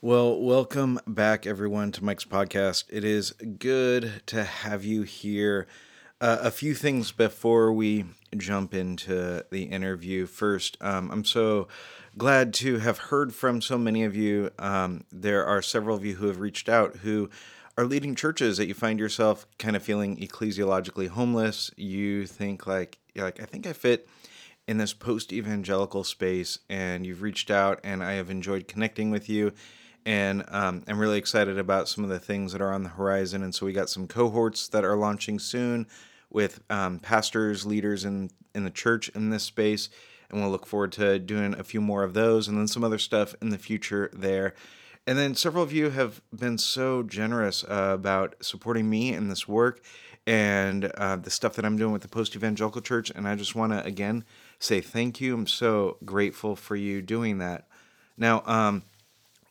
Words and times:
Well, 0.00 0.40
welcome 0.40 1.00
back, 1.08 1.44
everyone, 1.44 1.90
to 1.90 2.04
Mike's 2.04 2.24
podcast. 2.24 2.84
It 2.88 3.02
is 3.02 3.32
good 3.32 4.22
to 4.26 4.44
have 4.44 4.84
you 4.84 5.02
here. 5.02 5.66
Uh, 6.20 6.38
a 6.40 6.52
few 6.52 6.74
things 6.74 7.10
before 7.10 7.72
we 7.72 8.04
jump 8.36 8.74
into 8.74 9.44
the 9.50 9.64
interview. 9.64 10.26
First, 10.26 10.76
um, 10.80 11.10
I'm 11.10 11.24
so 11.24 11.66
glad 12.16 12.54
to 12.54 12.78
have 12.78 12.98
heard 12.98 13.34
from 13.34 13.60
so 13.60 13.76
many 13.76 14.04
of 14.04 14.14
you. 14.14 14.52
Um, 14.56 15.02
there 15.10 15.44
are 15.44 15.60
several 15.60 15.96
of 15.96 16.04
you 16.04 16.14
who 16.14 16.28
have 16.28 16.38
reached 16.38 16.68
out 16.68 16.98
who 16.98 17.28
are 17.76 17.84
leading 17.84 18.14
churches 18.14 18.56
that 18.58 18.68
you 18.68 18.74
find 18.74 19.00
yourself 19.00 19.48
kind 19.58 19.74
of 19.74 19.82
feeling 19.82 20.16
ecclesiologically 20.18 21.08
homeless. 21.08 21.72
You 21.76 22.24
think 22.24 22.68
like, 22.68 22.98
you're 23.14 23.24
like, 23.24 23.42
I 23.42 23.46
think 23.46 23.66
I 23.66 23.72
fit 23.72 24.08
in 24.68 24.78
this 24.78 24.92
post 24.92 25.32
evangelical 25.32 26.04
space, 26.04 26.60
and 26.68 27.04
you've 27.04 27.22
reached 27.22 27.50
out, 27.50 27.80
and 27.82 28.00
I 28.04 28.12
have 28.12 28.30
enjoyed 28.30 28.68
connecting 28.68 29.10
with 29.10 29.28
you 29.28 29.52
and 30.06 30.44
um, 30.48 30.84
I'm 30.88 30.98
really 30.98 31.18
excited 31.18 31.58
about 31.58 31.88
some 31.88 32.04
of 32.04 32.10
the 32.10 32.18
things 32.18 32.52
that 32.52 32.62
are 32.62 32.72
on 32.72 32.82
the 32.82 32.90
horizon. 32.90 33.42
And 33.42 33.54
so 33.54 33.66
we 33.66 33.72
got 33.72 33.90
some 33.90 34.06
cohorts 34.06 34.68
that 34.68 34.84
are 34.84 34.96
launching 34.96 35.38
soon 35.38 35.86
with 36.30 36.60
um, 36.70 36.98
pastors, 36.98 37.66
leaders 37.66 38.04
in 38.04 38.30
in 38.54 38.64
the 38.64 38.70
church 38.70 39.08
in 39.10 39.30
this 39.30 39.44
space, 39.44 39.88
and 40.30 40.40
we'll 40.40 40.50
look 40.50 40.66
forward 40.66 40.92
to 40.92 41.18
doing 41.18 41.54
a 41.54 41.64
few 41.64 41.80
more 41.80 42.02
of 42.02 42.14
those, 42.14 42.48
and 42.48 42.58
then 42.58 42.66
some 42.66 42.84
other 42.84 42.98
stuff 42.98 43.34
in 43.40 43.50
the 43.50 43.58
future 43.58 44.10
there. 44.12 44.54
And 45.06 45.18
then 45.18 45.34
several 45.34 45.62
of 45.62 45.72
you 45.72 45.90
have 45.90 46.20
been 46.36 46.58
so 46.58 47.02
generous 47.02 47.64
uh, 47.64 47.92
about 47.94 48.34
supporting 48.42 48.90
me 48.90 49.14
in 49.14 49.28
this 49.28 49.48
work 49.48 49.80
and 50.26 50.84
uh, 50.84 51.16
the 51.16 51.30
stuff 51.30 51.54
that 51.54 51.64
I'm 51.64 51.78
doing 51.78 51.92
with 51.92 52.02
the 52.02 52.08
Post 52.08 52.36
Evangelical 52.36 52.82
Church. 52.82 53.10
And 53.14 53.26
I 53.26 53.34
just 53.34 53.54
want 53.54 53.72
to 53.72 53.82
again 53.84 54.24
say 54.58 54.82
thank 54.82 55.18
you. 55.18 55.34
I'm 55.34 55.46
so 55.46 55.96
grateful 56.04 56.56
for 56.56 56.76
you 56.76 57.00
doing 57.00 57.38
that. 57.38 57.66
Now, 58.18 58.42
um, 58.44 58.82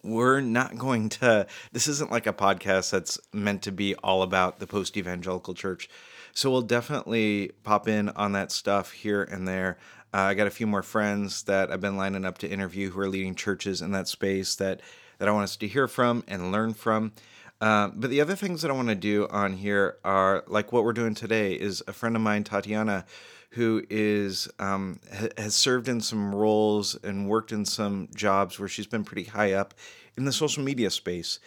we're 0.04 0.42
not 0.42 0.78
going 0.78 1.10
to 1.10 1.48
this 1.72 1.88
isn't 1.88 2.12
like 2.12 2.28
a 2.28 2.34
podcast 2.34 2.92
that's 2.92 3.20
meant 3.34 3.62
to 3.64 3.72
be 3.72 3.96
all 3.96 4.22
about 4.22 4.60
the 4.60 4.68
post 4.68 4.98
evangelical 4.98 5.54
church. 5.54 5.90
So 6.34 6.52
we'll 6.52 6.62
definitely 6.62 7.52
pop 7.64 7.88
in 7.88 8.10
on 8.10 8.34
that 8.34 8.52
stuff 8.52 8.92
here 8.92 9.24
and 9.24 9.48
there. 9.48 9.78
Uh, 10.14 10.22
i 10.22 10.34
got 10.34 10.48
a 10.48 10.52
few 10.52 10.66
more 10.66 10.84
friends 10.84 11.44
that 11.44 11.70
i've 11.70 11.82
been 11.82 11.98
lining 11.98 12.24
up 12.24 12.38
to 12.38 12.48
interview 12.48 12.90
who 12.90 13.00
are 13.02 13.10
leading 13.10 13.36
churches 13.36 13.82
in 13.82 13.92
that 13.92 14.08
space 14.08 14.56
that 14.56 14.80
that 15.18 15.28
i 15.28 15.32
want 15.32 15.44
us 15.44 15.58
to 15.58 15.68
hear 15.68 15.88
from 15.88 16.24
and 16.28 16.52
learn 16.52 16.74
from. 16.74 17.12
Uh, 17.60 17.90
but 17.94 18.10
the 18.10 18.22
other 18.22 18.36
things 18.36 18.62
that 18.62 18.72
i 18.72 18.74
want 18.74 18.88
to 18.88 18.96
do 18.96 19.28
on 19.30 19.54
here 19.54 19.98
are 20.06 20.44
like 20.48 20.72
what 20.72 20.84
we're 20.86 20.94
doing 20.94 21.14
today 21.14 21.54
is 21.54 21.84
a 21.88 21.94
friend 21.94 22.16
of 22.16 22.22
mine 22.22 22.44
tatiana 22.44 23.06
who 23.52 23.84
is 23.90 24.48
um, 24.60 25.00
ha- 25.14 25.30
has 25.38 25.56
served 25.56 25.88
in 25.88 26.02
some 26.02 26.34
roles 26.34 26.96
and 27.04 27.30
worked 27.30 27.52
in 27.52 27.66
some 27.66 28.10
jobs 28.16 28.60
where 28.60 28.68
she's 28.68 28.88
been 28.88 29.04
pretty 29.04 29.24
high 29.24 29.54
up 29.54 29.74
in 30.18 30.26
the 30.26 30.32
social 30.32 30.64
media 30.64 30.90
space, 30.90 31.40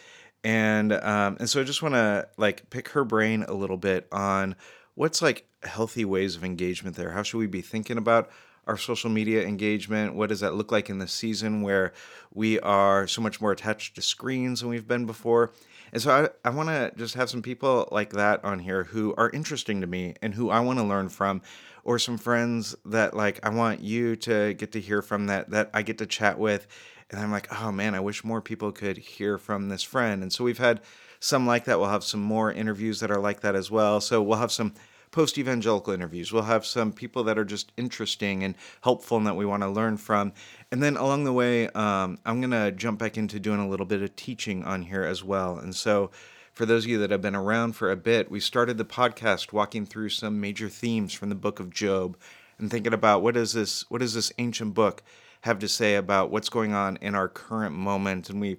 and 0.43 0.93
um, 0.93 1.37
and 1.39 1.49
so 1.49 1.61
I 1.61 1.63
just 1.63 1.81
want 1.81 1.95
to 1.95 2.27
like 2.37 2.69
pick 2.69 2.89
her 2.89 3.03
brain 3.03 3.43
a 3.47 3.53
little 3.53 3.77
bit 3.77 4.07
on 4.11 4.55
what's 4.95 5.21
like 5.21 5.45
healthy 5.63 6.05
ways 6.05 6.35
of 6.35 6.43
engagement 6.43 6.95
there. 6.95 7.11
How 7.11 7.23
should 7.23 7.37
we 7.37 7.47
be 7.47 7.61
thinking 7.61 7.97
about 7.97 8.29
our 8.67 8.77
social 8.77 9.09
media 9.09 9.43
engagement? 9.45 10.15
What 10.15 10.29
does 10.29 10.39
that 10.41 10.55
look 10.55 10.71
like 10.71 10.89
in 10.89 10.99
the 10.99 11.07
season 11.07 11.61
where 11.61 11.93
we 12.33 12.59
are 12.59 13.07
so 13.07 13.21
much 13.21 13.41
more 13.41 13.51
attached 13.51 13.95
to 13.95 14.01
screens 14.01 14.61
than 14.61 14.69
we've 14.69 14.87
been 14.87 15.05
before? 15.05 15.51
And 15.93 16.01
so 16.01 16.29
I, 16.43 16.47
I 16.47 16.51
want 16.51 16.69
to 16.69 16.91
just 16.95 17.15
have 17.15 17.29
some 17.29 17.41
people 17.41 17.89
like 17.91 18.11
that 18.11 18.43
on 18.45 18.59
here 18.59 18.85
who 18.85 19.13
are 19.17 19.29
interesting 19.31 19.81
to 19.81 19.87
me 19.87 20.15
and 20.21 20.33
who 20.33 20.49
I 20.49 20.59
want 20.61 20.79
to 20.79 20.85
learn 20.85 21.09
from 21.09 21.41
or 21.83 21.99
some 21.99 22.17
friends 22.17 22.75
that 22.85 23.15
like 23.15 23.39
I 23.43 23.49
want 23.49 23.81
you 23.81 24.15
to 24.17 24.53
get 24.53 24.71
to 24.73 24.81
hear 24.81 25.01
from 25.01 25.27
that 25.27 25.49
that 25.51 25.69
I 25.73 25.81
get 25.81 25.97
to 25.99 26.05
chat 26.05 26.39
with 26.39 26.67
and 27.09 27.19
I'm 27.19 27.31
like, 27.31 27.47
"Oh 27.61 27.71
man, 27.71 27.93
I 27.93 27.99
wish 27.99 28.23
more 28.23 28.41
people 28.41 28.71
could 28.71 28.97
hear 28.97 29.37
from 29.37 29.69
this 29.69 29.83
friend." 29.83 30.21
And 30.21 30.31
so 30.31 30.43
we've 30.43 30.57
had 30.57 30.81
some 31.19 31.45
like 31.45 31.65
that. 31.65 31.79
We'll 31.79 31.89
have 31.89 32.03
some 32.03 32.21
more 32.21 32.51
interviews 32.51 32.99
that 33.01 33.11
are 33.11 33.19
like 33.19 33.41
that 33.41 33.55
as 33.55 33.69
well. 33.69 34.01
So 34.01 34.21
we'll 34.21 34.39
have 34.39 34.51
some 34.51 34.73
post 35.11 35.37
evangelical 35.37 35.93
interviews. 35.93 36.31
We'll 36.31 36.43
have 36.43 36.65
some 36.65 36.93
people 36.93 37.23
that 37.25 37.37
are 37.37 37.45
just 37.45 37.71
interesting 37.77 38.43
and 38.43 38.55
helpful 38.81 39.17
and 39.17 39.27
that 39.27 39.35
we 39.35 39.45
want 39.45 39.61
to 39.63 39.69
learn 39.69 39.97
from. 39.97 40.31
And 40.71 40.81
then 40.81 40.95
along 40.95 41.25
the 41.25 41.33
way, 41.33 41.67
um, 41.69 42.17
I'm 42.25 42.39
going 42.39 42.51
to 42.51 42.71
jump 42.71 42.99
back 42.99 43.17
into 43.17 43.39
doing 43.39 43.59
a 43.59 43.67
little 43.67 43.85
bit 43.85 44.01
of 44.01 44.15
teaching 44.15 44.63
on 44.63 44.83
here 44.83 45.03
as 45.03 45.23
well. 45.23 45.57
And 45.57 45.75
so 45.75 46.11
for 46.53 46.65
those 46.65 46.85
of 46.85 46.89
you 46.89 46.97
that 46.99 47.11
have 47.11 47.21
been 47.21 47.35
around 47.35 47.75
for 47.75 47.91
a 47.91 47.95
bit, 47.95 48.29
we 48.29 48.39
started 48.39 48.77
the 48.77 48.85
podcast 48.85 49.53
walking 49.53 49.85
through 49.85 50.09
some 50.09 50.41
major 50.41 50.69
themes 50.69 51.13
from 51.13 51.29
the 51.29 51.35
book 51.35 51.59
of 51.59 51.73
Job 51.73 52.17
and 52.59 52.69
thinking 52.69 52.93
about 52.93 53.21
what 53.21 53.37
is 53.37 53.53
this 53.53 53.89
what 53.89 54.01
does 54.01 54.13
this 54.13 54.31
ancient 54.37 54.73
book 54.73 55.03
have 55.41 55.59
to 55.59 55.67
say 55.67 55.95
about 55.95 56.29
what's 56.29 56.49
going 56.49 56.73
on 56.73 56.97
in 56.97 57.15
our 57.15 57.27
current 57.27 57.75
moment? 57.75 58.29
And 58.29 58.39
we 58.39 58.57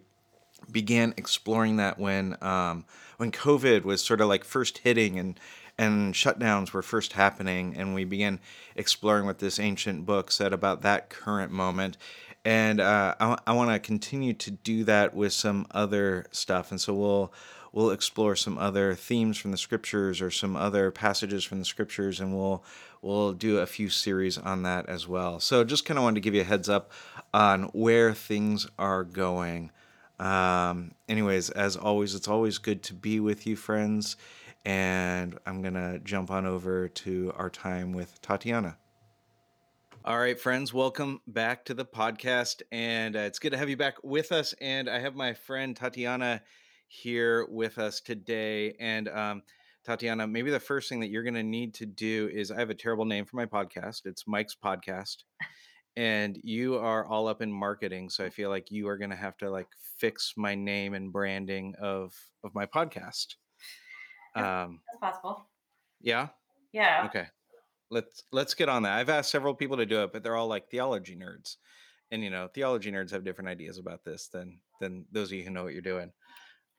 began 0.71 1.15
exploring 1.17 1.77
that 1.77 1.99
when 1.99 2.37
um, 2.43 2.85
when 3.19 3.31
COVID 3.31 3.85
was 3.85 4.03
sort 4.03 4.21
of 4.21 4.29
like 4.29 4.45
first 4.45 4.79
hitting 4.79 5.19
and 5.19 5.39
and 5.79 6.15
shutdowns 6.15 6.73
were 6.73 6.83
first 6.83 7.15
happening, 7.15 7.75
and 7.77 7.95
we 7.95 8.05
began 8.05 8.41
exploring 8.77 9.27
what 9.27 9.39
this 9.39 9.59
ancient 9.59 10.05
book 10.05 10.31
said 10.31 10.53
about 10.53 10.83
that 10.83 11.09
current 11.09 11.51
moment. 11.51 11.97
And 12.45 12.81
uh, 12.81 13.15
I, 13.19 13.39
I 13.47 13.53
want 13.53 13.71
to 13.71 13.79
continue 13.79 14.33
to 14.35 14.51
do 14.51 14.85
that 14.85 15.15
with 15.15 15.33
some 15.33 15.67
other 15.71 16.27
stuff, 16.31 16.71
and 16.71 16.81
so 16.81 16.95
we'll 16.95 17.33
we'll 17.73 17.91
explore 17.91 18.37
some 18.37 18.59
other 18.59 18.95
themes 18.95 19.39
from 19.39 19.51
the 19.51 19.57
scriptures 19.57 20.21
or 20.21 20.31
some 20.31 20.57
other 20.57 20.91
passages 20.91 21.45
from 21.45 21.59
the 21.59 21.65
scriptures, 21.65 22.21
and 22.21 22.37
we'll 22.37 22.63
we'll 23.01 23.33
do 23.33 23.59
a 23.59 23.67
few 23.67 23.89
series 23.89 24.39
on 24.39 24.63
that 24.63 24.89
as 24.89 25.09
well. 25.09 25.41
So 25.41 25.65
just 25.65 25.85
kind 25.85 25.99
of 25.99 26.05
wanted 26.05 26.17
to 26.17 26.21
give 26.21 26.35
you 26.35 26.43
a 26.43 26.45
heads 26.45 26.69
up 26.69 26.93
on 27.35 27.65
where 27.73 28.15
things 28.15 28.67
are 28.79 29.05
going. 29.05 29.71
Um, 30.19 30.93
anyways, 31.09 31.51
as 31.51 31.77
always, 31.77 32.15
it's 32.15 32.29
always 32.29 32.59
good 32.59 32.83
to 32.85 32.95
be 32.95 33.19
with 33.19 33.47
you, 33.47 33.57
friends. 33.57 34.17
And 34.65 35.37
I'm 35.45 35.63
going 35.63 35.75
to 35.75 35.99
jump 36.05 36.31
on 36.31 36.47
over 36.47 36.89
to 36.89 37.33
our 37.37 37.51
time 37.51 37.93
with 37.93 38.23
Tatiana. 38.23 38.77
All 40.05 40.19
right, 40.19 40.39
friends, 40.39 40.73
welcome 40.73 41.21
back 41.27 41.65
to 41.65 41.75
the 41.75 41.85
podcast. 41.85 42.63
And 42.71 43.17
uh, 43.17 43.21
it's 43.21 43.41
good 43.41 43.51
to 43.51 43.59
have 43.59 43.69
you 43.69 43.77
back 43.77 43.97
with 44.05 44.31
us. 44.31 44.55
And 44.61 44.89
I 44.89 45.01
have 45.01 45.17
my 45.17 45.33
friend 45.33 45.77
Tatiana 45.77 46.43
here 46.93 47.47
with 47.49 47.79
us 47.79 48.01
today. 48.01 48.75
And 48.79 49.09
um, 49.09 49.43
Tatiana, 49.85 50.27
maybe 50.27 50.51
the 50.51 50.61
first 50.61 50.89
thing 50.89 51.01
that 51.01 51.09
you're 51.09 51.23
going 51.23 51.35
to 51.35 51.43
need 51.43 51.75
to 51.75 51.87
do 51.87 52.29
is 52.33 52.51
I 52.51 52.59
have 52.59 52.71
a 52.71 52.75
terrible 52.75 53.07
name 53.07 53.25
for 53.25 53.37
my 53.37 53.47
podcast. 53.47 54.03
It's 54.05 54.27
Mike's 54.27 54.55
Podcast. 54.55 55.25
And 55.97 56.39
you 56.43 56.77
are 56.77 57.07
all 57.07 57.29
up 57.29 57.43
in 57.43 57.53
marketing, 57.53 58.09
so 58.09 58.25
I 58.25 58.31
feel 58.31 58.49
like 58.49 58.71
you 58.71 58.89
are 58.89 58.97
going 58.97 59.11
to 59.11 59.17
have 59.17 59.37
to 59.39 59.51
like 59.51 59.69
fix 59.99 60.35
my 60.37 60.55
name 60.55 60.95
and 60.95 61.13
branding 61.13 61.75
of 61.81 62.15
of 62.45 62.55
my 62.55 62.65
podcast. 62.65 63.35
Um, 64.35 64.81
That's 64.91 65.01
possible. 65.15 65.47
Yeah. 66.01 66.29
Yeah. 66.73 67.05
Okay. 67.07 67.27
Let's 67.91 68.23
let's 68.33 68.55
get 68.55 68.71
on 68.71 68.85
that. 68.85 68.99
I've 68.99 69.11
asked 69.11 69.31
several 69.31 69.55
people 69.55 69.77
to 69.77 69.85
do 69.85 70.03
it, 70.03 70.15
but 70.15 70.23
they're 70.23 70.37
all 70.37 70.49
like 70.49 70.71
theology 70.71 71.15
nerds, 71.15 71.57
and 72.11 72.25
you 72.25 72.31
know, 72.31 72.49
theology 72.55 72.91
nerds 72.91 73.11
have 73.11 73.25
different 73.25 73.51
ideas 73.51 73.77
about 73.77 74.03
this 74.03 74.29
than 74.29 74.61
than 74.81 75.05
those 75.13 75.29
of 75.29 75.37
you 75.37 75.45
who 75.45 75.51
know 75.51 75.65
what 75.65 75.75
you're 75.75 75.83
doing. 75.83 76.11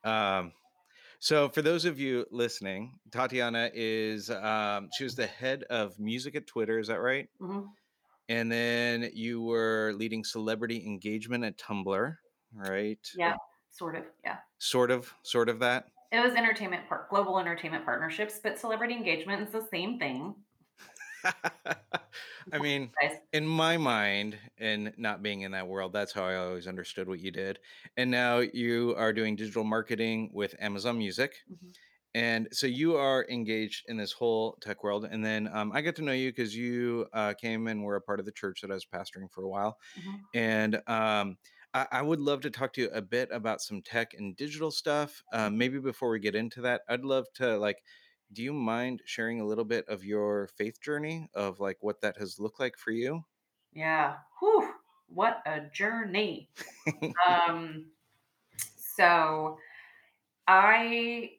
Um, 0.04 0.52
so, 1.20 1.48
for 1.48 1.62
those 1.62 1.86
of 1.86 2.00
you 2.00 2.26
listening, 2.32 3.00
Tatiana 3.12 3.70
is 3.74 4.30
um, 4.30 4.90
she 4.98 5.06
was 5.06 5.16
the 5.16 5.28
head 5.28 5.64
of 5.70 5.98
music 6.00 6.36
at 6.36 6.48
Twitter. 6.48 6.80
Is 6.80 6.88
that 6.88 7.00
right? 7.00 7.30
Mm-hmm. 7.42 7.62
And 8.30 8.52
then 8.52 9.10
you 9.14 9.42
were 9.42 9.94
leading 9.96 10.24
celebrity 10.24 10.84
engagement 10.86 11.44
at 11.44 11.58
Tumblr, 11.58 12.16
right? 12.54 13.00
Yeah, 13.18 13.36
sort 13.72 13.96
of. 13.96 14.04
Yeah. 14.24 14.38
Sort 14.60 14.92
of, 14.92 15.14
sort 15.24 15.50
of 15.50 15.60
that. 15.60 15.86
It 16.12 16.20
was 16.20 16.34
entertainment 16.34 16.88
part, 16.88 17.10
global 17.10 17.40
entertainment 17.40 17.86
partnerships, 17.86 18.40
but 18.42 18.60
celebrity 18.60 18.94
engagement 18.94 19.42
is 19.42 19.52
the 19.52 19.66
same 19.72 20.00
thing. 20.00 20.36
I 22.54 22.60
mean, 22.60 22.92
in 23.32 23.48
my 23.48 23.78
mind, 23.78 24.38
and 24.58 24.94
not 24.98 25.24
being 25.24 25.42
in 25.42 25.52
that 25.52 25.68
world, 25.68 25.94
that's 25.94 26.12
how 26.12 26.24
I 26.26 26.36
always 26.36 26.68
understood 26.68 27.08
what 27.08 27.20
you 27.20 27.32
did. 27.32 27.60
And 27.98 28.12
now 28.12 28.40
you 28.40 28.96
are 28.98 29.14
doing 29.14 29.36
digital 29.36 29.64
marketing 29.64 30.32
with 30.34 30.56
Amazon 30.60 30.98
Music. 30.98 31.36
Mm-hmm. 31.52 31.70
And 32.16 32.48
so 32.52 32.68
you 32.68 32.96
are 32.96 33.26
engaged 33.30 33.86
in 33.88 33.98
this 33.98 34.12
whole 34.12 34.58
tech 34.62 34.84
world. 34.84 35.08
And 35.10 35.26
then 35.26 35.50
um, 35.52 35.72
I 35.74 35.82
got 35.82 35.96
to 35.96 36.04
know 36.04 36.12
you 36.12 36.30
because 36.30 36.56
you 36.56 37.08
uh, 37.12 37.34
came 37.34 37.68
and 37.68 37.84
were 37.84 37.96
a 37.96 38.02
part 38.02 38.20
of 38.20 38.26
the 38.26 38.32
church 38.32 38.62
that 38.62 38.70
I 38.70 38.76
was 38.76 38.86
pastoring 38.86 39.32
for 39.32 39.44
a 39.44 39.50
while. 39.50 39.78
Mm-hmm. 40.00 40.16
And 40.36 40.76
um, 40.88 41.38
I, 41.74 41.88
I, 41.92 42.02
would 42.04 42.20
love 42.20 42.42
to 42.42 42.52
talk 42.52 42.74
to 42.74 42.82
you 42.82 42.90
a 42.94 43.02
bit 43.02 43.30
about 43.32 43.62
some 43.62 43.82
tech 43.82 44.14
and 44.16 44.38
digital 44.38 44.70
stuff. 44.70 45.24
Um, 45.34 45.58
maybe 45.58 45.80
before 45.80 46.12
we 46.12 46.20
get 46.20 46.36
into 46.36 46.62
that, 46.62 46.82
I'd 46.88 47.04
love 47.04 47.26
to 47.36 47.58
like 47.58 47.82
do 48.34 48.44
you 48.44 48.54
mind 48.54 49.02
sharing 49.06 49.40
a 49.42 49.46
little 49.46 49.64
bit 49.64 49.88
of 49.88 50.04
your 50.04 50.50
faith 50.58 50.82
journey 50.82 51.30
of 51.34 51.60
like 51.60 51.78
what 51.82 52.02
that 52.02 52.18
has 52.18 52.40
looked 52.40 52.60
like 52.60 52.78
for 52.78 52.92
you? 52.92 53.24
Yeah. 53.74 54.16
Whew. 54.40 54.70
What 55.08 55.42
a 55.46 55.62
journey. 55.74 56.50
um 57.30 57.86
so 58.96 59.58
I 60.48 61.32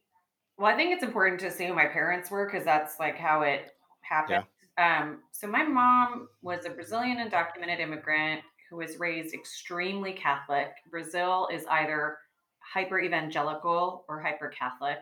well, 0.56 0.72
I 0.72 0.76
think 0.76 0.94
it's 0.94 1.02
important 1.02 1.40
to 1.40 1.50
see 1.50 1.66
who 1.66 1.74
my 1.74 1.86
parents 1.86 2.30
were 2.30 2.46
because 2.46 2.64
that's 2.64 3.00
like 3.00 3.18
how 3.18 3.42
it 3.42 3.72
happened. 4.02 4.44
Yeah. 4.78 5.00
Um, 5.00 5.20
so 5.32 5.46
my 5.46 5.64
mom 5.64 6.28
was 6.42 6.64
a 6.64 6.70
Brazilian 6.70 7.18
undocumented 7.18 7.80
immigrant 7.80 8.42
who 8.70 8.76
was 8.76 8.98
raised 8.98 9.34
extremely 9.34 10.12
Catholic. 10.12 10.68
Brazil 10.90 11.48
is 11.52 11.64
either 11.66 12.18
hyper 12.60 13.00
evangelical 13.00 14.04
or 14.08 14.20
hyper 14.20 14.48
Catholic. 14.48 14.98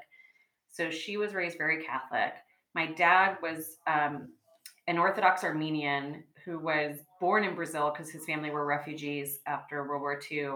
So 0.72 0.90
she 0.90 1.16
was 1.16 1.34
raised 1.34 1.58
very 1.58 1.84
Catholic. 1.84 2.32
My 2.74 2.86
dad 2.86 3.36
was 3.42 3.76
um, 3.86 4.28
an 4.88 4.98
Orthodox 4.98 5.44
Armenian 5.44 6.24
who 6.44 6.58
was 6.58 6.96
born 7.20 7.44
in 7.44 7.54
Brazil 7.54 7.92
because 7.94 8.10
his 8.10 8.24
family 8.24 8.50
were 8.50 8.66
refugees 8.66 9.38
after 9.46 9.86
World 9.86 10.00
War 10.00 10.20
II 10.30 10.54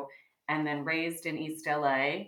and 0.48 0.66
then 0.66 0.84
raised 0.84 1.26
in 1.26 1.38
East 1.38 1.66
LA. 1.66 2.24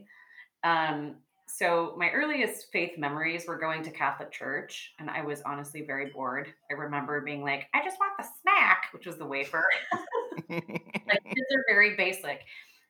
Um, 0.64 1.16
so 1.46 1.94
my 1.96 2.10
earliest 2.10 2.66
faith 2.72 2.98
memories 2.98 3.46
were 3.46 3.58
going 3.58 3.82
to 3.82 3.90
Catholic 3.90 4.30
church, 4.30 4.92
and 4.98 5.08
I 5.08 5.22
was 5.22 5.40
honestly 5.46 5.82
very 5.82 6.10
bored. 6.10 6.52
I 6.70 6.74
remember 6.74 7.20
being 7.22 7.42
like, 7.42 7.68
I 7.72 7.82
just 7.82 7.98
want 7.98 8.12
the 8.18 8.26
snack, 8.42 8.88
which 8.92 9.06
was 9.06 9.16
the 9.16 9.24
wafer. 9.24 9.64
like 10.50 11.24
kids 11.24 11.46
are 11.56 11.64
very 11.66 11.96
basic. 11.96 12.42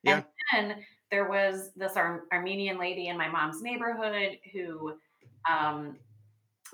Yeah. 0.02 0.22
And 0.52 0.70
then 0.70 0.84
there 1.10 1.28
was 1.28 1.70
this 1.76 1.96
Ar- 1.96 2.25
Armenian 2.32 2.78
lady 2.78 3.08
in 3.08 3.16
my 3.16 3.28
mom's 3.28 3.62
neighborhood 3.62 4.38
who 4.52 4.94
um, 5.49 5.96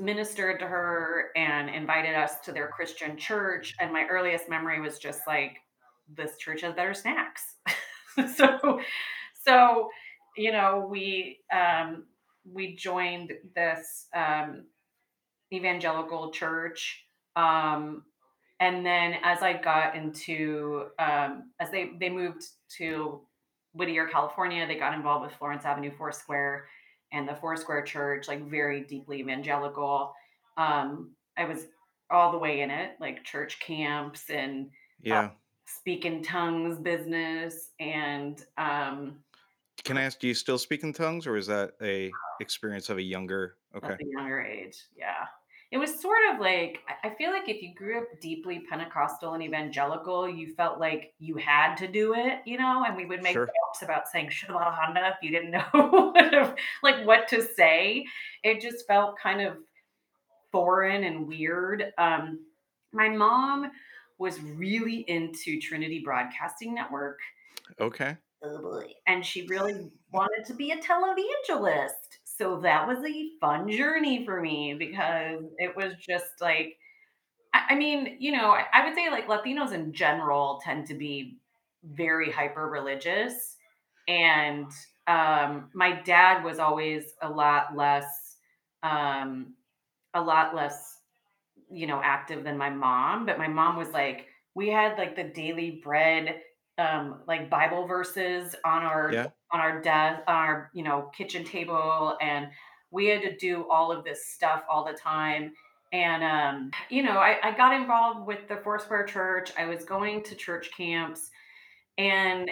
ministered 0.01 0.59
to 0.61 0.67
her 0.67 1.31
and 1.37 1.71
invited 1.71 2.15
us 2.15 2.41
to 2.45 2.53
their 2.53 2.69
Christian 2.69 3.17
church. 3.17 3.75
And 3.81 3.93
my 3.93 4.07
earliest 4.11 4.49
memory 4.49 4.81
was 4.81 4.99
just 4.99 5.21
like, 5.27 5.57
this 6.13 6.37
church 6.37 6.63
has 6.63 6.75
better 6.75 6.95
snacks. 6.95 7.43
so, 8.37 8.81
so 9.47 9.89
you 10.37 10.53
know, 10.53 10.87
we 10.91 11.41
um, 11.53 12.05
we 12.45 12.77
joined 12.77 13.33
this 13.55 14.07
um, 14.15 14.65
evangelical 15.53 16.31
church, 16.31 17.05
um, 17.37 18.03
and 18.61 18.85
then 18.85 19.15
as 19.23 19.43
I 19.43 19.55
got 19.55 19.95
into 19.95 20.87
um, 20.99 21.51
as 21.61 21.71
they 21.71 21.93
they 22.01 22.09
moved 22.09 22.45
to 22.79 23.21
Whittier, 23.75 24.07
California, 24.07 24.67
they 24.67 24.77
got 24.77 24.95
involved 24.95 25.27
with 25.27 25.35
Florence 25.37 25.65
Avenue 25.65 25.91
Foursquare 25.97 26.67
and 27.13 27.29
the 27.29 27.35
Foursquare 27.35 27.83
Church, 27.83 28.29
like 28.29 28.49
very 28.49 28.81
deeply 28.83 29.21
evangelical. 29.21 30.15
Um, 30.57 31.11
I 31.37 31.45
was 31.45 31.67
all 32.11 32.33
the 32.33 32.39
way 32.39 32.61
in 32.61 32.71
it, 32.71 32.93
like 33.01 33.25
church 33.25 33.59
camps 33.61 34.31
and 34.31 34.67
uh, 34.67 34.69
yeah, 35.03 35.21
uh, 35.21 35.31
speak 35.67 36.05
in 36.05 36.23
tongues 36.23 36.79
business 36.79 37.71
and 37.81 38.45
um, 38.59 39.17
can 39.83 39.99
I 39.99 40.03
ask, 40.03 40.19
do 40.19 40.29
you 40.29 40.35
still 40.35 40.59
speak 40.59 40.83
in 40.83 40.93
tongues, 40.93 41.27
or 41.27 41.37
is 41.37 41.47
that 41.49 41.73
a 41.83 42.11
experience 42.41 42.89
of 42.89 42.99
a 42.99 43.03
younger? 43.03 43.57
Okay. 43.77 43.95
A 43.95 44.07
younger 44.17 44.41
age, 44.41 44.79
yeah. 44.97 45.27
It 45.75 45.79
was 45.79 46.01
sort 46.01 46.21
of 46.33 46.41
like 46.41 46.79
I 47.03 47.11
feel 47.11 47.33
like 47.33 47.49
if 47.49 47.61
you 47.61 47.75
grew 47.75 47.99
up 47.99 48.05
deeply 48.21 48.61
Pentecostal 48.71 49.35
and 49.35 49.43
evangelical, 49.43 50.29
you 50.29 50.55
felt 50.55 50.79
like 50.79 51.13
you 51.19 51.35
had 51.35 51.75
to 51.79 51.89
do 51.89 52.15
it, 52.15 52.43
you 52.45 52.59
know. 52.59 52.85
And 52.87 52.97
we 52.97 53.07
would 53.07 53.25
make 53.25 53.33
sure. 53.33 53.47
jokes 53.47 53.83
about 53.83 54.07
saying 54.07 54.29
"Shabbat 54.29 54.73
Honda" 54.73 55.09
if 55.09 55.17
you 55.21 55.33
didn't 55.33 55.51
know 55.51 56.15
like 56.85 57.05
what 57.05 57.27
to 57.27 57.43
say. 57.43 58.07
It 58.45 58.61
just 58.61 58.87
felt 58.87 59.19
kind 59.19 59.41
of 59.41 59.57
foreign 60.53 61.03
and 61.03 61.27
weird. 61.27 61.93
Um, 61.99 62.47
my 62.93 63.09
mom 63.09 63.73
was 64.19 64.41
really 64.41 65.05
into 65.09 65.61
Trinity 65.61 66.03
Broadcasting 66.05 66.73
Network. 66.73 67.19
Okay 67.81 68.17
oh 68.45 68.59
boy. 68.59 68.93
And 69.07 69.25
she 69.25 69.47
really 69.47 69.91
wanted 70.13 70.45
to 70.47 70.55
be 70.55 70.73
a 70.73 70.77
televangelist. 70.77 72.19
So 72.37 72.61
that 72.61 72.87
was 72.87 72.99
a 73.05 73.31
fun 73.41 73.71
journey 73.71 74.25
for 74.25 74.41
me 74.41 74.75
because 74.75 75.45
it 75.59 75.77
was 75.77 75.95
just 76.01 76.41
like, 76.41 76.77
I, 77.55 77.75
mean, 77.77 78.17
you 78.19 78.33
know, 78.33 78.51
I, 78.51 78.65
I 78.73 78.85
would 78.85 78.95
say 78.95 79.11
like 79.11 79.29
Latinos 79.29 79.73
in 79.73 79.93
general 79.93 80.61
tend 80.65 80.87
to 80.89 80.95
be 80.95 81.39
very 81.85 82.31
hyper 82.31 82.69
religious. 82.69 83.57
And 84.09 84.67
um, 85.07 85.71
my 85.75 86.01
dad 86.03 86.45
was 86.45 86.59
always 86.59 87.15
a 87.23 87.29
lot 87.29 87.77
less, 87.77 88.37
um, 88.83 89.55
a 90.15 90.21
lot 90.21 90.55
less, 90.55 90.99
you 91.71 91.87
know, 91.87 92.01
active 92.03 92.45
than 92.45 92.59
my 92.59 92.71
mom. 92.71 93.27
But 93.27 93.39
my 93.39 93.49
mom 93.49 93.77
was 93.77 93.91
like, 93.91 94.27
we 94.55 94.69
had 94.69 94.99
like 94.99 95.17
the 95.17 95.25
daily 95.25 95.81
bread 95.85 96.41
um 96.79 97.21
like 97.29 97.49
bible 97.49 97.87
verses 97.87 98.55
on 98.65 98.83
our 98.83 99.11
yeah. 99.13 99.27
on 99.53 99.61
our 99.61 99.81
desk 99.81 100.23
on 100.27 100.35
our 100.35 100.71
you 100.75 100.83
know 100.83 101.11
kitchen 101.17 101.45
table 101.45 102.17
and 102.21 102.49
we 102.91 103.07
had 103.07 103.23
to 103.23 103.37
do 103.37 103.67
all 103.71 103.93
of 103.93 104.05
this 104.05 104.27
stuff 104.27 104.63
all 104.69 104.85
the 104.85 104.93
time 104.93 105.53
and 105.93 106.25
um 106.25 106.71
you 106.91 107.03
know 107.03 107.19
I, 107.19 107.39
I 107.43 107.57
got 107.57 107.75
involved 107.75 108.27
with 108.27 108.49
the 108.49 108.57
foursquare 108.57 109.05
church 109.05 109.53
i 109.57 109.67
was 109.67 109.85
going 109.85 110.23
to 110.25 110.35
church 110.35 110.71
camps 110.77 111.31
and 111.97 112.51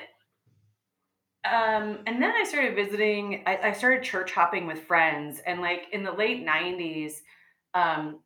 um 1.44 1.98
and 2.06 2.22
then 2.22 2.32
i 2.40 2.44
started 2.44 2.76
visiting 2.76 3.42
I, 3.46 3.58
I 3.58 3.72
started 3.72 4.04
church 4.04 4.30
hopping 4.32 4.66
with 4.66 4.84
friends 4.84 5.40
and 5.44 5.60
like 5.60 5.86
in 5.92 6.04
the 6.04 6.12
late 6.12 6.46
90s 6.46 7.14
um 7.75 8.20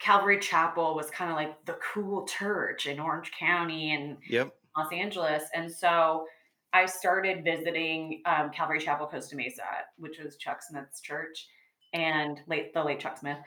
calvary 0.00 0.38
chapel 0.40 0.94
was 0.94 1.10
kind 1.10 1.30
of 1.30 1.36
like 1.36 1.64
the 1.66 1.76
cool 1.92 2.26
church 2.26 2.86
in 2.86 2.98
orange 2.98 3.30
county 3.38 3.94
and 3.94 4.16
yep 4.26 4.54
Los 4.76 4.92
Angeles. 4.92 5.44
And 5.54 5.70
so 5.70 6.26
I 6.72 6.86
started 6.86 7.44
visiting 7.44 8.22
um, 8.24 8.50
Calvary 8.50 8.80
Chapel 8.80 9.06
Costa 9.06 9.36
Mesa, 9.36 9.62
which 9.98 10.18
was 10.18 10.36
Chuck 10.36 10.62
Smith's 10.62 11.00
church 11.00 11.48
and 11.92 12.40
late 12.46 12.72
the 12.72 12.82
late 12.82 13.00
Chuck 13.00 13.18
Smith. 13.18 13.38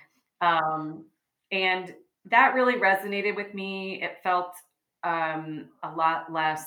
Um, 0.41 1.05
and 1.51 1.95
that 2.25 2.53
really 2.53 2.75
resonated 2.75 3.35
with 3.35 3.53
me. 3.53 4.01
It 4.03 4.17
felt 4.23 4.53
um, 5.03 5.69
a 5.83 5.89
lot 5.89 6.31
less 6.31 6.65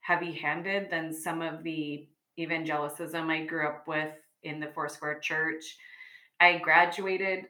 heavy 0.00 0.32
handed 0.32 0.90
than 0.90 1.12
some 1.12 1.42
of 1.42 1.62
the 1.62 2.06
evangelicism 2.38 3.28
I 3.30 3.44
grew 3.44 3.66
up 3.66 3.86
with 3.88 4.12
in 4.42 4.60
the 4.60 4.68
Foursquare 4.68 5.18
Church. 5.20 5.76
I 6.40 6.58
graduated 6.58 7.46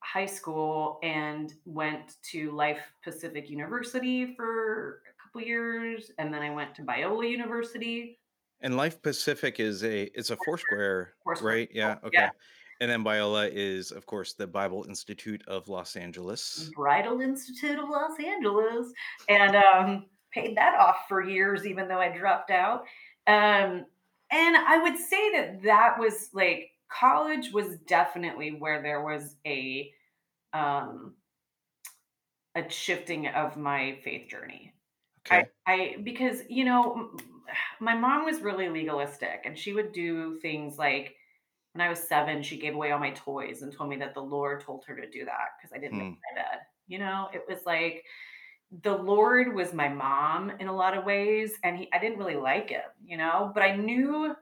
high 0.00 0.26
school 0.26 0.98
and 1.02 1.54
went 1.64 2.16
to 2.30 2.52
Life 2.52 2.80
Pacific 3.02 3.50
University 3.50 4.34
for 4.34 5.00
couple 5.34 5.46
years, 5.46 6.10
and 6.18 6.32
then 6.32 6.42
I 6.42 6.50
went 6.50 6.74
to 6.76 6.82
Biola 6.82 7.28
University. 7.28 8.18
And 8.60 8.76
Life 8.76 9.02
Pacific 9.02 9.60
is 9.60 9.82
a 9.84 10.04
it's 10.18 10.30
a 10.30 10.36
Foursquare, 10.44 11.14
Foursquare. 11.24 11.52
right? 11.52 11.68
Yeah. 11.72 11.96
Okay. 12.04 12.10
Yeah. 12.12 12.30
And 12.80 12.90
then 12.90 13.04
Biola 13.04 13.50
is, 13.52 13.92
of 13.92 14.04
course, 14.06 14.34
the 14.34 14.46
Bible 14.46 14.84
Institute 14.88 15.42
of 15.46 15.68
Los 15.68 15.96
Angeles. 15.96 16.70
Bridal 16.74 17.20
Institute 17.20 17.78
of 17.78 17.88
Los 17.88 18.18
Angeles, 18.18 18.92
and 19.28 19.56
um, 19.56 20.06
paid 20.32 20.56
that 20.56 20.74
off 20.78 21.04
for 21.08 21.22
years, 21.22 21.66
even 21.66 21.88
though 21.88 22.00
I 22.00 22.16
dropped 22.16 22.50
out. 22.50 22.84
Um, 23.26 23.86
and 24.30 24.56
I 24.56 24.80
would 24.82 24.98
say 24.98 25.32
that 25.32 25.62
that 25.64 25.98
was 25.98 26.30
like 26.32 26.70
college 26.90 27.52
was 27.52 27.78
definitely 27.86 28.56
where 28.58 28.82
there 28.82 29.02
was 29.02 29.36
a 29.46 29.90
um, 30.52 31.14
a 32.54 32.68
shifting 32.70 33.26
of 33.26 33.56
my 33.56 33.98
faith 34.04 34.28
journey. 34.28 34.73
Okay. 35.26 35.48
I, 35.66 35.72
I 35.72 35.96
because 36.02 36.42
you 36.48 36.64
know 36.64 37.10
my 37.80 37.94
mom 37.94 38.24
was 38.24 38.40
really 38.40 38.68
legalistic 38.68 39.42
and 39.44 39.58
she 39.58 39.72
would 39.72 39.92
do 39.92 40.38
things 40.40 40.78
like 40.78 41.14
when 41.72 41.84
I 41.84 41.90
was 41.90 41.98
seven, 41.98 42.40
she 42.40 42.56
gave 42.56 42.74
away 42.74 42.92
all 42.92 43.00
my 43.00 43.10
toys 43.10 43.62
and 43.62 43.72
told 43.72 43.90
me 43.90 43.96
that 43.96 44.14
the 44.14 44.20
Lord 44.20 44.60
told 44.60 44.84
her 44.86 44.94
to 44.94 45.10
do 45.10 45.24
that 45.24 45.48
because 45.58 45.72
I 45.74 45.78
didn't 45.78 45.98
hmm. 45.98 46.10
make 46.10 46.18
my 46.34 46.42
bed. 46.42 46.60
You 46.86 46.98
know, 46.98 47.28
it 47.32 47.42
was 47.48 47.66
like 47.66 48.04
the 48.82 48.96
Lord 48.96 49.54
was 49.54 49.72
my 49.72 49.88
mom 49.88 50.52
in 50.60 50.68
a 50.68 50.74
lot 50.74 50.96
of 50.96 51.04
ways, 51.04 51.52
and 51.64 51.76
he 51.76 51.88
I 51.92 51.98
didn't 51.98 52.18
really 52.18 52.36
like 52.36 52.70
him, 52.70 52.82
you 53.04 53.16
know, 53.16 53.50
but 53.54 53.62
I 53.62 53.76
knew 53.76 54.34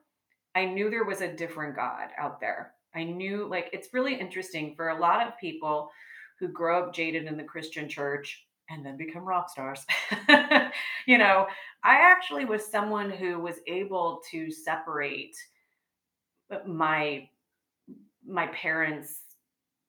I 0.55 0.67
knew 0.67 0.91
there 0.91 1.05
was 1.05 1.23
a 1.23 1.33
different 1.33 1.75
God 1.75 2.09
out 2.19 2.41
there. 2.41 2.75
I 2.95 3.05
knew 3.05 3.49
like 3.49 3.71
it's 3.73 3.95
really 3.95 4.15
interesting 4.15 4.75
for 4.77 4.91
a 4.91 4.99
lot 4.99 5.27
of 5.27 5.39
people 5.39 5.91
who 6.39 6.49
grow 6.49 6.83
up 6.83 6.95
jaded 6.95 7.25
in 7.25 7.37
the 7.37 7.45
Christian 7.45 7.89
church 7.89 8.45
and 8.73 8.85
then 8.85 8.97
become 8.97 9.25
rock 9.25 9.51
stars. 9.51 9.85
you 11.07 11.19
know, 11.19 11.47
I 11.85 11.97
actually 11.97 12.45
was 12.45 12.65
someone 12.67 13.11
who 13.11 13.39
was 13.39 13.57
able 13.67 14.23
to 14.31 14.51
separate 14.51 15.37
uh, 16.51 16.59
my 16.67 17.29
my 18.27 18.47
parents' 18.49 19.21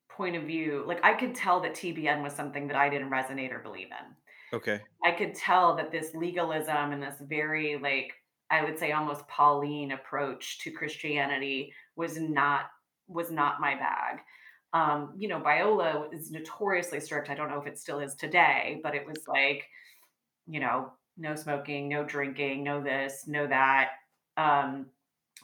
point 0.09 0.35
of 0.35 0.43
view. 0.43 0.83
Like 0.85 1.03
I 1.03 1.13
could 1.13 1.33
tell 1.33 1.61
that 1.61 1.75
TBN 1.75 2.21
was 2.21 2.33
something 2.33 2.67
that 2.67 2.75
I 2.75 2.89
didn't 2.89 3.09
resonate 3.09 3.51
or 3.51 3.59
believe 3.59 3.87
in. 3.87 4.57
Okay. 4.57 4.81
I 5.03 5.11
could 5.11 5.33
tell 5.33 5.75
that 5.77 5.91
this 5.91 6.13
legalism 6.13 6.91
and 6.91 7.01
this 7.01 7.15
very 7.21 7.77
like 7.81 8.13
I 8.51 8.63
would 8.63 8.77
say 8.77 8.91
almost 8.91 9.27
Pauline 9.27 9.91
approach 9.91 10.59
to 10.59 10.71
Christianity 10.71 11.73
was 11.95 12.19
not 12.19 12.65
was 13.07 13.31
not 13.31 13.61
my 13.61 13.75
bag 13.75 14.19
um, 14.73 15.13
you 15.17 15.27
know, 15.27 15.39
Biola 15.39 16.11
is 16.13 16.31
notoriously 16.31 16.99
strict. 16.99 17.29
I 17.29 17.35
don't 17.35 17.49
know 17.49 17.61
if 17.61 17.67
it 17.67 17.77
still 17.77 17.99
is 17.99 18.15
today, 18.15 18.79
but 18.83 18.95
it 18.95 19.05
was 19.05 19.27
like, 19.27 19.65
you 20.47 20.59
know, 20.59 20.91
no 21.15 21.35
smoking, 21.35 21.87
no 21.87 22.03
drinking, 22.03 22.63
no 22.63 22.81
this, 22.81 23.25
no 23.27 23.45
that. 23.47 23.91
Um, 24.35 24.87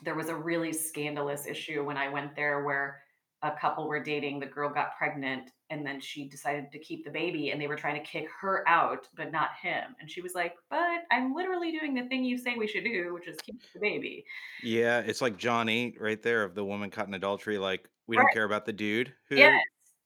there 0.02 0.16
was 0.16 0.28
a 0.28 0.34
really 0.34 0.72
scandalous 0.72 1.46
issue 1.46 1.84
when 1.84 1.96
I 1.96 2.08
went 2.08 2.34
there 2.34 2.64
where 2.64 3.02
a 3.42 3.52
couple 3.52 3.88
were 3.88 4.02
dating, 4.02 4.40
the 4.40 4.46
girl 4.46 4.68
got 4.68 4.96
pregnant, 4.98 5.50
and 5.70 5.86
then 5.86 6.00
she 6.00 6.28
decided 6.28 6.70
to 6.72 6.78
keep 6.78 7.04
the 7.04 7.10
baby, 7.10 7.50
and 7.50 7.60
they 7.60 7.68
were 7.68 7.76
trying 7.76 7.94
to 7.94 8.06
kick 8.06 8.28
her 8.40 8.68
out, 8.68 9.08
but 9.16 9.32
not 9.32 9.50
him. 9.62 9.96
And 9.98 10.10
she 10.10 10.20
was 10.20 10.34
like, 10.34 10.56
"But 10.68 11.04
I'm 11.10 11.34
literally 11.34 11.72
doing 11.72 11.94
the 11.94 12.06
thing 12.08 12.24
you 12.24 12.36
say 12.36 12.56
we 12.56 12.66
should 12.66 12.84
do, 12.84 13.14
which 13.14 13.28
is 13.28 13.38
keep 13.38 13.62
the 13.72 13.80
baby." 13.80 14.24
Yeah, 14.62 15.00
it's 15.00 15.22
like 15.22 15.38
John 15.38 15.68
8 15.68 15.98
right 16.00 16.22
there 16.22 16.42
of 16.42 16.54
the 16.54 16.64
woman 16.64 16.90
caught 16.90 17.08
in 17.08 17.14
adultery, 17.14 17.56
like, 17.56 17.88
we 18.10 18.16
don't 18.18 18.30
care 18.30 18.44
about 18.44 18.66
the 18.66 18.72
dude 18.74 19.14
Yes. 19.34 19.50
who 19.50 19.62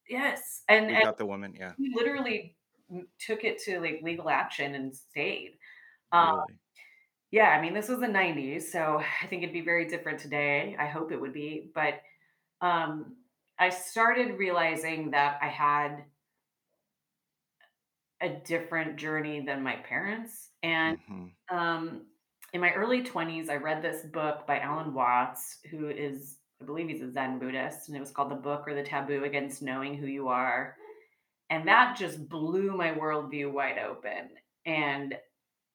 Yes. 0.09 0.63
And 0.69 0.87
who 0.89 0.97
and 0.97 1.05
got 1.05 1.19
the 1.19 1.27
woman, 1.27 1.55
yeah, 1.55 1.75
he 1.79 1.93
literally 1.95 2.59
took 3.21 3.45
it 3.45 3.61
to, 3.65 3.81
like, 3.81 4.01
legal 4.03 4.31
action 4.31 4.75
and 4.77 4.95
stayed. 4.97 5.59
Um, 6.13 6.31
really. 6.37 6.59
yeah, 7.31 7.51
I 7.51 7.61
mean, 7.63 7.75
this 7.75 7.89
was 7.89 8.01
the 8.01 8.09
'90s, 8.09 8.71
so 8.73 8.99
I 9.23 9.27
think 9.29 9.43
it'd 9.43 9.53
be 9.55 9.61
very 9.63 9.87
different 9.89 10.21
today. 10.21 10.77
I 10.79 10.87
hope 10.87 11.13
it 11.13 11.21
would 11.21 11.33
be, 11.35 11.71
but, 11.75 12.03
um, 12.63 13.19
I 13.59 13.71
started 13.71 14.39
realizing 14.39 15.13
that 15.13 15.39
I 15.43 15.49
had 15.49 16.07
a 18.21 18.29
different 18.41 18.97
journey 18.97 19.45
than 19.45 19.63
my 19.63 19.77
parents, 19.77 20.51
and, 20.63 20.97
Mhm. 20.97 21.35
um, 21.51 22.07
in 22.53 22.61
my 22.61 22.73
early 22.75 23.03
20s, 23.03 23.49
I 23.49 23.57
read 23.57 23.83
this 23.83 24.07
book 24.07 24.47
by 24.47 24.61
Alan 24.61 24.95
Watts, 24.95 25.61
who 25.71 25.89
is 25.91 26.39
I 26.65 26.67
believe 26.67 26.89
he's 26.89 27.03
a 27.03 27.13
Zen 27.13 27.39
Buddhist, 27.39 27.89
and 27.89 27.97
it 27.97 28.01
was 28.01 28.11
called 28.11 28.31
The 28.31 28.37
Book 28.37 28.65
or 28.67 28.75
the 28.75 28.83
Taboo 28.83 29.25
Against 29.25 29.61
Knowing 29.61 29.95
Who 29.95 30.07
You 30.07 30.29
Are, 30.29 30.77
and 31.51 31.69
that 31.69 31.95
just 31.95 32.27
blew 32.27 32.75
my 32.75 32.91
worldview 32.93 33.53
wide 33.53 33.79
open, 33.79 34.31
and 34.65 35.15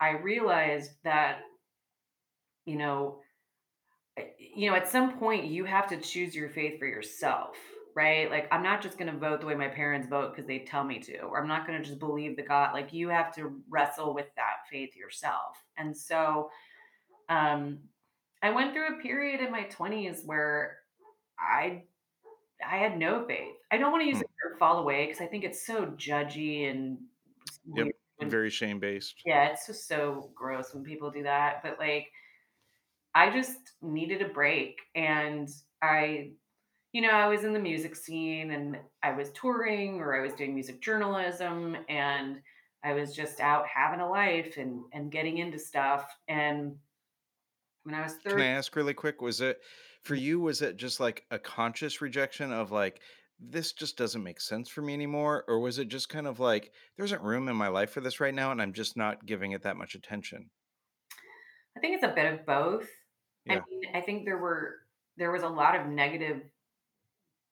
I 0.01 0.13
realized 0.13 0.89
that, 1.03 1.41
you 2.65 2.75
know, 2.75 3.19
you 4.39 4.71
know, 4.71 4.75
at 4.75 4.89
some 4.89 5.19
point 5.19 5.45
you 5.45 5.63
have 5.65 5.87
to 5.89 5.97
choose 5.97 6.33
your 6.33 6.49
faith 6.49 6.79
for 6.79 6.87
yourself, 6.87 7.55
right? 7.95 8.31
Like 8.31 8.47
I'm 8.51 8.63
not 8.63 8.81
just 8.81 8.97
going 8.97 9.13
to 9.13 9.19
vote 9.19 9.41
the 9.41 9.45
way 9.45 9.53
my 9.53 9.67
parents 9.67 10.07
vote 10.07 10.35
because 10.35 10.47
they 10.47 10.59
tell 10.59 10.83
me 10.83 10.97
to, 11.01 11.19
or 11.19 11.39
I'm 11.39 11.47
not 11.47 11.67
going 11.67 11.77
to 11.79 11.87
just 11.87 11.99
believe 11.99 12.35
the 12.35 12.41
God. 12.41 12.73
Like 12.73 12.93
you 12.93 13.09
have 13.09 13.33
to 13.35 13.61
wrestle 13.69 14.15
with 14.15 14.27
that 14.37 14.65
faith 14.71 14.95
yourself. 14.95 15.55
And 15.77 15.95
so, 15.95 16.49
um, 17.29 17.77
I 18.41 18.51
went 18.51 18.73
through 18.73 18.97
a 18.97 19.01
period 19.01 19.41
in 19.41 19.51
my 19.51 19.65
20s 19.65 20.25
where 20.25 20.78
I 21.39 21.83
I 22.65 22.77
had 22.77 22.97
no 22.97 23.25
faith. 23.25 23.55
I 23.71 23.77
don't 23.77 23.91
want 23.91 24.03
to 24.03 24.07
use 24.07 24.17
Mm, 24.17 24.21
the 24.21 24.49
word 24.49 24.59
fall 24.59 24.79
away 24.79 25.05
because 25.05 25.21
I 25.21 25.27
think 25.27 25.43
it's 25.43 25.65
so 25.65 25.85
judgy 25.97 26.69
and 26.69 26.97
yep. 27.73 27.87
When, 28.17 28.29
very 28.29 28.49
shame-based. 28.49 29.21
yeah, 29.25 29.47
it's 29.47 29.65
just 29.65 29.87
so 29.87 30.29
gross 30.35 30.73
when 30.73 30.83
people 30.83 31.09
do 31.09 31.23
that. 31.23 31.63
But 31.63 31.79
like, 31.79 32.07
I 33.15 33.29
just 33.31 33.57
needed 33.81 34.21
a 34.21 34.27
break, 34.27 34.77
and 34.93 35.47
I 35.81 36.31
you 36.91 37.01
know, 37.01 37.11
I 37.11 37.27
was 37.27 37.43
in 37.43 37.53
the 37.53 37.59
music 37.59 37.95
scene 37.95 38.51
and 38.51 38.77
I 39.03 39.11
was 39.11 39.31
touring 39.31 39.99
or 39.99 40.15
I 40.15 40.21
was 40.21 40.33
doing 40.33 40.53
music 40.55 40.81
journalism 40.81 41.77
and 41.87 42.41
I 42.83 42.93
was 42.93 43.15
just 43.15 43.39
out 43.39 43.65
having 43.67 43.99
a 43.99 44.09
life 44.09 44.57
and 44.57 44.81
and 44.93 45.11
getting 45.11 45.37
into 45.37 45.59
stuff. 45.59 46.09
And 46.27 46.75
when 47.83 47.93
I 47.95 48.01
was 48.01 48.13
30. 48.15 48.29
Can 48.31 48.39
I 48.41 48.47
ask 48.47 48.75
really 48.75 48.93
quick, 48.93 49.21
was 49.21 49.39
it 49.41 49.59
for 50.03 50.15
you, 50.15 50.39
was 50.39 50.61
it 50.61 50.77
just, 50.77 50.99
like, 50.99 51.25
a 51.31 51.39
conscious 51.39 52.01
rejection 52.01 52.51
of, 52.51 52.71
like, 52.71 53.01
"This 53.39 53.73
just 53.73 53.97
doesn't 53.97 54.23
make 54.23 54.41
sense 54.41 54.69
for 54.69 54.81
me 54.81 54.93
anymore," 54.93 55.43
or 55.47 55.59
was 55.59 55.77
it 55.79 55.87
just 55.89 56.09
kind 56.09 56.27
of 56.27 56.39
like, 56.39 56.73
"There 56.97 57.05
isn't 57.05 57.21
room 57.23 57.47
in 57.49 57.55
my 57.55 57.67
life 57.69 57.91
for 57.91 58.01
this 58.01 58.19
right 58.19 58.33
now, 58.33 58.51
and 58.51 58.61
I'm 58.61 58.73
just 58.73 58.97
not 58.97 59.25
giving 59.25 59.51
it 59.53 59.61
that 59.63 59.77
much 59.77 59.95
attention?" 59.95 60.51
I 61.75 61.79
think 61.79 61.95
it's 61.95 62.03
a 62.03 62.13
bit 62.15 62.33
of 62.33 62.45
both. 62.45 62.89
I 63.49 63.55
Yeah, 63.55 63.63
mean, 63.69 63.83
I 63.93 64.01
think 64.01 64.25
there 64.25 64.37
were 64.37 64.81
there 65.17 65.31
was 65.31 65.43
a 65.43 65.49
lot 65.49 65.75
of 65.75 65.87
negative 65.87 66.49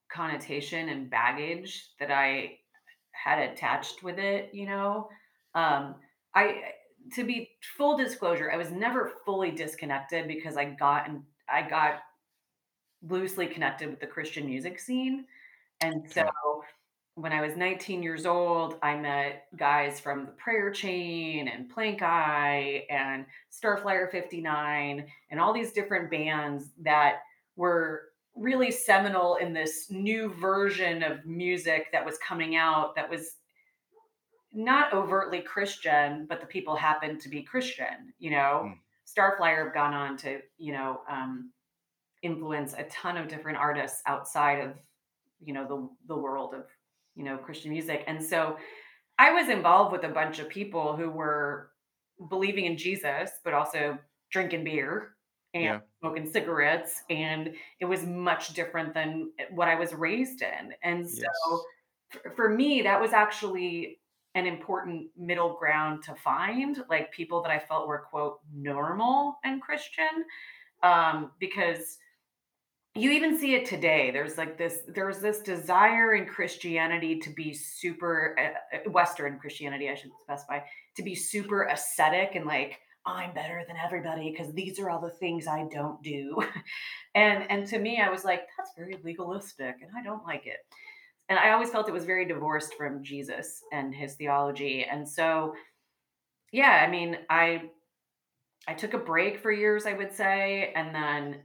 connotation 0.10 0.90
and 0.90 1.10
baggage 1.10 1.94
that 2.00 2.12
I 2.12 2.60
had 3.12 3.40
attached 3.40 4.04
with 4.04 4.20
it, 4.20 4.54
you 4.54 4.66
know. 4.66 5.10
Um 5.54 6.02
I 6.34 6.74
to 7.14 7.24
be 7.24 7.58
full 7.78 7.98
disclosure, 7.98 8.52
I 8.52 8.58
was 8.58 8.72
never 8.72 9.10
fully 9.26 9.52
disconnected 9.52 10.28
because 10.28 10.58
I 10.58 10.66
got 10.66 11.10
and 11.10 11.26
I 11.50 11.68
got 11.68 12.04
loosely 13.02 13.48
connected 13.48 13.90
with 13.90 14.00
the 14.00 14.08
Christian 14.08 14.46
music 14.46 14.80
scene. 14.80 15.26
And 15.82 16.10
so 16.12 16.30
when 17.16 17.34
I 17.34 17.42
was 17.42 17.56
19 17.56 18.04
years 18.04 18.26
old, 18.26 18.78
I 18.82 18.96
met 18.96 19.48
guys 19.56 20.00
from 20.00 20.26
the 20.26 20.32
Prayer 20.34 20.72
Chain 20.72 21.48
and 21.48 21.72
Plankeye 21.74 22.84
and 22.90 23.26
Starflyer 23.52 24.12
59 24.12 25.06
and 25.32 25.40
all 25.40 25.54
these 25.54 25.72
different 25.74 26.12
bands 26.12 26.72
that 26.82 27.22
were 27.56 28.10
really 28.36 28.70
seminal 28.70 29.36
in 29.38 29.52
this 29.52 29.88
new 29.90 30.32
version 30.36 31.02
of 31.02 31.26
music 31.26 31.88
that 31.92 32.06
was 32.06 32.20
coming 32.20 32.56
out 32.56 32.96
that 32.96 33.10
was 33.10 33.38
not 34.54 34.94
overtly 34.94 35.42
Christian, 35.42 36.26
but 36.28 36.40
the 36.40 36.48
people 36.48 36.76
happened 36.76 37.20
to 37.22 37.30
be 37.30 37.42
Christian, 37.42 38.14
you 38.20 38.32
know. 38.32 38.64
Mm, 38.66 38.78
Starflyer 39.08 39.66
have 39.66 39.74
gone 39.74 39.94
on 39.94 40.18
to, 40.18 40.40
you 40.58 40.74
know, 40.74 41.02
um, 41.10 41.52
influence 42.24 42.74
a 42.74 42.84
ton 42.86 43.18
of 43.18 43.28
different 43.28 43.58
artists 43.58 44.02
outside 44.08 44.60
of 44.60 44.74
you 45.44 45.54
know 45.54 45.68
the 45.68 46.14
the 46.14 46.20
world 46.20 46.54
of 46.54 46.66
you 47.16 47.24
know 47.24 47.38
Christian 47.38 47.72
music. 47.72 48.04
And 48.08 48.24
so 48.24 48.58
I 49.20 49.32
was 49.32 49.50
involved 49.50 49.92
with 49.92 50.04
a 50.04 50.10
bunch 50.10 50.40
of 50.40 50.50
people 50.50 50.96
who 50.96 51.10
were 51.10 51.72
believing 52.30 52.66
in 52.66 52.78
Jesus, 52.78 53.32
but 53.44 53.54
also 53.54 53.98
drinking 54.32 54.64
beer 54.64 55.16
and 55.54 55.64
yeah, 55.64 55.80
smoking 56.00 56.30
cigarettes. 56.30 57.02
And 57.10 57.54
it 57.80 57.86
was 57.86 58.06
much 58.06 58.54
different 58.54 58.94
than 58.94 59.32
what 59.52 59.68
I 59.68 59.76
was 59.76 59.94
raised 59.94 60.42
in. 60.42 60.74
And 60.84 61.10
so 61.10 61.24
yes. 62.14 62.34
for 62.36 62.50
me, 62.50 62.82
that 62.84 63.00
was 63.00 63.14
actually 63.14 64.00
an 64.36 64.46
important 64.46 65.08
middle 65.18 65.56
ground 65.58 66.04
to 66.04 66.14
find, 66.16 66.84
like 66.90 67.12
people 67.12 67.42
that 67.42 67.52
I 67.52 67.58
felt 67.58 67.88
were 67.88 68.06
quote 68.10 68.40
normal 68.54 69.38
and 69.44 69.62
Christian. 69.62 70.26
Um, 70.84 71.32
because 71.40 71.98
you 72.98 73.12
even 73.12 73.38
see 73.38 73.54
it 73.54 73.66
today. 73.66 74.12
There's 74.12 74.38
like 74.38 74.58
this 74.58 74.80
there's 74.88 75.20
this 75.20 75.40
desire 75.40 76.14
in 76.14 76.26
Christianity 76.26 77.20
to 77.20 77.30
be 77.30 77.54
super 77.54 78.36
uh, 78.40 78.78
uh, 78.78 78.90
Western 78.90 79.40
Christianity, 79.40 79.90
I 79.90 79.96
should 79.96 80.12
specify, 80.22 80.60
to 80.96 81.04
be 81.04 81.16
super 81.16 81.64
ascetic 81.64 82.36
and 82.36 82.46
like 82.46 82.80
I'm 83.06 83.34
better 83.34 83.64
than 83.68 83.78
everybody 83.78 84.32
because 84.32 84.54
these 84.54 84.80
are 84.80 84.90
all 84.90 85.00
the 85.00 85.10
things 85.10 85.48
I 85.48 85.68
don't 85.72 86.02
do. 86.04 86.38
and 87.16 87.50
and 87.50 87.68
to 87.68 87.80
me 87.80 88.02
I 88.02 88.10
was 88.10 88.26
like 88.26 88.42
that's 88.58 88.72
very 88.76 88.98
legalistic 89.04 89.76
and 89.82 89.92
I 89.98 90.04
don't 90.04 90.26
like 90.26 90.46
it. 90.46 90.58
And 91.30 91.38
I 91.38 91.52
always 91.52 91.70
felt 91.70 91.90
it 91.90 91.94
was 91.94 92.06
very 92.06 92.26
divorced 92.26 92.74
from 92.76 93.04
Jesus 93.04 93.62
and 93.72 93.94
his 93.94 94.16
theology. 94.16 94.86
And 94.90 95.08
so 95.08 95.54
yeah, 96.52 96.84
I 96.86 96.90
mean, 96.90 97.18
I 97.30 97.70
I 98.68 98.74
took 98.74 98.94
a 98.94 98.98
break 98.98 99.40
for 99.40 99.52
years, 99.52 99.86
I 99.86 99.94
would 99.94 100.14
say, 100.14 100.74
and 100.76 100.94
then 100.94 101.38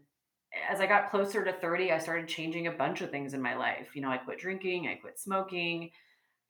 as 0.70 0.80
I 0.80 0.86
got 0.86 1.10
closer 1.10 1.44
to 1.44 1.52
30, 1.52 1.92
I 1.92 1.98
started 1.98 2.28
changing 2.28 2.66
a 2.66 2.72
bunch 2.72 3.00
of 3.00 3.10
things 3.10 3.34
in 3.34 3.42
my 3.42 3.56
life. 3.56 3.88
You 3.94 4.02
know, 4.02 4.10
I 4.10 4.18
quit 4.18 4.38
drinking, 4.38 4.88
I 4.88 4.94
quit 4.94 5.18
smoking, 5.18 5.90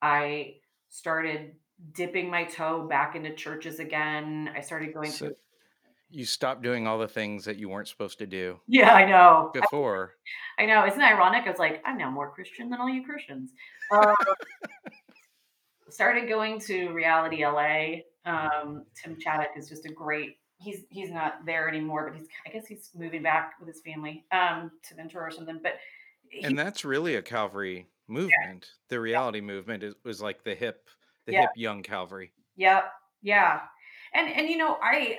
I 0.00 0.54
started 0.88 1.52
dipping 1.92 2.30
my 2.30 2.44
toe 2.44 2.86
back 2.88 3.16
into 3.16 3.34
churches 3.34 3.80
again. 3.80 4.50
I 4.54 4.60
started 4.60 4.92
going 4.94 5.10
So 5.10 5.28
to 5.28 5.36
you 6.12 6.26
stopped 6.26 6.62
doing 6.62 6.86
all 6.86 6.98
the 6.98 7.08
things 7.08 7.44
that 7.46 7.56
you 7.56 7.68
weren't 7.68 7.88
supposed 7.88 8.18
to 8.18 8.26
do 8.26 8.60
Yeah, 8.68 8.92
I 8.92 9.06
know. 9.06 9.50
I, 9.54 9.60
before. 9.60 10.12
I 10.58 10.66
know. 10.66 10.86
Isn't 10.86 11.00
it 11.00 11.04
ironic? 11.04 11.46
I 11.46 11.50
was 11.50 11.58
like, 11.58 11.82
I'm 11.84 11.96
now 11.96 12.10
more 12.10 12.30
Christian 12.30 12.68
than 12.68 12.80
all 12.80 12.88
you 12.88 13.04
Christians. 13.04 13.50
Uh, 13.90 14.14
started 15.88 16.28
going 16.28 16.60
to 16.60 16.90
Reality 16.90 17.44
LA. 17.44 18.02
Um, 18.24 18.84
Tim 18.94 19.16
Chaddick 19.16 19.56
is 19.56 19.68
just 19.68 19.86
a 19.86 19.92
great. 19.92 20.36
He's 20.62 20.84
he's 20.90 21.10
not 21.10 21.44
there 21.44 21.68
anymore, 21.68 22.10
but 22.10 22.18
he's 22.18 22.28
I 22.46 22.50
guess 22.50 22.66
he's 22.66 22.90
moving 22.94 23.22
back 23.22 23.54
with 23.58 23.68
his 23.68 23.82
family 23.82 24.26
um, 24.32 24.70
to 24.84 24.94
Ventura 24.94 25.26
or 25.26 25.30
something. 25.30 25.60
But 25.62 25.74
he, 26.28 26.42
And 26.46 26.58
that's 26.58 26.84
really 26.84 27.14
a 27.16 27.22
Calvary 27.22 27.88
movement. 28.08 28.70
The 28.88 29.00
reality 29.00 29.40
movement 29.40 29.82
is 29.82 29.94
was 30.04 30.20
like 30.20 30.44
the 30.44 30.54
hip 30.54 30.88
the 31.26 31.32
yeah, 31.32 31.40
hip 31.40 31.50
young 31.56 31.82
Calvary. 31.82 32.32
yeah, 32.56 32.82
yeah, 33.22 33.62
and 34.14 34.28
and 34.28 34.48
you 34.48 34.56
know 34.56 34.78
I 34.82 35.18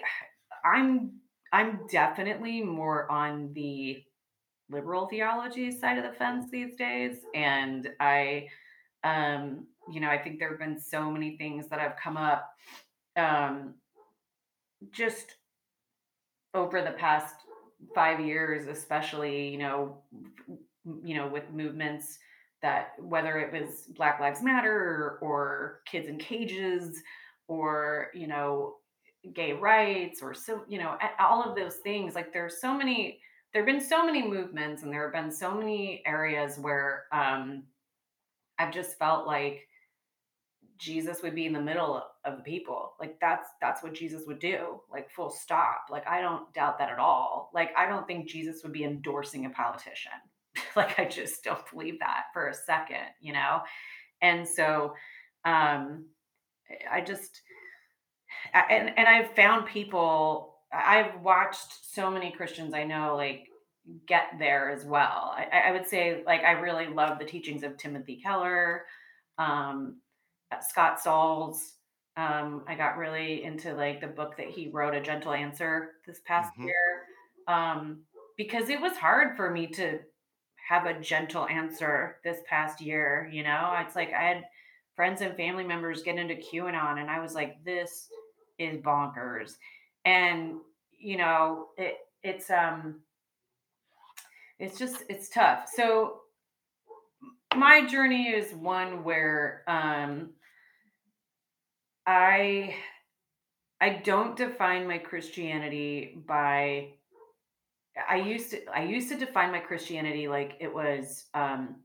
I'm 0.63 1.19
I'm 1.51 1.87
definitely 1.87 2.61
more 2.63 3.09
on 3.11 3.53
the 3.53 4.03
liberal 4.69 5.07
theology 5.07 5.71
side 5.71 5.97
of 5.97 6.03
the 6.05 6.17
fence 6.17 6.49
these 6.51 6.75
days, 6.75 7.25
and 7.33 7.89
I 7.99 8.49
um 9.03 9.67
you 9.91 9.99
know 10.01 10.09
I 10.09 10.21
think 10.21 10.39
there 10.39 10.49
have 10.49 10.59
been 10.59 10.79
so 10.79 11.11
many 11.11 11.37
things 11.37 11.69
that 11.69 11.79
have 11.79 11.95
come 12.01 12.17
up 12.17 12.51
um 13.17 13.75
just 14.91 15.35
over 16.53 16.81
the 16.81 16.91
past 16.91 17.35
5 17.95 18.19
years, 18.19 18.67
especially, 18.67 19.49
you 19.49 19.57
know, 19.57 19.97
you 21.03 21.15
know, 21.15 21.27
with 21.27 21.49
movements 21.51 22.19
that 22.61 22.93
whether 22.99 23.39
it 23.39 23.51
was 23.51 23.87
Black 23.95 24.19
Lives 24.19 24.41
Matter 24.41 24.71
or, 24.71 25.19
or 25.21 25.81
kids 25.85 26.07
in 26.07 26.17
cages 26.17 27.01
or, 27.47 28.07
you 28.13 28.27
know, 28.27 28.75
gay 29.33 29.53
rights 29.53 30.21
or 30.21 30.33
so, 30.33 30.63
you 30.67 30.79
know, 30.79 30.97
all 31.19 31.43
of 31.43 31.55
those 31.55 31.77
things. 31.77 32.15
Like 32.15 32.33
there's 32.33 32.59
so 32.59 32.73
many 32.73 33.19
there 33.53 33.61
have 33.61 33.67
been 33.67 33.87
so 33.87 34.03
many 34.03 34.27
movements 34.27 34.81
and 34.81 34.91
there 34.91 35.03
have 35.03 35.13
been 35.13 35.31
so 35.31 35.53
many 35.53 36.01
areas 36.07 36.57
where 36.57 37.03
um, 37.11 37.63
I've 38.57 38.73
just 38.73 38.97
felt 38.97 39.27
like 39.27 39.67
Jesus 40.77 41.21
would 41.21 41.35
be 41.35 41.45
in 41.45 41.53
the 41.53 41.61
middle 41.61 42.03
of 42.25 42.37
the 42.37 42.43
people. 42.43 42.93
Like 42.99 43.17
that's 43.21 43.47
that's 43.61 43.83
what 43.83 43.93
Jesus 43.93 44.23
would 44.27 44.39
do. 44.39 44.81
Like 44.91 45.09
full 45.09 45.29
stop. 45.29 45.85
Like 45.89 46.07
I 46.07 46.21
don't 46.21 46.51
doubt 46.53 46.79
that 46.79 46.89
at 46.89 46.99
all. 46.99 47.51
Like 47.53 47.71
I 47.77 47.87
don't 47.87 48.07
think 48.07 48.27
Jesus 48.27 48.63
would 48.63 48.73
be 48.73 48.83
endorsing 48.83 49.45
a 49.45 49.49
politician. 49.49 50.11
like 50.75 50.99
I 50.99 51.05
just 51.05 51.43
don't 51.43 51.69
believe 51.71 51.99
that 51.99 52.25
for 52.33 52.47
a 52.47 52.53
second, 52.53 53.05
you 53.21 53.33
know? 53.33 53.61
And 54.21 54.47
so 54.47 54.93
um 55.45 56.05
I 56.91 57.01
just 57.01 57.41
and 58.53 58.91
and 58.97 59.07
I've 59.07 59.35
found 59.35 59.67
people 59.67 60.55
I've 60.71 61.21
watched 61.21 61.93
so 61.93 62.09
many 62.09 62.31
Christians 62.31 62.73
I 62.73 62.83
know 62.83 63.15
like 63.15 63.47
get 64.07 64.35
there 64.39 64.69
as 64.69 64.85
well. 64.85 65.35
I, 65.35 65.69
I 65.69 65.71
would 65.71 65.87
say 65.87 66.23
like 66.25 66.43
I 66.43 66.53
really 66.53 66.87
love 66.87 67.19
the 67.19 67.25
teachings 67.25 67.63
of 67.63 67.77
Timothy 67.77 68.19
Keller. 68.23 68.85
Um, 69.37 69.97
Scott 70.61 70.99
Sauls. 70.99 71.75
Um, 72.15 72.63
I 72.67 72.75
got 72.75 72.97
really 72.97 73.43
into 73.43 73.73
like 73.73 74.01
the 74.01 74.07
book 74.07 74.37
that 74.37 74.49
he 74.49 74.69
wrote, 74.69 74.93
A 74.93 75.01
Gentle 75.01 75.33
Answer, 75.33 75.93
this 76.05 76.21
past 76.25 76.51
hmm 76.55 76.65
year, 76.65 77.03
um, 77.47 78.01
because 78.37 78.69
it 78.69 78.79
was 78.79 78.97
hard 78.97 79.35
for 79.35 79.49
me 79.49 79.67
to 79.67 79.99
have 80.67 80.85
a 80.85 80.99
gentle 80.99 81.47
answer 81.47 82.17
this 82.23 82.39
past 82.47 82.81
year. 82.81 83.29
You 83.31 83.43
know, 83.43 83.75
it's 83.79 83.95
like 83.95 84.13
I 84.13 84.23
had 84.23 84.43
friends 84.95 85.21
and 85.21 85.35
family 85.35 85.63
members 85.63 86.03
get 86.03 86.17
into 86.17 86.35
QAnon, 86.35 86.99
and 86.99 87.09
I 87.09 87.19
was 87.19 87.33
like, 87.33 87.63
this 87.63 88.07
is 88.59 88.81
bonkers. 88.81 89.53
And 90.05 90.55
you 90.99 91.17
know, 91.17 91.67
it 91.77 91.97
it's 92.23 92.49
um 92.49 93.01
it's 94.59 94.77
just 94.77 95.03
it's 95.09 95.29
tough. 95.29 95.69
So 95.73 96.21
my 97.55 97.85
journey 97.85 98.29
is 98.29 98.53
one 98.53 99.03
where 99.03 99.63
um 99.67 100.29
I 102.05 102.75
I 103.81 103.89
don't 104.03 104.35
define 104.35 104.87
my 104.87 104.97
Christianity 104.97 106.21
by 106.25 106.93
I 108.09 108.17
used 108.17 108.51
to 108.51 108.65
I 108.73 108.83
used 108.83 109.09
to 109.09 109.17
define 109.17 109.51
my 109.51 109.59
Christianity 109.59 110.27
like 110.27 110.57
it 110.59 110.73
was 110.73 111.25
um 111.33 111.75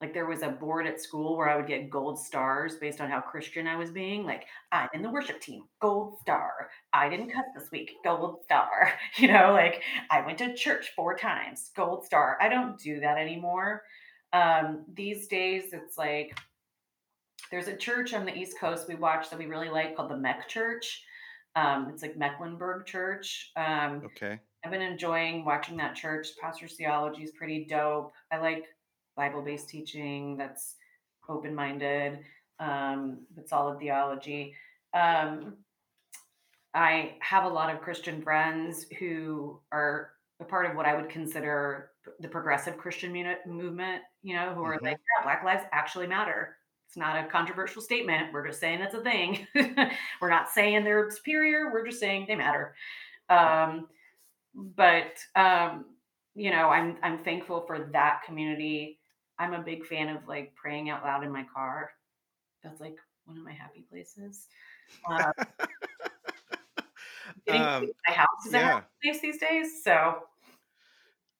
like 0.00 0.14
there 0.14 0.26
was 0.26 0.42
a 0.42 0.48
board 0.48 0.86
at 0.86 1.00
school 1.00 1.36
where 1.36 1.48
I 1.48 1.56
would 1.56 1.66
get 1.66 1.90
gold 1.90 2.18
stars 2.20 2.76
based 2.76 3.00
on 3.00 3.10
how 3.10 3.20
Christian 3.20 3.66
I 3.66 3.76
was 3.76 3.90
being. 3.90 4.24
Like 4.24 4.46
I'm 4.70 4.88
in 4.94 5.02
the 5.02 5.10
worship 5.10 5.40
team, 5.40 5.64
gold 5.80 6.18
star. 6.20 6.70
I 6.92 7.08
didn't 7.08 7.30
cuss 7.30 7.44
this 7.56 7.70
week, 7.72 7.92
gold 8.04 8.38
star. 8.44 8.92
You 9.18 9.28
know, 9.28 9.52
like 9.52 9.82
I 10.10 10.24
went 10.24 10.38
to 10.38 10.54
church 10.54 10.92
four 10.94 11.16
times, 11.16 11.70
gold 11.76 12.04
star. 12.04 12.38
I 12.40 12.48
don't 12.48 12.78
do 12.78 13.00
that 13.00 13.18
anymore. 13.18 13.82
Um, 14.32 14.84
these 14.94 15.26
days, 15.26 15.72
it's 15.72 15.98
like 15.98 16.38
there's 17.50 17.68
a 17.68 17.76
church 17.76 18.12
on 18.14 18.24
the 18.26 18.34
East 18.36 18.58
Coast 18.58 18.88
we 18.88 18.94
watch 18.94 19.30
that 19.30 19.38
we 19.38 19.46
really 19.46 19.70
like 19.70 19.96
called 19.96 20.10
the 20.10 20.16
Meck 20.16 20.48
Church. 20.48 21.04
Um, 21.56 21.88
it's 21.90 22.02
like 22.02 22.16
Mecklenburg 22.16 22.86
Church. 22.86 23.52
Um, 23.56 24.04
Okay. 24.04 24.40
I've 24.64 24.70
been 24.72 24.82
enjoying 24.82 25.44
watching 25.44 25.76
that 25.78 25.94
church. 25.96 26.28
Pastor's 26.40 26.76
theology 26.76 27.22
is 27.22 27.32
pretty 27.32 27.64
dope. 27.66 28.12
I 28.30 28.38
like 28.38 28.66
Bible 29.16 29.42
based 29.42 29.68
teaching 29.68 30.36
that's 30.36 30.76
open 31.28 31.54
minded, 31.54 32.24
um, 32.58 33.26
with 33.36 33.48
solid 33.48 33.78
theology. 33.78 34.56
Um, 34.94 35.58
I 36.74 37.16
have 37.20 37.44
a 37.44 37.48
lot 37.48 37.74
of 37.74 37.80
Christian 37.80 38.22
friends 38.22 38.86
who 38.98 39.60
are 39.72 40.12
a 40.40 40.44
part 40.44 40.66
of 40.66 40.76
what 40.76 40.86
I 40.86 40.94
would 40.94 41.08
consider 41.08 41.92
the 42.20 42.28
progressive 42.28 42.76
Christian 42.78 43.12
movement, 43.46 44.02
you 44.22 44.34
know, 44.36 44.54
who 44.54 44.62
are 44.62 44.78
hmm 44.80 44.84
like, 44.84 44.98
yeah, 44.98 45.22
Black 45.24 45.42
lives 45.44 45.64
actually 45.72 46.06
matter. 46.06 46.56
It's 46.88 46.96
not 46.96 47.22
a 47.22 47.28
controversial 47.28 47.82
statement. 47.82 48.32
We're 48.32 48.46
just 48.46 48.60
saying 48.60 48.80
it's 48.80 48.94
a 48.94 49.02
thing. 49.02 49.46
we're 50.22 50.30
not 50.30 50.48
saying 50.48 50.84
they're 50.84 51.10
superior. 51.10 51.70
We're 51.70 51.86
just 51.86 52.00
saying 52.00 52.24
they 52.26 52.34
matter. 52.34 52.74
Um, 53.28 53.88
but 54.54 55.18
um, 55.36 55.84
you 56.34 56.50
know, 56.50 56.70
I'm 56.70 56.96
I'm 57.02 57.22
thankful 57.24 57.60
for 57.66 57.90
that 57.92 58.22
community. 58.24 58.98
I'm 59.38 59.52
a 59.52 59.60
big 59.60 59.84
fan 59.84 60.08
of 60.08 60.26
like 60.26 60.54
praying 60.54 60.88
out 60.88 61.04
loud 61.04 61.24
in 61.24 61.30
my 61.30 61.44
car. 61.54 61.90
That's 62.64 62.80
like 62.80 62.96
one 63.26 63.36
of 63.36 63.44
my 63.44 63.52
happy 63.52 63.84
places. 63.90 64.46
Uh, 65.10 65.30
getting 67.46 67.60
to 67.60 67.68
um, 67.68 67.90
my 68.08 68.14
house 68.14 68.46
is 68.46 68.54
a 68.54 68.60
happy 68.60 68.86
place 69.02 69.20
these 69.20 69.38
days. 69.38 69.84
So 69.84 70.22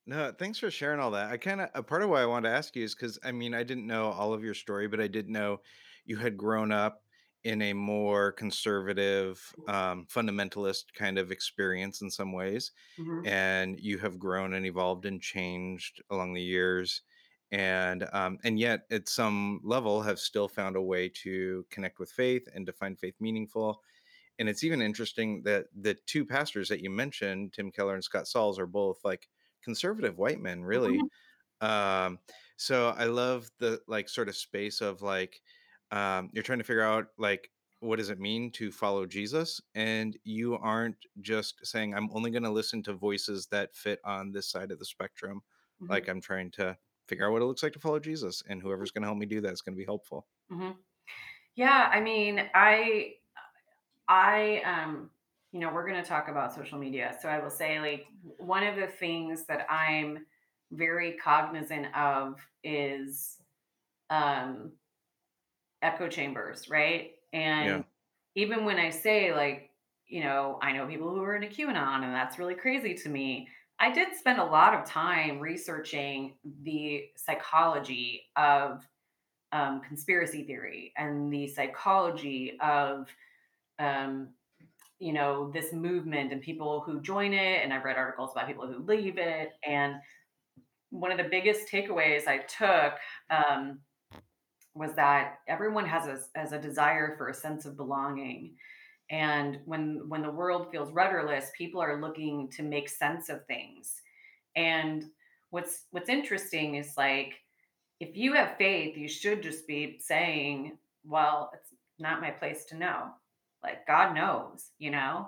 No, 0.08 0.32
thanks 0.32 0.58
for 0.58 0.70
sharing 0.70 1.00
all 1.00 1.10
that. 1.10 1.30
I 1.30 1.36
kind 1.36 1.60
of 1.60 1.68
a 1.74 1.82
part 1.82 2.02
of 2.02 2.08
why 2.08 2.22
I 2.22 2.26
wanted 2.26 2.48
to 2.48 2.54
ask 2.54 2.74
you 2.74 2.82
is 2.84 2.94
because 2.94 3.18
I 3.22 3.30
mean 3.32 3.52
I 3.54 3.62
didn't 3.62 3.86
know 3.86 4.06
all 4.10 4.32
of 4.32 4.42
your 4.42 4.54
story, 4.54 4.88
but 4.88 5.00
I 5.00 5.06
did 5.06 5.28
know 5.28 5.60
you 6.06 6.16
had 6.16 6.36
grown 6.38 6.72
up 6.72 7.04
in 7.44 7.60
a 7.62 7.74
more 7.74 8.32
conservative, 8.32 9.54
um, 9.66 10.06
fundamentalist 10.06 10.94
kind 10.94 11.18
of 11.18 11.30
experience 11.30 12.00
in 12.00 12.10
some 12.10 12.32
ways, 12.32 12.72
mhm, 12.98 13.24
and 13.26 13.78
you 13.80 13.98
have 13.98 14.18
grown 14.18 14.54
and 14.54 14.64
evolved 14.66 15.04
and 15.04 15.20
changed 15.20 16.02
along 16.10 16.32
the 16.32 16.42
years, 16.42 17.02
and 17.50 18.08
um, 18.14 18.38
and 18.44 18.58
yet 18.58 18.86
at 18.90 19.08
some 19.10 19.60
level 19.62 20.02
have 20.02 20.18
still 20.18 20.48
found 20.48 20.74
a 20.76 20.82
way 20.82 21.10
to 21.10 21.66
connect 21.70 21.98
with 21.98 22.10
faith 22.10 22.48
and 22.54 22.66
to 22.66 22.72
find 22.72 22.98
faith 22.98 23.16
meaningful. 23.20 23.82
And 24.38 24.48
it's 24.48 24.64
even 24.64 24.80
interesting 24.82 25.42
that 25.44 25.66
the 25.74 25.94
two 25.94 26.24
pastors 26.24 26.68
that 26.68 26.80
you 26.80 26.90
mentioned, 26.90 27.52
Tim 27.52 27.72
Keller 27.72 27.94
and 27.94 28.04
Scott 28.04 28.28
Sauls, 28.28 28.58
are 28.58 28.66
both 28.66 29.04
like 29.04 29.28
conservative 29.62 30.18
white 30.18 30.40
men, 30.40 30.62
really. 30.64 30.98
mhm, 30.98 31.08
Um, 31.60 32.20
so 32.56 32.88
I 32.90 33.04
love 33.04 33.50
the 33.58 33.80
like 33.88 34.08
sort 34.08 34.28
of 34.28 34.36
space 34.36 34.80
of 34.80 35.02
like 35.02 35.42
um, 35.90 36.30
you're 36.32 36.42
trying 36.44 36.58
to 36.58 36.64
figure 36.64 36.82
out 36.82 37.08
like 37.18 37.50
what 37.80 37.96
does 37.96 38.10
it 38.10 38.18
mean 38.18 38.50
to 38.52 38.72
follow 38.72 39.06
Jesus, 39.06 39.60
and 39.74 40.16
you 40.24 40.56
aren't 40.56 41.06
just 41.20 41.64
saying 41.66 41.94
I'm 41.94 42.10
only 42.12 42.30
going 42.30 42.42
to 42.42 42.50
listen 42.50 42.82
to 42.84 42.94
voices 42.94 43.46
that 43.48 43.76
fit 43.76 44.00
on 44.04 44.32
this 44.32 44.48
side 44.50 44.70
of 44.72 44.78
the 44.78 44.84
spectrum. 44.84 45.42
mhm, 45.80 45.88
Like 45.88 46.08
I'm 46.08 46.20
trying 46.20 46.50
to 46.52 46.78
figure 47.06 47.26
out 47.26 47.32
what 47.32 47.42
it 47.42 47.46
looks 47.46 47.62
like 47.62 47.72
to 47.74 47.80
follow 47.80 48.00
Jesus, 48.00 48.42
and 48.48 48.60
whoever's 48.62 48.90
going 48.90 49.02
to 49.02 49.08
help 49.08 49.18
me 49.18 49.26
do 49.26 49.40
that 49.42 49.52
is 49.52 49.62
going 49.62 49.74
to 49.74 49.80
be 49.80 49.84
helpful. 49.86 50.26
mhm. 50.50 50.76
Yeah, 51.56 51.90
I 51.92 52.00
mean, 52.00 52.50
I 52.54 53.16
I 54.08 54.62
um 54.62 55.10
you 55.52 55.60
know, 55.60 55.72
we're 55.72 55.88
going 55.88 56.02
to 56.02 56.08
talk 56.08 56.28
about 56.28 56.54
social 56.54 56.78
media. 56.78 57.16
So 57.20 57.28
I 57.28 57.38
will 57.38 57.50
say 57.50 57.80
like 57.80 58.06
one 58.38 58.64
of 58.66 58.76
the 58.76 58.86
things 58.86 59.46
that 59.46 59.66
I'm 59.70 60.26
very 60.70 61.14
cognizant 61.16 61.94
of 61.96 62.40
is 62.62 63.40
um 64.10 64.72
echo 65.82 66.08
chambers, 66.08 66.68
right? 66.68 67.12
And 67.32 67.82
Yeah. 67.82 67.84
even 68.34 68.64
when 68.64 68.78
I 68.78 68.90
say 68.90 69.34
like, 69.34 69.70
you 70.06 70.22
know, 70.22 70.58
I 70.62 70.72
know 70.72 70.86
people 70.86 71.10
who 71.10 71.22
are 71.22 71.36
in 71.36 71.44
a 71.44 71.48
QAnon 71.48 72.04
and 72.04 72.14
that's 72.14 72.38
really 72.38 72.54
crazy 72.54 72.94
to 72.94 73.08
me. 73.08 73.48
I 73.78 73.92
did 73.92 74.14
spend 74.16 74.40
a 74.40 74.44
lot 74.44 74.74
of 74.74 74.86
time 74.86 75.38
researching 75.38 76.38
the 76.62 77.10
psychology 77.16 78.24
of 78.36 78.88
um, 79.52 79.80
conspiracy 79.82 80.44
theory 80.44 80.92
and 80.96 81.32
the 81.32 81.48
psychology 81.48 82.58
of 82.60 83.08
um, 83.78 84.34
you 84.98 85.12
know 85.12 85.50
this 85.52 85.72
movement 85.72 86.32
and 86.32 86.42
people 86.42 86.80
who 86.80 87.00
join 87.00 87.32
it 87.32 87.62
and 87.62 87.72
i've 87.72 87.84
read 87.84 87.96
articles 87.96 88.30
about 88.32 88.46
people 88.46 88.66
who 88.66 88.84
leave 88.84 89.18
it 89.18 89.52
and 89.66 89.94
one 90.90 91.10
of 91.10 91.18
the 91.18 91.28
biggest 91.30 91.68
takeaways 91.70 92.26
i 92.26 92.38
took 92.38 92.94
um, 93.30 93.78
was 94.74 94.94
that 94.94 95.38
everyone 95.48 95.86
has 95.86 96.06
a, 96.06 96.38
has 96.38 96.52
a 96.52 96.60
desire 96.60 97.16
for 97.16 97.28
a 97.28 97.34
sense 97.34 97.64
of 97.64 97.76
belonging 97.76 98.54
and 99.10 99.58
when 99.64 100.02
when 100.08 100.22
the 100.22 100.30
world 100.30 100.70
feels 100.70 100.92
rudderless 100.92 101.50
people 101.56 101.80
are 101.80 102.00
looking 102.00 102.48
to 102.48 102.62
make 102.62 102.88
sense 102.88 103.28
of 103.28 103.44
things 103.46 104.02
and 104.56 105.04
what's 105.50 105.84
what's 105.92 106.08
interesting 106.08 106.74
is 106.74 106.94
like 106.96 107.34
if 108.00 108.16
you 108.16 108.32
have 108.32 108.56
faith 108.58 108.96
you 108.96 109.08
should 109.08 109.42
just 109.42 109.66
be 109.66 109.98
saying 110.00 110.76
well 111.04 111.50
it's 111.54 111.72
not 111.98 112.20
my 112.20 112.30
place 112.30 112.64
to 112.64 112.76
know 112.76 113.08
like 113.62 113.86
god 113.86 114.14
knows 114.14 114.70
you 114.78 114.90
know? 114.90 115.26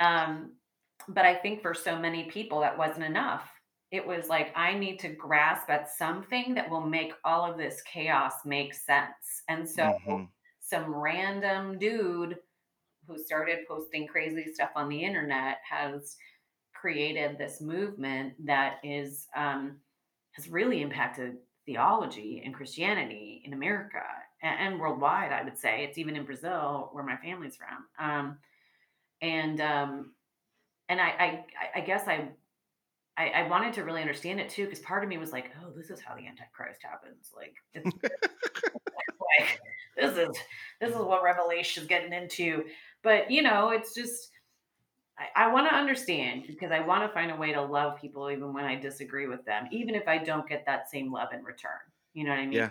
Um 0.00 0.52
but 1.08 1.24
i 1.24 1.34
think 1.34 1.62
for 1.62 1.74
so 1.74 1.98
many 1.98 2.24
people 2.24 2.60
that 2.60 2.78
wasn't 2.78 3.04
enough. 3.04 3.50
It 3.90 4.06
was 4.06 4.28
like 4.28 4.52
i 4.56 4.76
need 4.76 4.98
to 5.00 5.08
grasp 5.08 5.70
at 5.70 5.90
something 5.90 6.54
that 6.54 6.68
will 6.70 6.86
make 6.86 7.12
all 7.24 7.50
of 7.50 7.58
this 7.58 7.82
chaos 7.82 8.34
make 8.44 8.74
sense. 8.74 9.42
And 9.48 9.68
so 9.68 9.96
hmm 10.06 10.24
some 10.64 10.94
random 10.94 11.78
dude 11.78 12.36
who 13.06 13.18
started 13.18 13.60
posting 13.68 14.06
crazy 14.06 14.46
stuff 14.52 14.70
on 14.74 14.88
the 14.88 15.02
internet 15.04 15.58
has 15.68 16.16
created 16.74 17.36
this 17.36 17.60
movement 17.60 18.32
that 18.44 18.76
is 18.82 19.26
um, 19.36 19.76
has 20.32 20.48
really 20.48 20.82
impacted 20.82 21.34
theology 21.66 22.42
and 22.44 22.54
Christianity 22.54 23.42
in 23.44 23.52
America 23.52 24.02
and, 24.44 24.78
worldwide. 24.78 25.32
I 25.32 25.42
would 25.42 25.58
say 25.58 25.84
it's 25.84 25.98
even 25.98 26.16
in 26.16 26.24
Brazil, 26.24 26.90
where 26.92 27.04
my 27.04 27.16
family's 27.16 27.56
from. 27.56 27.86
Um, 27.98 28.38
and 29.22 29.60
um, 29.60 30.12
and 30.88 31.00
I, 31.00 31.08
I 31.08 31.44
I 31.76 31.80
guess 31.80 32.06
I 32.06 32.28
I, 33.16 33.28
I 33.28 33.48
wanted 33.48 33.72
to 33.74 33.84
really 33.84 34.00
understand 34.00 34.40
it 34.40 34.50
too, 34.50 34.64
because 34.64 34.80
part 34.80 35.02
of 35.02 35.08
me 35.08 35.18
was 35.18 35.32
like, 35.32 35.52
oh, 35.62 35.70
this 35.76 35.90
is 35.90 36.00
how 36.00 36.14
the 36.14 36.26
Antichrist 36.26 36.80
happens. 36.82 37.30
Like, 37.34 37.54
like 39.38 39.60
this 39.96 40.16
is 40.16 40.36
this 40.80 40.90
is 40.90 40.96
what 40.96 41.22
Revelation's 41.22 41.86
getting 41.86 42.12
into. 42.12 42.64
But 43.02 43.30
you 43.30 43.42
know, 43.42 43.70
it's 43.70 43.94
just 43.94 44.30
I, 45.18 45.44
I 45.44 45.52
want 45.52 45.68
to 45.68 45.74
understand 45.74 46.44
because 46.46 46.72
I 46.72 46.80
want 46.80 47.08
to 47.08 47.14
find 47.14 47.30
a 47.30 47.36
way 47.36 47.52
to 47.52 47.62
love 47.62 48.00
people 48.00 48.30
even 48.30 48.52
when 48.52 48.64
I 48.64 48.74
disagree 48.74 49.28
with 49.28 49.44
them, 49.44 49.68
even 49.70 49.94
if 49.94 50.08
I 50.08 50.18
don't 50.18 50.48
get 50.48 50.66
that 50.66 50.90
same 50.90 51.12
love 51.12 51.28
in 51.32 51.44
return. 51.44 51.70
You 52.14 52.24
know 52.24 52.30
what 52.30 52.40
I 52.40 52.46
mean? 52.46 52.52
Yeah, 52.52 52.70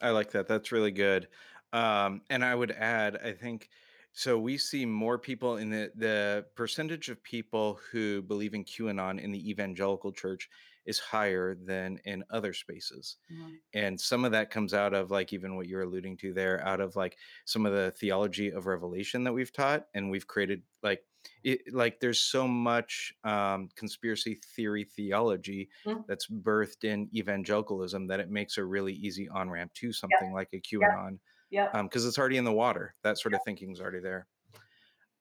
I 0.00 0.10
like 0.10 0.30
that. 0.32 0.46
That's 0.46 0.72
really 0.72 0.90
good. 0.92 1.28
Um, 1.72 2.22
and 2.30 2.44
I 2.44 2.54
would 2.54 2.70
add, 2.72 3.16
I 3.16 3.32
think 3.32 3.68
so. 4.12 4.38
We 4.38 4.58
see 4.58 4.86
more 4.86 5.18
people 5.18 5.56
in 5.56 5.70
the 5.70 5.92
the 5.94 6.46
percentage 6.56 7.08
of 7.08 7.22
people 7.22 7.74
who 7.92 8.22
believe 8.22 8.54
in 8.54 8.64
QAnon 8.64 9.20
in 9.20 9.30
the 9.30 9.50
evangelical 9.50 10.12
church 10.12 10.48
is 10.84 10.98
higher 10.98 11.54
than 11.54 11.98
in 12.04 12.24
other 12.30 12.52
spaces. 12.52 13.18
Mhm. 13.30 13.60
And 13.74 14.00
some 14.00 14.24
of 14.24 14.32
that 14.32 14.50
comes 14.50 14.74
out 14.74 14.94
of 14.94 15.10
like 15.10 15.32
even 15.32 15.54
what 15.56 15.68
you're 15.68 15.82
alluding 15.82 16.16
to 16.18 16.32
there, 16.32 16.60
out 16.66 16.80
of 16.80 16.96
like 16.96 17.18
some 17.44 17.66
of 17.66 17.72
the 17.72 17.92
theology 17.92 18.50
of 18.50 18.66
revelation 18.66 19.24
that 19.24 19.32
we've 19.34 19.52
taught, 19.52 19.88
and 19.94 20.10
we've 20.10 20.26
created 20.26 20.64
like 20.82 21.04
it, 21.42 21.72
like 21.72 22.00
there's 22.00 22.20
so 22.20 22.46
much 22.48 23.12
um, 23.24 23.68
conspiracy 23.76 24.34
theory 24.34 24.84
theology 24.84 25.70
Mhm. 25.86 26.06
that's 26.06 26.26
birthed 26.28 26.84
in 26.84 27.08
evangelicalism 27.14 28.06
that 28.08 28.20
it 28.20 28.30
makes 28.30 28.58
a 28.58 28.64
really 28.64 28.94
easy 28.94 29.28
on 29.28 29.50
ramp 29.50 29.72
to 29.74 29.92
something 29.92 30.32
like 30.32 30.48
a. 30.52 30.60
QAnon 30.60 31.18
Yep. 31.50 31.72
because 31.84 32.06
it's 32.06 32.18
already 32.18 32.36
in 32.36 32.44
the 32.44 32.52
water. 32.52 32.94
That 33.02 33.18
sort 33.18 33.34
of 33.34 33.42
thinking's 33.42 33.80
already 33.80 34.00
there. 34.00 34.28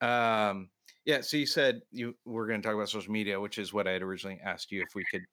Um, 0.01 0.69
yeah. 1.05 1.21
So 1.21 1.37
you 1.37 1.45
said 1.45 1.81
you 1.91 2.17
were 2.25 2.47
going 2.47 2.61
to 2.61 2.67
talk 2.67 2.75
about 2.75 2.89
social 2.89 3.11
media, 3.11 3.39
which 3.39 3.57
is 3.57 3.73
what 3.73 3.87
I 3.87 3.91
had 3.91 4.01
originally 4.01 4.39
asked 4.41 4.71
you 4.71 4.81
if 4.81 4.95
we 4.95 5.05
could 5.05 5.25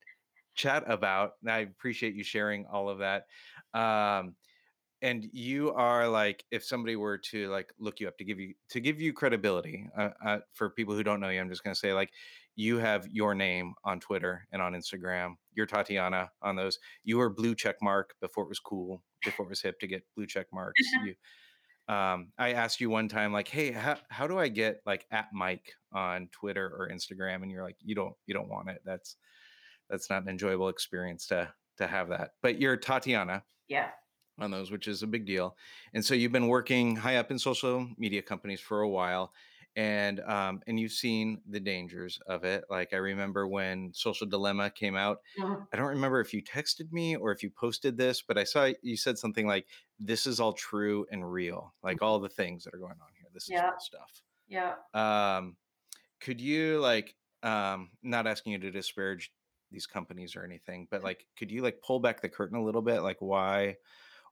chat 0.54 0.84
about. 0.90 1.34
And 1.42 1.50
I 1.50 1.58
appreciate 1.60 2.14
you 2.14 2.24
sharing 2.24 2.66
all 2.66 2.88
of 2.88 2.98
that. 3.00 3.26
Um, 3.74 4.36
and 5.02 5.26
you 5.32 5.72
are 5.72 6.08
like, 6.08 6.44
if 6.50 6.64
somebody 6.64 6.96
were 6.96 7.18
to 7.18 7.48
like 7.48 7.72
look 7.78 8.00
you 8.00 8.08
up 8.08 8.16
to 8.18 8.24
give 8.24 8.40
you 8.40 8.54
to 8.70 8.80
give 8.80 9.00
you 9.00 9.12
credibility, 9.12 9.88
uh, 9.96 10.10
uh, 10.24 10.38
for 10.52 10.70
people 10.70 10.94
who 10.94 11.02
don't 11.02 11.20
know 11.20 11.28
you, 11.28 11.40
I'm 11.40 11.50
just 11.50 11.64
going 11.64 11.74
to 11.74 11.78
say 11.78 11.92
like, 11.92 12.10
you 12.56 12.78
have 12.78 13.06
your 13.10 13.34
name 13.34 13.74
on 13.84 14.00
Twitter 14.00 14.46
and 14.52 14.62
on 14.62 14.72
Instagram. 14.72 15.34
You're 15.54 15.66
Tatiana 15.66 16.30
on 16.42 16.56
those. 16.56 16.78
You 17.04 17.18
were 17.18 17.28
blue 17.28 17.54
check 17.54 17.76
mark 17.82 18.14
before 18.20 18.44
it 18.44 18.48
was 18.48 18.58
cool, 18.58 19.02
before 19.24 19.46
it 19.46 19.50
was 19.50 19.60
hip 19.60 19.78
to 19.80 19.86
get 19.86 20.02
blue 20.16 20.26
check 20.26 20.46
marks. 20.52 20.80
You 21.04 21.14
um, 21.88 22.32
I 22.36 22.52
asked 22.54 22.80
you 22.80 22.90
one 22.90 23.08
time, 23.08 23.32
like, 23.32 23.46
"Hey, 23.46 23.70
how, 23.70 23.96
how 24.08 24.26
do 24.26 24.38
I 24.38 24.48
get 24.48 24.80
like 24.86 25.06
at 25.12 25.28
Mike 25.32 25.72
on 25.92 26.28
Twitter 26.32 26.66
or 26.66 26.88
Instagram?" 26.92 27.42
And 27.42 27.50
you're 27.50 27.62
like, 27.62 27.76
"You 27.80 27.94
don't, 27.94 28.14
you 28.26 28.34
don't 28.34 28.48
want 28.48 28.70
it. 28.70 28.80
That's 28.84 29.16
that's 29.88 30.10
not 30.10 30.22
an 30.22 30.28
enjoyable 30.28 30.68
experience 30.68 31.26
to 31.28 31.48
to 31.78 31.86
have 31.86 32.08
that." 32.08 32.30
But 32.42 32.60
you're 32.60 32.76
Tatiana 32.76 33.44
Yeah. 33.68 33.90
On 34.38 34.50
those, 34.50 34.70
which 34.70 34.88
is 34.88 35.02
a 35.02 35.06
big 35.06 35.24
deal. 35.26 35.56
And 35.94 36.04
so 36.04 36.14
you've 36.14 36.32
been 36.32 36.48
working 36.48 36.96
high 36.96 37.16
up 37.16 37.30
in 37.30 37.38
social 37.38 37.88
media 37.96 38.22
companies 38.22 38.60
for 38.60 38.80
a 38.82 38.88
while, 38.88 39.32
and 39.74 40.20
um, 40.20 40.62
and 40.66 40.78
you've 40.80 40.92
seen 40.92 41.42
the 41.46 41.60
dangers 41.60 42.18
of 42.26 42.44
it. 42.44 42.64
Like 42.70 42.92
I 42.92 42.96
remember 42.98 43.46
when 43.48 43.92
Social 43.94 44.26
Dilemma 44.26 44.70
came 44.70 44.96
out. 44.96 45.18
Mhm. 45.36 45.66
I 45.72 45.76
don't 45.76 45.88
remember 45.88 46.20
if 46.20 46.32
you 46.32 46.42
texted 46.42 46.92
me 46.92 47.16
or 47.16 47.32
if 47.32 47.42
you 47.42 47.50
posted 47.50 47.96
this, 47.96 48.22
but 48.22 48.38
I 48.38 48.44
saw 48.44 48.70
you 48.82 48.96
said 48.96 49.18
something 49.18 49.46
like, 49.46 49.66
"This 49.98 50.26
is 50.26 50.40
all 50.40 50.52
true 50.52 51.06
and 51.10 51.30
real. 51.30 51.74
Like 51.82 52.02
all 52.02 52.18
the 52.20 52.28
things 52.28 52.64
that 52.64 52.74
are 52.74 52.78
going 52.78 52.92
on 53.00 53.08
here. 53.18 53.28
This 53.32 53.50
is 53.50 53.50
Yeah. 53.52 53.66
real 53.66 53.78
stuff." 53.78 54.22
Yeah. 54.48 54.76
Um, 54.94 55.56
could 56.20 56.40
you 56.40 56.80
like, 56.80 57.16
um, 57.42 57.92
not 58.02 58.26
asking 58.26 58.52
you 58.52 58.58
to 58.60 58.70
disparage 58.70 59.32
these 59.70 59.86
companies 59.86 60.36
or 60.36 60.44
anything, 60.44 60.88
but 60.90 61.02
like, 61.02 61.26
could 61.36 61.50
you 61.50 61.62
like 61.62 61.82
pull 61.82 62.00
back 62.00 62.20
the 62.20 62.28
curtain 62.28 62.56
a 62.58 62.64
little 62.64 62.82
bit? 62.82 63.00
Like, 63.02 63.20
why? 63.20 63.76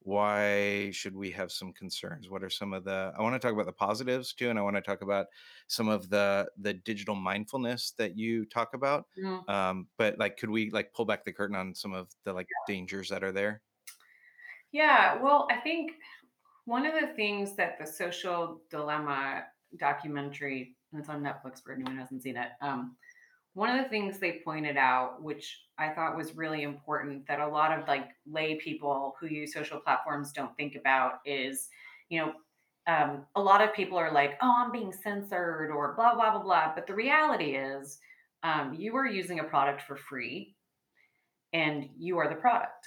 Why 0.05 0.91
should 0.91 1.17
we 1.17 1.31
have 1.31 1.51
some 1.51 1.73
concerns 1.73 2.29
what 2.29 2.45
are 2.45 2.51
some 2.51 2.73
of 2.75 2.85
the 2.85 3.13
i 3.19 3.23
want 3.23 3.35
to 3.35 3.39
talk 3.39 3.53
about 3.55 3.67
the 3.67 3.73
positives 3.73 4.33
too 4.35 4.51
and 4.51 4.59
i 4.59 4.63
want 4.63 4.77
to 4.77 4.83
talk 4.83 5.03
about 5.03 5.27
some 5.67 5.89
of 5.89 6.09
the 6.11 6.49
the 6.59 6.75
digital 6.75 7.15
mindfulness 7.15 7.93
that 7.93 8.17
you 8.17 8.45
talk 8.45 8.75
about 8.75 9.07
Mhm. 9.19 9.49
um 9.49 9.89
but 9.97 10.19
like 10.19 10.37
could 10.37 10.51
we 10.51 10.71
like 10.71 10.93
pull 10.93 11.07
back 11.07 11.25
the 11.25 11.33
curtain 11.33 11.57
on 11.57 11.75
some 11.75 11.95
of 11.95 12.15
the 12.25 12.33
like 12.33 12.49
dangers 12.67 13.09
that 13.09 13.25
are 13.25 13.33
there 13.33 13.63
Yeah. 14.73 15.21
Well, 15.23 15.47
I 15.51 15.57
think 15.61 15.93
one 16.65 16.87
of 16.87 16.95
the 17.01 17.15
things 17.15 17.57
that 17.57 17.79
the 17.79 17.87
social 17.87 18.63
dilemma 18.71 19.47
documentary, 19.79 20.77
it's 20.93 21.09
on 21.09 21.23
Netflix 21.23 21.63
for 21.63 21.73
anyone 21.75 21.95
who 21.95 22.01
hasn't 22.01 22.23
seen 22.23 22.37
it. 22.37 22.53
Um, 22.61 22.97
one 23.55 23.71
of 23.71 23.83
the 23.83 23.89
things 23.89 24.19
they 24.19 24.41
pointed 24.45 24.77
out, 24.77 25.23
which 25.23 25.67
I 25.79 25.91
thought 25.91 26.17
was 26.17 26.37
really 26.37 26.63
important, 26.63 27.27
that 27.29 27.41
a 27.41 27.49
lot 27.49 27.77
of 27.79 27.89
like 27.89 28.11
lay 28.27 28.57
people 28.57 29.15
who 29.19 29.27
use 29.29 29.53
social 29.53 29.81
platforms 29.81 30.33
don't 30.33 30.57
think 30.57 30.75
about 30.77 31.21
is, 31.25 31.69
you 32.09 32.21
know, 32.21 32.35
um, 32.87 33.27
a 33.35 33.43
lot 33.43 33.63
of 33.63 33.73
people 33.75 33.97
are 33.97 34.13
like, 34.13 34.37
"Oh, 34.43 34.55
I'm 34.59 34.71
being 34.73 34.93
censored," 34.93 35.71
or 35.71 35.95
blah 35.95 36.15
blah 36.15 36.33
blah 36.33 36.43
blah. 36.43 36.75
But 36.75 36.87
the 36.87 36.95
reality 36.95 37.57
is, 37.57 37.99
um, 38.43 38.75
you 38.75 38.95
are 38.97 39.07
using 39.07 39.41
a 39.41 39.45
product 39.45 39.83
for 39.83 39.97
free, 39.97 40.57
and 41.53 41.89
you 41.97 42.19
are 42.19 42.29
the 42.29 42.35
product 42.37 42.87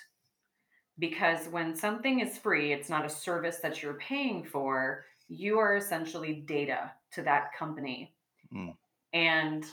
because 1.00 1.48
when 1.50 1.76
something 1.76 2.20
is 2.20 2.38
free, 2.38 2.74
it's 2.74 2.90
not 2.90 3.06
a 3.06 3.10
service 3.10 3.58
that 3.60 3.82
you're 3.82 3.96
paying 4.00 4.44
for. 4.44 5.06
You 5.28 5.60
are 5.60 5.76
essentially 5.76 6.42
data 6.42 6.94
to 7.12 7.22
that 7.24 7.54
company. 7.58 8.16
Mm, 8.54 8.78
And, 9.14 9.66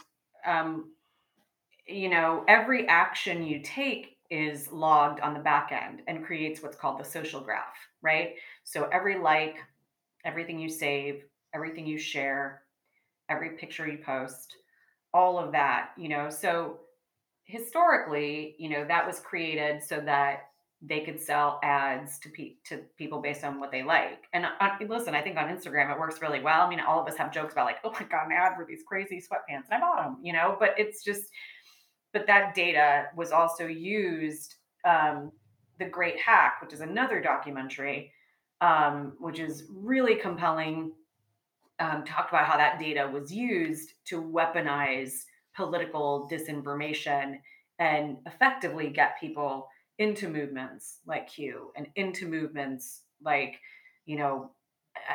um, 0.46 0.90
you 1.86 2.08
know, 2.08 2.44
every 2.48 2.88
action 2.88 3.44
you 3.44 3.60
take 3.62 4.16
is 4.30 4.72
logged 4.72 5.20
on 5.20 5.34
the 5.34 5.40
back 5.40 5.70
end 5.72 6.02
and 6.08 6.24
creates 6.24 6.62
what's 6.62 6.76
called 6.76 6.98
the 6.98 7.04
social 7.04 7.40
graph, 7.40 7.76
right? 8.02 8.34
So 8.64 8.88
every 8.92 9.18
like, 9.18 9.56
everything 10.24 10.58
you 10.58 10.68
save, 10.68 11.24
everything 11.54 11.86
you 11.86 11.98
share, 11.98 12.62
every 13.28 13.50
picture 13.50 13.88
you 13.88 13.98
post, 13.98 14.56
all 15.12 15.38
of 15.38 15.52
that, 15.52 15.90
you 15.98 16.08
know. 16.08 16.30
So 16.30 16.80
historically, 17.44 18.56
you 18.58 18.70
know, 18.70 18.84
that 18.86 19.06
was 19.06 19.20
created 19.20 19.82
so 19.82 20.00
that 20.00 20.50
they 20.86 21.00
could 21.00 21.20
sell 21.20 21.58
ads 21.62 22.18
to 22.18 22.28
pe- 22.28 22.56
to 22.66 22.82
people 22.98 23.20
based 23.20 23.44
on 23.44 23.58
what 23.58 23.70
they 23.70 23.82
like. 23.82 24.24
And 24.32 24.46
listen, 24.88 25.14
I 25.14 25.22
think 25.22 25.36
on 25.36 25.48
Instagram 25.48 25.92
it 25.92 25.98
works 25.98 26.20
really 26.20 26.40
well. 26.40 26.62
I 26.62 26.68
mean, 26.68 26.80
all 26.80 27.00
of 27.00 27.08
us 27.08 27.16
have 27.16 27.32
jokes 27.32 27.52
about 27.54 27.66
like, 27.66 27.78
oh 27.84 27.90
my 27.92 28.04
god, 28.04 28.26
an 28.26 28.32
ad 28.32 28.56
for 28.56 28.66
these 28.66 28.82
crazy 28.86 29.16
sweatpants, 29.16 29.64
and 29.70 29.72
I 29.72 29.80
bought 29.80 30.02
them, 30.02 30.18
you 30.22 30.32
know. 30.32 30.56
But 30.58 30.74
it's 30.78 31.02
just, 31.02 31.24
but 32.12 32.26
that 32.26 32.54
data 32.54 33.06
was 33.16 33.32
also 33.32 33.66
used. 33.66 34.56
Um, 34.84 35.32
the 35.78 35.86
Great 35.86 36.18
Hack, 36.20 36.60
which 36.62 36.72
is 36.72 36.80
another 36.80 37.20
documentary, 37.20 38.12
um, 38.60 39.14
which 39.18 39.40
is 39.40 39.64
really 39.72 40.16
compelling 40.16 40.92
um, 41.80 42.04
talked 42.04 42.30
about 42.30 42.46
how 42.46 42.56
that 42.56 42.78
data 42.78 43.08
was 43.12 43.32
used 43.32 43.94
to 44.06 44.22
weaponize 44.22 45.24
political 45.56 46.28
disinformation 46.30 47.38
and 47.78 48.18
effectively 48.26 48.88
get 48.90 49.18
people 49.20 49.68
into 49.98 50.28
movements 50.28 50.98
like 51.06 51.28
Q 51.28 51.72
and 51.76 51.86
into 51.96 52.28
movements 52.28 53.02
like, 53.22 53.60
you 54.06 54.16
know, 54.16 54.50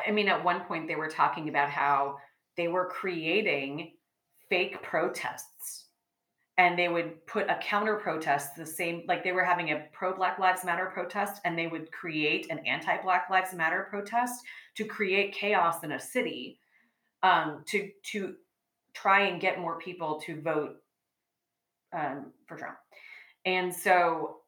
I 0.06 0.10
mean, 0.10 0.28
at 0.28 0.44
one 0.44 0.60
point 0.60 0.88
they 0.88 0.96
were 0.96 1.08
talking 1.08 1.48
about 1.48 1.70
how 1.70 2.16
they 2.56 2.68
were 2.68 2.86
creating 2.86 3.92
fake 4.48 4.82
protests 4.82 5.86
and 6.58 6.78
they 6.78 6.88
would 6.88 7.24
put 7.26 7.48
a 7.48 7.58
counter 7.62 7.96
protest 7.96 8.54
the 8.54 8.66
same 8.66 9.02
like 9.08 9.24
they 9.24 9.32
were 9.32 9.44
having 9.44 9.70
a 9.70 9.86
pro 9.92 10.14
black 10.14 10.38
lives 10.38 10.62
matter 10.62 10.90
protest 10.92 11.40
and 11.44 11.58
they 11.58 11.66
would 11.66 11.90
create 11.90 12.48
an 12.50 12.58
anti 12.66 13.00
black 13.02 13.28
lives 13.30 13.54
matter 13.54 13.86
protest 13.88 14.44
to 14.74 14.84
create 14.84 15.32
chaos 15.32 15.82
in 15.84 15.92
a 15.92 16.00
city 16.00 16.58
um, 17.22 17.64
to 17.66 17.90
to 18.02 18.34
try 18.92 19.22
and 19.22 19.40
get 19.40 19.58
more 19.58 19.78
people 19.78 20.20
to 20.26 20.40
vote 20.42 20.76
um, 21.96 22.32
for 22.46 22.56
Trump. 22.56 22.76
And 23.46 23.74
so 23.74 24.39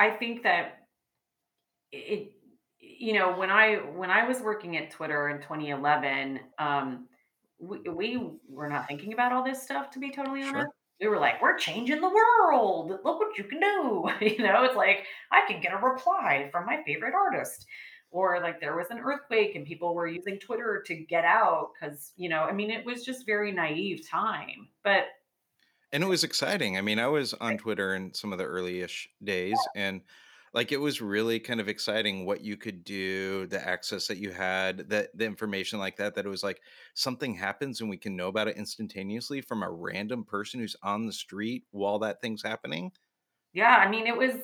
I 0.00 0.10
think 0.10 0.42
that 0.44 0.86
it, 1.92 2.32
you 2.80 3.12
know, 3.12 3.36
when 3.36 3.50
I 3.50 3.76
when 3.76 4.10
I 4.10 4.26
was 4.26 4.40
working 4.40 4.76
at 4.78 4.90
Twitter 4.90 5.28
in 5.28 5.42
2011, 5.42 6.40
um, 6.58 7.06
we, 7.58 7.80
we 7.88 8.30
were 8.48 8.68
not 8.68 8.88
thinking 8.88 9.12
about 9.12 9.32
all 9.32 9.44
this 9.44 9.62
stuff. 9.62 9.90
To 9.90 9.98
be 9.98 10.10
totally 10.10 10.42
honest, 10.42 10.54
sure 10.54 10.68
we 11.00 11.08
were 11.08 11.18
like, 11.18 11.40
we're 11.40 11.56
changing 11.56 12.00
the 12.00 12.08
world. 12.08 12.90
Look 12.90 13.20
what 13.20 13.38
you 13.38 13.44
can 13.44 13.60
do. 13.60 14.08
You 14.20 14.42
know, 14.42 14.64
it's 14.64 14.76
like 14.76 15.04
I 15.32 15.42
can 15.46 15.60
get 15.60 15.72
a 15.72 15.76
reply 15.76 16.48
from 16.52 16.66
my 16.66 16.82
favorite 16.86 17.14
artist. 17.14 17.66
Or 18.10 18.40
like 18.40 18.60
there 18.60 18.76
was 18.76 18.88
an 18.90 18.98
earthquake 18.98 19.54
and 19.54 19.64
people 19.64 19.94
were 19.94 20.08
using 20.08 20.38
Twitter 20.38 20.82
to 20.86 20.94
get 20.96 21.24
out 21.24 21.70
because, 21.74 22.12
you 22.16 22.28
know, 22.28 22.42
I 22.42 22.52
mean, 22.52 22.70
it 22.70 22.84
was 22.84 23.04
just 23.04 23.24
very 23.24 23.52
naive 23.52 24.08
time. 24.08 24.68
But 24.82 25.04
and 25.92 26.02
it 26.02 26.06
was 26.06 26.24
exciting 26.24 26.76
i 26.76 26.80
mean 26.80 26.98
i 26.98 27.06
was 27.06 27.34
on 27.34 27.56
twitter 27.56 27.94
in 27.94 28.12
some 28.14 28.32
of 28.32 28.38
the 28.38 28.44
early-ish 28.44 29.08
days 29.22 29.68
and 29.74 30.02
Like, 30.54 30.72
it 30.72 30.78
was 30.82 31.00
really 31.00 31.38
kind 31.40 31.60
of 31.60 31.68
exciting 31.68 32.26
what 32.26 32.40
you 32.42 32.56
could 32.56 32.82
do, 32.84 33.46
the 33.46 33.60
access 33.64 34.08
that 34.08 34.18
you 34.18 34.32
had, 34.32 34.90
that 34.90 35.10
the 35.14 35.24
information 35.24 35.78
like 35.78 35.96
that, 35.98 36.16
that 36.16 36.26
it 36.26 36.28
was 36.28 36.42
like 36.42 36.60
something 36.94 37.34
happens 37.36 37.80
and 37.80 37.88
we 37.90 37.96
can 37.98 38.16
know 38.16 38.26
about 38.28 38.48
it 38.48 38.56
instantaneously 38.56 39.42
from 39.42 39.62
a 39.62 39.70
random 39.70 40.24
person 40.24 40.58
who's 40.60 40.76
on 40.82 41.06
the 41.06 41.12
street 41.12 41.66
while 41.70 42.00
that 42.00 42.20
thing's 42.20 42.42
happening. 42.42 42.90
Yeah, 43.52 43.76
I 43.76 43.90
mean, 43.90 44.06
it 44.06 44.16
was 44.16 44.34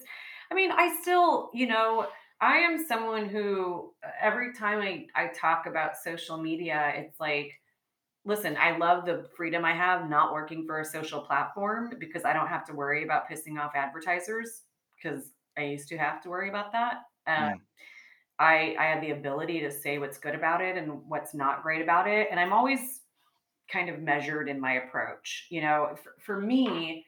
I 0.50 0.54
mean, 0.54 0.70
I 0.72 0.98
still, 1.02 1.50
you 1.54 1.66
know, 1.66 2.08
I 2.40 2.58
am 2.58 2.84
someone 2.86 3.28
who 3.28 3.94
uh, 4.04 4.10
every 4.20 4.52
time 4.54 4.80
I 4.80 5.06
I 5.14 5.28
talk 5.28 5.66
about 5.66 5.96
social 5.96 6.38
media, 6.38 6.92
it's 6.96 7.18
like, 7.20 7.52
listen, 8.26 8.56
I 8.60 8.76
love 8.76 9.06
the 9.06 9.26
freedom 9.36 9.64
I 9.64 9.72
have 9.72 10.10
not 10.10 10.32
working 10.32 10.66
for 10.66 10.80
a 10.80 10.84
social 10.84 11.20
platform 11.20 11.92
because 11.98 12.24
I 12.24 12.32
don't 12.32 12.48
have 12.48 12.66
to 12.66 12.74
worry 12.74 13.04
about 13.04 13.30
pissing 13.30 13.58
off 13.58 13.72
advertisers 13.74 14.62
because 14.96 15.30
I 15.56 15.62
used 15.62 15.88
to 15.88 15.96
have 15.96 16.22
to 16.24 16.28
worry 16.28 16.48
about 16.48 16.72
that. 16.72 17.02
Mm, 17.28 17.60
I 18.38 18.76
I 18.78 18.84
have 18.86 19.00
the 19.00 19.12
ability 19.12 19.60
to 19.60 19.70
say 19.70 19.98
what's 19.98 20.18
good 20.18 20.34
about 20.34 20.60
it 20.60 20.76
and 20.76 21.00
what's 21.08 21.34
not 21.34 21.62
great 21.62 21.80
about 21.80 22.08
it, 22.08 22.28
and 22.30 22.38
I'm 22.38 22.52
always 22.52 23.00
kind 23.70 23.88
of 23.88 24.00
measured 24.00 24.48
in 24.48 24.60
my 24.60 24.74
approach. 24.74 25.46
You 25.50 25.62
know, 25.62 25.96
for, 26.02 26.14
for 26.20 26.40
me, 26.40 27.04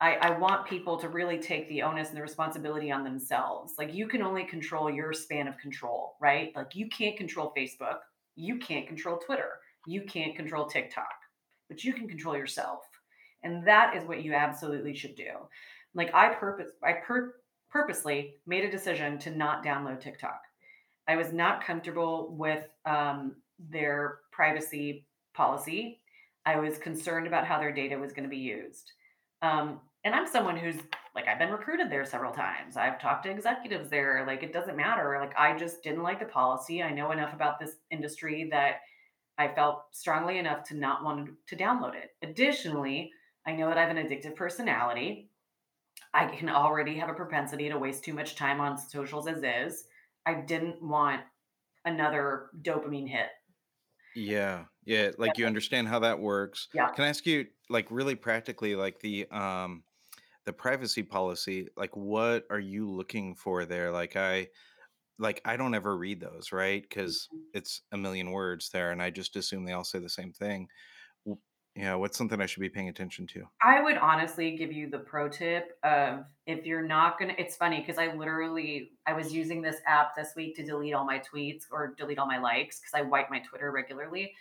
I, 0.00 0.14
I 0.16 0.38
want 0.38 0.66
people 0.66 0.96
to 0.98 1.08
really 1.08 1.38
take 1.38 1.68
the 1.68 1.82
onus 1.82 2.08
and 2.08 2.16
the 2.16 2.22
responsibility 2.22 2.90
on 2.90 3.04
themselves. 3.04 3.74
Like 3.78 3.94
you 3.94 4.08
can 4.08 4.22
only 4.22 4.44
control 4.44 4.90
your 4.90 5.12
span 5.12 5.46
of 5.46 5.56
control, 5.58 6.16
right? 6.20 6.52
Like 6.56 6.74
you 6.74 6.88
can't 6.88 7.16
control 7.16 7.52
Facebook, 7.56 7.98
you 8.34 8.58
can't 8.58 8.86
control 8.86 9.18
Twitter, 9.18 9.52
you 9.86 10.02
can't 10.02 10.36
control 10.36 10.66
TikTok, 10.66 11.12
but 11.68 11.84
you 11.84 11.92
can 11.92 12.08
control 12.08 12.36
yourself. 12.36 12.82
And 13.42 13.66
that 13.66 13.96
is 13.96 14.04
what 14.04 14.22
you 14.22 14.34
absolutely 14.34 14.94
should 14.94 15.16
do. 15.16 15.32
Like 15.94 16.14
I 16.14 16.34
purpose 16.34 16.70
I 16.82 16.94
pur- 16.94 17.34
purposely 17.70 18.34
made 18.46 18.64
a 18.64 18.70
decision 18.70 19.18
to 19.18 19.30
not 19.30 19.64
download 19.64 20.00
TikTok. 20.00 20.40
I 21.08 21.16
was 21.16 21.32
not 21.32 21.64
comfortable 21.64 22.34
with 22.36 22.64
um, 22.86 23.36
their 23.70 24.18
privacy 24.30 25.06
policy. 25.34 25.98
I 26.46 26.56
was 26.56 26.78
concerned 26.78 27.26
about 27.26 27.46
how 27.46 27.58
their 27.58 27.72
data 27.72 27.96
was 27.96 28.12
going 28.12 28.24
to 28.24 28.30
be 28.30 28.36
used. 28.36 28.92
Um, 29.42 29.80
and 30.04 30.14
I'm 30.14 30.26
someone 30.26 30.56
who's 30.56 30.76
like, 31.14 31.28
I've 31.28 31.38
been 31.38 31.50
recruited 31.50 31.90
there 31.90 32.04
several 32.04 32.32
times. 32.32 32.76
I've 32.76 33.00
talked 33.00 33.24
to 33.24 33.30
executives 33.30 33.88
there. 33.88 34.24
Like, 34.26 34.42
it 34.42 34.52
doesn't 34.52 34.76
matter. 34.76 35.18
Like, 35.20 35.36
I 35.38 35.56
just 35.56 35.82
didn't 35.82 36.02
like 36.02 36.18
the 36.18 36.26
policy. 36.26 36.82
I 36.82 36.92
know 36.92 37.12
enough 37.12 37.32
about 37.32 37.60
this 37.60 37.76
industry 37.90 38.48
that 38.50 38.80
I 39.42 39.54
felt 39.54 39.86
strongly 39.92 40.38
enough 40.38 40.62
to 40.68 40.76
not 40.76 41.04
want 41.04 41.30
to 41.48 41.56
download 41.56 41.94
it. 41.96 42.10
Additionally, 42.22 43.12
I 43.46 43.52
know 43.52 43.68
that 43.68 43.78
I 43.78 43.82
have 43.86 43.96
an 43.96 44.06
addictive 44.06 44.36
personality. 44.36 45.30
I 46.14 46.26
can 46.26 46.48
already 46.48 46.96
have 46.98 47.08
a 47.08 47.14
propensity 47.14 47.68
to 47.68 47.78
waste 47.78 48.04
too 48.04 48.14
much 48.14 48.36
time 48.36 48.60
on 48.60 48.78
socials 48.78 49.26
as 49.26 49.42
is. 49.42 49.84
I 50.26 50.34
didn't 50.34 50.82
want 50.82 51.22
another 51.84 52.50
dopamine 52.62 53.08
hit. 53.08 53.28
yeah, 54.14 54.64
yeah, 54.84 55.10
like 55.18 55.38
you 55.38 55.46
understand 55.46 55.88
how 55.88 55.98
that 56.00 56.18
works. 56.18 56.68
Yeah. 56.74 56.90
Can 56.90 57.04
I 57.04 57.08
ask 57.08 57.26
you, 57.26 57.46
like, 57.68 57.86
really 57.90 58.14
practically, 58.14 58.74
like 58.74 59.00
the 59.00 59.26
um 59.30 59.84
the 60.46 60.52
privacy 60.52 61.02
policy, 61.02 61.68
like 61.76 61.96
what 61.96 62.46
are 62.50 62.60
you 62.60 62.90
looking 62.90 63.34
for 63.36 63.66
there? 63.66 63.92
Like 63.92 64.16
I 64.16 64.48
like 65.18 65.40
I 65.44 65.56
don't 65.56 65.74
ever 65.74 65.96
read 65.96 66.20
those, 66.20 66.52
right? 66.52 66.82
Because 66.82 67.28
mm-hmm. 67.32 67.44
it's 67.54 67.82
a 67.92 67.96
million 67.96 68.30
words 68.30 68.70
there, 68.70 68.90
and 68.90 69.02
I 69.02 69.10
just 69.10 69.36
assume 69.36 69.64
they 69.64 69.72
all 69.72 69.84
say 69.84 69.98
the 69.98 70.08
same 70.08 70.32
thing. 70.32 70.68
Yeah, 71.74 71.94
what's 71.94 72.18
something 72.18 72.38
I 72.38 72.44
should 72.44 72.60
be 72.60 72.68
paying 72.68 72.90
attention 72.90 73.26
to? 73.28 73.44
I 73.62 73.82
would 73.82 73.96
honestly 73.96 74.56
give 74.56 74.72
you 74.72 74.90
the 74.90 74.98
pro 74.98 75.30
tip 75.30 75.78
of 75.82 76.24
if 76.46 76.66
you're 76.66 76.86
not 76.86 77.18
gonna 77.18 77.34
it's 77.38 77.56
funny 77.56 77.80
because 77.80 77.96
I 77.96 78.14
literally 78.14 78.90
I 79.06 79.14
was 79.14 79.32
using 79.32 79.62
this 79.62 79.76
app 79.86 80.14
this 80.14 80.32
week 80.36 80.54
to 80.56 80.64
delete 80.64 80.92
all 80.92 81.06
my 81.06 81.18
tweets 81.18 81.62
or 81.70 81.94
delete 81.96 82.18
all 82.18 82.26
my 82.26 82.38
likes 82.38 82.78
because 82.78 82.92
I 82.94 83.08
wipe 83.08 83.30
my 83.30 83.38
Twitter 83.38 83.70
regularly. 83.72 84.34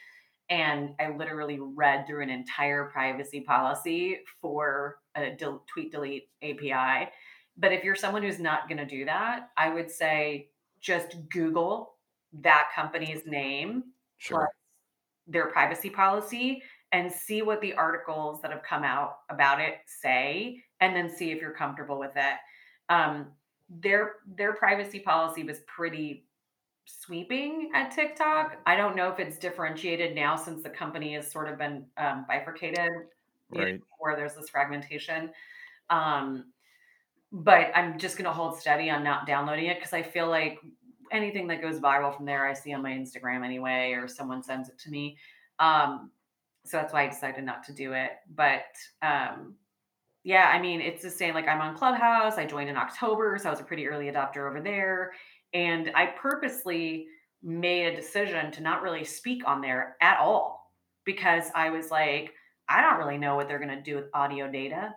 And 0.50 0.90
I 1.00 1.16
literally 1.16 1.60
read 1.62 2.06
through 2.06 2.24
an 2.24 2.30
entire 2.30 2.86
privacy 2.92 3.40
policy 3.40 4.20
for 4.42 4.98
a 5.16 5.32
del- 5.32 5.64
tweet 5.74 5.94
delete 5.94 6.28
API. 6.44 7.10
But 7.58 7.72
if 7.72 7.86
you're 7.86 7.96
someone 7.96 8.24
who's 8.24 8.40
not 8.40 8.68
going 8.68 8.78
to 8.80 8.86
do 8.86 9.06
that, 9.06 9.50
I 9.56 9.74
would 9.74 9.90
say 9.90 10.50
just 10.82 11.18
Google 11.30 11.98
that 12.34 12.72
company's 12.76 13.26
name 13.26 13.94
plus 14.28 14.48
Sure. 14.48 14.50
their 15.28 15.48
privacy 15.52 15.90
policy 15.90 16.64
and 16.92 17.12
see 17.12 17.42
what 17.42 17.62
the 17.62 17.74
articles 17.74 18.42
that 18.42 18.52
have 18.52 18.64
come 18.64 18.84
out 18.84 19.20
about 19.30 19.62
it 19.62 19.80
say, 19.88 20.64
and 20.82 20.96
then 20.96 21.10
see 21.10 21.32
if 21.32 21.42
you're 21.42 21.54
comfortable 21.54 22.00
with 22.00 22.14
it. 22.16 22.38
Um, 22.90 23.34
their 23.70 24.18
their 24.28 24.54
privacy 24.54 25.00
policy 25.00 25.44
was 25.44 25.62
pretty 25.62 26.28
sweeping 26.86 27.72
at 27.74 27.92
TikTok. 27.92 28.58
I 28.66 28.76
don't 28.76 28.96
know 28.96 29.12
if 29.12 29.20
it's 29.20 29.38
differentiated 29.40 30.16
now 30.16 30.36
since 30.36 30.64
the 30.64 30.70
company 30.70 31.14
has 31.16 31.32
sort 31.32 31.48
of 31.50 31.58
been 31.58 31.88
um, 31.98 32.26
bifurcated, 32.28 32.90
Right. 33.50 33.82
where 34.00 34.16
there's 34.16 34.36
this 34.36 34.50
fragmentation. 34.50 35.32
Um, 35.90 36.54
but 37.32 37.72
I'm 37.76 37.98
just 37.98 38.18
going 38.18 38.26
to 38.26 38.34
hold 38.34 38.60
steady 38.60 38.90
on 38.90 39.04
not 39.04 39.26
downloading 39.26 39.68
it 39.68 39.78
because 39.78 39.94
I 39.94 40.04
feel 40.04 40.30
like 40.30 40.60
anything 41.12 41.48
that 41.48 41.62
goes 41.62 41.80
viral 41.80 42.16
from 42.16 42.26
there, 42.26 42.48
I 42.48 42.54
see 42.54 42.74
on 42.74 42.82
my 42.82 42.92
Instagram 42.92 43.46
anyway, 43.46 43.92
or 43.92 44.08
someone 44.08 44.44
sends 44.44 44.70
it 44.70 44.78
to 44.80 44.90
me. 44.90 45.18
Um, 45.60 46.12
so 46.66 46.78
that's 46.78 46.94
why 46.94 47.04
I 47.04 47.08
decided 47.08 47.44
not 47.44 47.64
to 47.66 47.74
do 47.74 47.94
it. 47.94 48.12
But 48.36 48.66
um, 49.02 49.56
yeah, 50.24 50.52
I 50.54 50.62
mean, 50.62 50.82
it's 50.82 51.04
the 51.04 51.10
same. 51.10 51.34
Like 51.34 51.48
I'm 51.48 51.62
on 51.62 51.76
Clubhouse. 51.76 52.38
I 52.38 52.46
joined 52.46 52.70
in 52.70 52.78
October, 52.78 53.38
so 53.42 53.50
I 53.50 53.52
was 53.52 53.60
a 53.60 53.64
pretty 53.66 53.88
early 53.88 54.06
adopter 54.06 54.50
over 54.50 54.62
there. 54.62 55.14
And 55.54 55.92
I 55.96 56.08
purposely 56.08 57.08
made 57.44 57.88
a 57.88 57.96
decision 57.96 58.52
to 58.52 58.62
not 58.62 58.82
really 58.84 59.04
speak 59.04 59.44
on 59.48 59.62
there 59.62 59.98
at 60.02 60.20
all 60.20 60.72
because 61.06 61.46
I 61.56 61.70
was 61.72 61.90
like, 61.90 62.34
I 62.70 62.82
don't 62.82 63.00
really 63.00 63.18
know 63.18 63.36
what 63.36 63.48
they're 63.48 63.60
going 63.60 63.76
to 63.76 63.82
do 63.82 63.96
with 63.96 64.06
audio 64.14 64.50
data. 64.50 64.94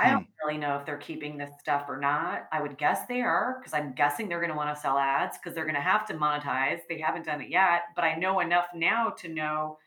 I 0.00 0.10
don't 0.10 0.24
Hmm. 0.24 0.46
really 0.46 0.58
know 0.58 0.76
if 0.78 0.86
they're 0.86 0.96
keeping 0.98 1.36
this 1.36 1.50
stuff 1.60 1.88
or 1.88 1.98
not. 1.98 2.48
I 2.52 2.62
would 2.62 2.78
guess 2.78 3.06
they 3.06 3.20
are 3.20 3.58
because 3.58 3.74
I'm 3.74 3.92
guessing 3.94 4.28
they're 4.28 4.40
going 4.40 4.50
to 4.50 4.56
want 4.56 4.74
to 4.74 4.80
sell 4.80 4.96
ads 4.98 5.38
because 5.38 5.54
they're 5.54 5.64
going 5.64 5.74
to 5.74 5.80
have 5.80 6.06
to 6.06 6.14
monetize. 6.14 6.80
They 6.88 6.98
haven't 6.98 7.26
done 7.26 7.40
it 7.40 7.50
yet, 7.50 7.82
but 7.94 8.04
I 8.04 8.14
know 8.14 8.40
enough 8.40 8.68
now 8.74 9.10
to 9.10 9.28
know 9.28 9.78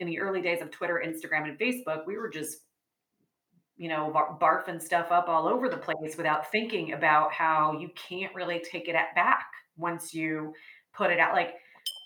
in 0.00 0.06
the 0.06 0.20
early 0.20 0.40
days 0.42 0.60
of 0.62 0.70
Twitter, 0.70 1.02
Instagram, 1.04 1.48
and 1.48 1.58
Facebook, 1.58 2.06
we 2.06 2.16
were 2.16 2.28
just 2.28 2.58
you 3.76 3.88
know, 3.88 4.10
bar- 4.12 4.38
barfing 4.40 4.80
stuff 4.80 5.10
up 5.10 5.28
all 5.28 5.48
over 5.48 5.68
the 5.68 5.76
place 5.76 6.16
without 6.16 6.50
thinking 6.52 6.92
about 6.92 7.32
how 7.32 7.72
you 7.72 7.88
can't 7.96 8.32
really 8.32 8.60
take 8.60 8.88
it 8.88 8.94
at 8.94 9.12
back 9.16 9.46
once 9.76 10.14
you 10.14 10.54
put 10.92 11.10
it 11.10 11.18
out. 11.18 11.34
Like, 11.34 11.56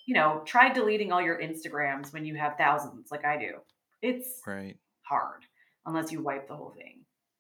you 0.07 0.15
know, 0.15 0.43
try 0.47 0.73
deleting 0.73 1.13
all 1.13 1.21
your 1.21 1.39
Instagrams 1.39 2.11
when 2.13 2.25
you 2.25 2.37
have 2.37 2.57
thousands, 2.57 3.11
like 3.11 3.27
I 3.27 3.37
do. 3.37 3.61
It's 4.01 4.41
Right. 4.47 4.79
hard 5.03 5.45
unless 5.85 6.11
you 6.11 6.23
wipe 6.23 6.49
the 6.49 6.57
whole 6.57 6.71
thing. 6.71 6.98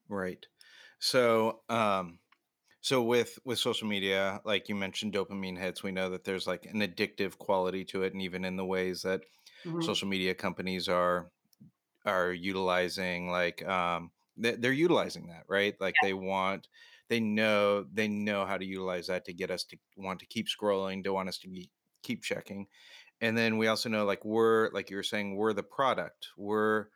Right. 0.09 0.47
So, 1.01 1.62
um, 1.68 2.21
so 2.83 3.03
with 3.03 3.38
with 3.44 3.59
social 3.59 3.88
media, 3.88 4.40
like 4.44 4.68
you 4.68 4.75
mentioned, 4.77 5.14
dopamine 5.14 5.59
hits. 5.59 5.83
We 5.83 5.92
know 5.92 6.11
that 6.11 6.25
there's 6.25 6.47
like 6.47 6.66
an 6.66 6.81
addictive 6.81 7.38
quality 7.38 7.85
to 7.87 8.03
it, 8.05 8.12
and 8.14 8.23
even 8.23 8.44
in 8.44 8.57
the 8.57 8.66
ways 8.66 9.03
that 9.03 9.23
Mhm. 9.64 9.79
social 9.81 10.09
media 10.09 10.35
companies 10.35 10.88
are 10.88 11.33
are 12.07 12.33
utilizing, 12.33 13.31
like 13.31 13.64
um, 13.66 14.12
they, 14.37 14.57
they're 14.57 14.73
utilizing 14.73 15.29
that, 15.29 15.44
right? 15.49 15.77
Like 15.81 16.01
they 16.01 16.14
want, 16.14 16.68
they 17.09 17.21
know, 17.21 17.85
they 17.85 18.09
know 18.09 18.47
how 18.47 18.59
to 18.59 18.64
utilize 18.66 19.09
that 19.09 19.25
to 19.27 19.35
get 19.35 19.51
us 19.51 19.64
to 19.66 19.79
want 19.97 20.21
to 20.21 20.27
keep 20.27 20.47
scrolling, 20.49 21.05
to 21.05 21.12
want 21.14 21.29
us 21.31 21.38
to 21.40 21.49
be, 21.49 21.71
keep 22.03 22.23
checking. 22.23 22.68
And 23.21 23.37
then 23.37 23.59
we 23.59 23.66
also 23.66 23.88
know, 23.88 24.05
like, 24.05 24.25
we're, 24.25 24.71
like 24.71 24.90
you 24.90 24.97
were 24.97 25.03
saying, 25.03 25.37
we're 25.37 25.53
the 25.53 25.62
product. 25.62 26.29
We're, 26.37 26.88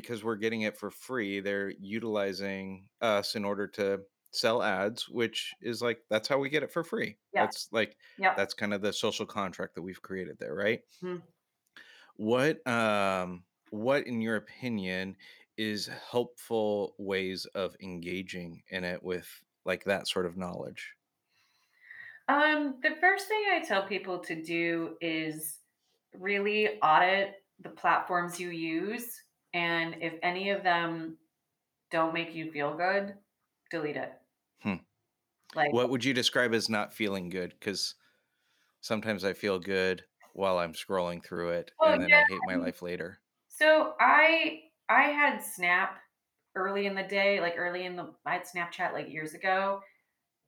because 0.00 0.22
we're 0.24 0.36
getting 0.36 0.62
it 0.62 0.76
for 0.76 0.90
free, 0.90 1.40
they're 1.40 1.70
utilizing 1.70 2.88
us 3.00 3.34
in 3.34 3.44
order 3.44 3.66
to 3.68 4.02
sell 4.32 4.62
ads, 4.62 5.08
which 5.08 5.54
is 5.60 5.82
like, 5.82 6.02
that's 6.10 6.28
how 6.28 6.38
we 6.38 6.50
get 6.50 6.62
it 6.62 6.72
for 6.72 6.84
free. 6.84 7.18
Yeah. 7.32 7.46
That's 7.46 7.68
like, 7.72 7.96
Yep. 8.18 8.36
that's 8.36 8.54
kind 8.54 8.74
of 8.74 8.82
the 8.82 8.92
social 8.92 9.26
contract 9.26 9.74
that 9.74 9.82
we've 9.82 10.02
created 10.02 10.38
there, 10.38 10.54
right? 10.54 10.82
Mhm. 11.02 11.22
What, 12.16 12.66
um, 12.66 13.44
what 13.70 14.06
in 14.06 14.20
your 14.20 14.36
opinion 14.36 15.16
is 15.56 15.86
helpful 15.86 16.94
ways 16.98 17.46
of 17.46 17.76
engaging 17.80 18.62
in 18.68 18.84
it 18.84 19.02
with 19.02 19.42
like 19.64 19.84
that 19.84 20.08
sort 20.08 20.26
of 20.26 20.36
knowledge? 20.36 20.94
Um, 22.28 22.80
the 22.82 22.96
first 23.00 23.26
thing 23.28 23.42
I 23.50 23.60
tell 23.60 23.86
people 23.86 24.18
to 24.20 24.42
do 24.42 24.96
is 25.00 25.60
really 26.14 26.78
audit 26.80 27.36
the 27.58 27.70
platforms 27.70 28.38
you 28.38 28.50
use. 28.50 29.22
And 29.58 30.02
if 30.02 30.14
any 30.22 30.50
of 30.50 30.62
them 30.62 31.18
don't 31.90 32.14
make 32.14 32.34
you 32.34 32.52
feel 32.52 32.76
good, 32.76 33.18
delete 33.70 33.96
it. 33.96 34.12
Hmm. 34.60 34.76
Like, 35.54 35.70
What 35.70 35.90
would 35.90 36.04
you 36.04 36.14
describe 36.14 36.54
as 36.54 36.68
not 36.70 36.94
feeling 36.94 37.30
good? 37.30 37.50
Because 37.52 37.96
sometimes 38.80 39.24
I 39.24 39.34
feel 39.34 39.60
good 39.60 40.06
while 40.34 40.58
I'm 40.58 40.74
scrolling 40.74 41.24
through 41.24 41.50
it, 41.52 41.72
and 41.84 42.00
then 42.00 42.10
yeah, 42.10 42.20
I 42.20 42.24
hate 42.24 42.44
my 42.44 42.56
life 42.56 42.82
later. 42.82 43.22
So 43.48 43.94
I 44.00 44.70
I 44.88 45.04
had 45.04 45.40
Snap 45.42 46.00
early 46.54 46.86
in 46.86 46.94
the 46.94 47.02
day, 47.02 47.40
like 47.40 47.54
early 47.56 47.84
in 47.84 47.96
the 47.96 48.14
I 48.24 48.34
had 48.34 48.44
Snapchat 48.44 48.92
like 48.92 49.08
years 49.08 49.34
ago, 49.34 49.82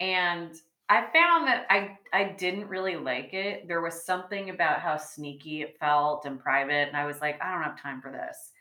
And 0.00 0.54
I 0.88 1.02
found 1.12 1.48
that 1.48 1.66
I 1.70 1.98
I 2.12 2.24
didn't 2.32 2.68
really 2.68 2.96
like 2.96 3.34
it. 3.34 3.68
There 3.68 3.82
was 3.82 4.04
something 4.04 4.50
about 4.50 4.80
how 4.82 4.96
sneaky 4.98 5.62
it 5.62 5.78
felt 5.78 6.26
and 6.26 6.40
private, 6.40 6.88
and 6.88 6.96
I 6.98 7.06
was 7.06 7.20
like, 7.22 7.42
I 7.42 7.52
don't 7.52 7.64
have 7.64 7.80
time 7.80 8.02
for 8.02 8.12
this. 8.12 8.52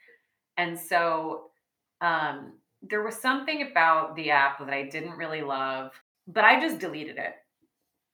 And 0.60 0.78
so 0.78 1.52
um, 2.02 2.52
there 2.82 3.02
was 3.02 3.16
something 3.16 3.62
about 3.72 4.14
the 4.18 4.30
app 4.30 4.60
that 4.60 4.74
I 4.74 4.84
didn't 4.84 5.16
really 5.16 5.42
love, 5.42 5.94
but 6.28 6.44
I 6.44 6.60
just 6.60 6.80
deleted 6.80 7.18
it. 7.18 7.36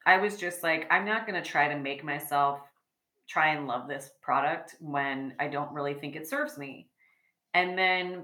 I 0.05 0.17
was 0.17 0.37
just 0.37 0.61
like, 0.61 0.85
I'm 0.91 1.05
not 1.05 1.25
going 1.25 1.41
to 1.41 1.49
try 1.49 1.67
to 1.67 1.75
make 1.75 2.03
myself 2.03 2.59
try 3.27 3.55
and 3.55 3.65
love 3.65 3.87
this 3.87 4.11
product 4.21 4.75
when 4.79 5.33
I 5.39 5.47
don't 5.47 5.71
really 5.71 5.95
think 5.95 6.15
it 6.15 6.27
serves 6.27 6.55
me. 6.55 6.87
And 7.55 7.75
then 7.75 8.23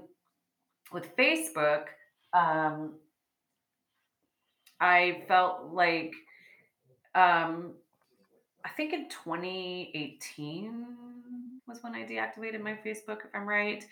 with 0.92 1.16
Facebook, 1.16 1.86
um, 2.32 2.92
I 4.80 5.24
felt 5.26 5.72
like 5.72 6.12
um, 7.16 7.72
I 8.64 8.68
think 8.76 8.92
in 8.92 9.08
2018 9.08 10.86
was 11.66 11.82
when 11.82 11.96
I 11.96 12.04
deactivated 12.04 12.62
my 12.62 12.78
Facebook, 12.86 13.24
if 13.24 13.34
I'm 13.34 13.48
right. 13.48 13.84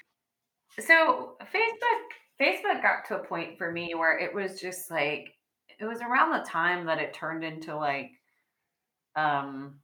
So 0.78 1.37
Facebook 1.52 2.06
Facebook 2.40 2.83
got 2.83 3.04
to 3.09 3.16
a 3.20 3.24
point 3.24 3.59
for 3.59 3.70
me 3.70 3.94
where 3.94 4.18
it 4.18 4.35
was 4.35 4.61
just 4.61 4.90
like 4.90 5.35
it 5.78 5.85
was 5.85 6.00
around 6.00 6.33
the 6.33 6.44
time 6.48 6.87
that 6.87 6.98
it 6.98 7.12
turned 7.14 7.44
into 7.44 7.76
like 7.76 8.12
um 9.16 9.74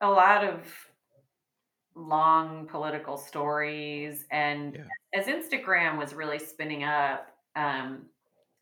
a 0.00 0.08
lot 0.08 0.44
of 0.44 0.60
long 1.94 2.66
political 2.66 3.16
stories 3.16 4.24
and 4.30 4.74
Yeah. 4.74 5.20
as 5.20 5.26
Instagram 5.26 5.98
was 5.98 6.14
really 6.14 6.38
spinning 6.38 6.84
up 6.84 7.28
um 7.56 8.06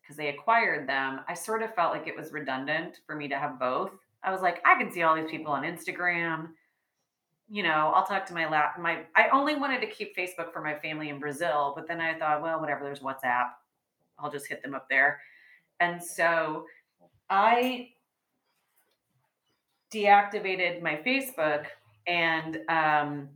because 0.01 0.17
they 0.17 0.27
acquired 0.27 0.87
them, 0.87 1.21
I 1.29 1.33
sort 1.33 1.63
of 1.63 1.73
felt 1.75 1.93
like 1.93 2.07
it 2.07 2.17
was 2.17 2.33
redundant 2.33 2.99
for 3.07 3.15
me 3.15 3.29
to 3.29 3.39
have 3.39 3.57
both. 3.57 3.91
I 4.21 4.31
was 4.33 4.41
like, 4.41 4.61
I 4.65 4.75
can 4.77 4.91
see 4.91 5.01
all 5.03 5.15
these 5.15 5.31
people 5.31 5.53
on 5.53 5.63
Instagram 5.63 6.49
you 7.49 7.63
know, 7.63 7.91
I'll 7.93 8.05
talk 8.05 8.25
to 8.27 8.33
my 8.33 8.49
lap. 8.49 8.79
My 8.79 9.03
I 9.15 9.29
only 9.29 9.55
wanted 9.55 9.81
to 9.81 9.87
keep 9.87 10.15
Facebook 10.15 10.51
for 10.51 10.61
my 10.61 10.75
family 10.75 11.09
in 11.09 11.19
Brazil, 11.19 11.73
but 11.75 11.87
then 11.87 11.99
I 12.01 12.17
thought, 12.17 12.41
well, 12.41 12.59
whatever. 12.59 12.83
There's 12.83 12.99
WhatsApp. 12.99 13.49
I'll 14.17 14.31
just 14.31 14.47
hit 14.47 14.61
them 14.63 14.73
up 14.73 14.87
there. 14.89 15.19
And 15.79 16.01
so 16.01 16.65
I 17.29 17.89
deactivated 19.93 20.81
my 20.81 20.99
Facebook, 21.05 21.65
and 22.07 22.57
um, 22.69 23.29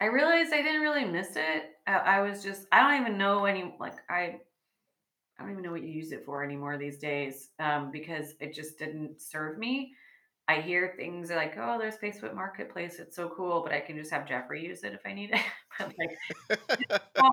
I 0.00 0.06
realized 0.06 0.52
I 0.52 0.62
didn't 0.62 0.82
really 0.82 1.04
miss 1.04 1.36
it. 1.36 1.76
I, 1.86 1.92
I 1.92 2.20
was 2.20 2.42
just 2.42 2.66
I 2.72 2.80
don't 2.80 3.00
even 3.00 3.18
know 3.18 3.44
any 3.44 3.74
like 3.78 3.96
I 4.08 4.40
I 5.38 5.42
don't 5.42 5.52
even 5.52 5.62
know 5.62 5.72
what 5.72 5.82
you 5.82 5.88
use 5.88 6.12
it 6.12 6.24
for 6.24 6.44
anymore 6.44 6.76
these 6.76 6.98
days 6.98 7.48
um, 7.58 7.90
because 7.90 8.34
it 8.40 8.54
just 8.54 8.78
didn't 8.78 9.20
serve 9.20 9.56
me. 9.56 9.94
I 10.50 10.60
hear 10.60 10.94
things 10.96 11.30
like, 11.30 11.54
"Oh, 11.58 11.78
there's 11.78 11.96
Facebook 11.98 12.34
Marketplace. 12.34 12.98
It's 12.98 13.16
so 13.16 13.28
cool," 13.36 13.62
but 13.62 13.72
I 13.72 13.80
can 13.80 13.96
just 13.96 14.10
have 14.10 14.26
Jeffrey 14.28 14.64
use 14.64 14.82
it 14.84 14.92
if 14.94 15.00
I 15.06 15.12
need 15.12 15.30
it. 15.32 15.40
But 15.78 15.92
like, 15.98 17.00
well, 17.16 17.32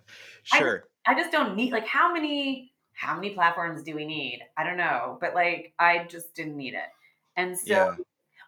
I 0.52 0.60
sure. 0.60 0.84
I 1.06 1.16
just 1.16 1.32
don't 1.32 1.56
need 1.56 1.72
like 1.72 1.88
how 1.88 2.14
many 2.14 2.72
how 2.94 3.16
many 3.16 3.32
platforms 3.34 3.84
do 3.84 3.96
we 3.96 4.06
need? 4.06 4.42
I 4.58 4.64
don't 4.64 4.78
know, 4.78 5.18
but 5.22 5.34
like 5.36 5.74
I 5.80 6.06
just 6.06 6.34
didn't 6.36 6.58
need 6.58 6.74
it. 6.74 6.90
And 7.36 7.58
so 7.58 7.74
Yeah. 7.74 7.96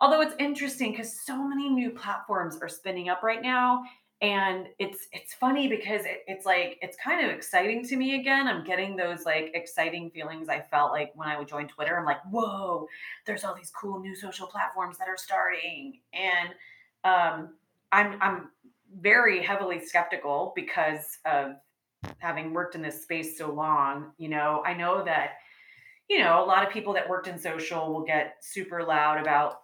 Although 0.02 0.22
it's 0.22 0.36
interesting 0.40 0.92
because 0.92 1.26
so 1.26 1.44
many 1.44 1.70
new 1.70 1.92
platforms 1.92 2.58
are 2.62 2.70
spinning 2.70 3.10
up 3.10 3.22
right 3.22 3.42
now, 3.42 3.84
and 4.22 4.68
it's 4.80 5.08
it's 5.14 5.34
funny 5.34 5.70
because 5.70 6.06
it, 6.06 6.24
it's 6.28 6.46
like 6.46 6.78
it's 6.82 6.98
kind 7.02 7.26
of 7.26 7.34
exciting 7.34 7.86
to 7.88 7.96
me 7.96 8.20
again. 8.20 8.48
I'm 8.48 8.66
getting 8.66 8.98
those 8.98 9.26
like 9.26 9.52
exciting 9.54 10.10
feelings 10.12 10.50
I 10.50 10.60
felt 10.60 10.92
like 10.92 11.12
when 11.16 11.30
I 11.30 11.38
would 11.38 11.48
join 11.48 11.68
Twitter. 11.68 11.98
I'm 11.98 12.06
like, 12.06 12.22
whoa, 12.30 12.88
there's 13.26 13.46
all 13.46 13.56
these 13.56 13.72
cool 13.72 14.00
new 14.00 14.16
social 14.16 14.48
platforms 14.48 14.98
that 14.98 15.08
are 15.08 15.18
starting, 15.18 16.00
and 16.14 16.50
um, 17.06 17.54
I'm 17.94 18.22
I'm 18.22 18.50
very 19.00 19.42
heavily 19.42 19.80
skeptical 19.80 20.52
because 20.54 21.20
of 21.26 21.54
having 22.18 22.54
worked 22.54 22.76
in 22.76 22.82
this 22.82 23.04
space 23.04 23.38
so 23.38 23.54
long. 23.54 24.12
You 24.18 24.30
know, 24.30 24.64
I 24.66 24.74
know 24.74 25.02
that 25.06 25.36
you 26.10 26.20
know 26.20 26.44
a 26.44 26.46
lot 26.46 26.68
of 26.68 26.74
people 26.74 26.92
that 26.94 27.08
worked 27.08 27.28
in 27.30 27.40
social 27.40 27.94
will 27.94 28.04
get 28.04 28.36
super 28.42 28.84
loud 28.84 29.22
about 29.22 29.62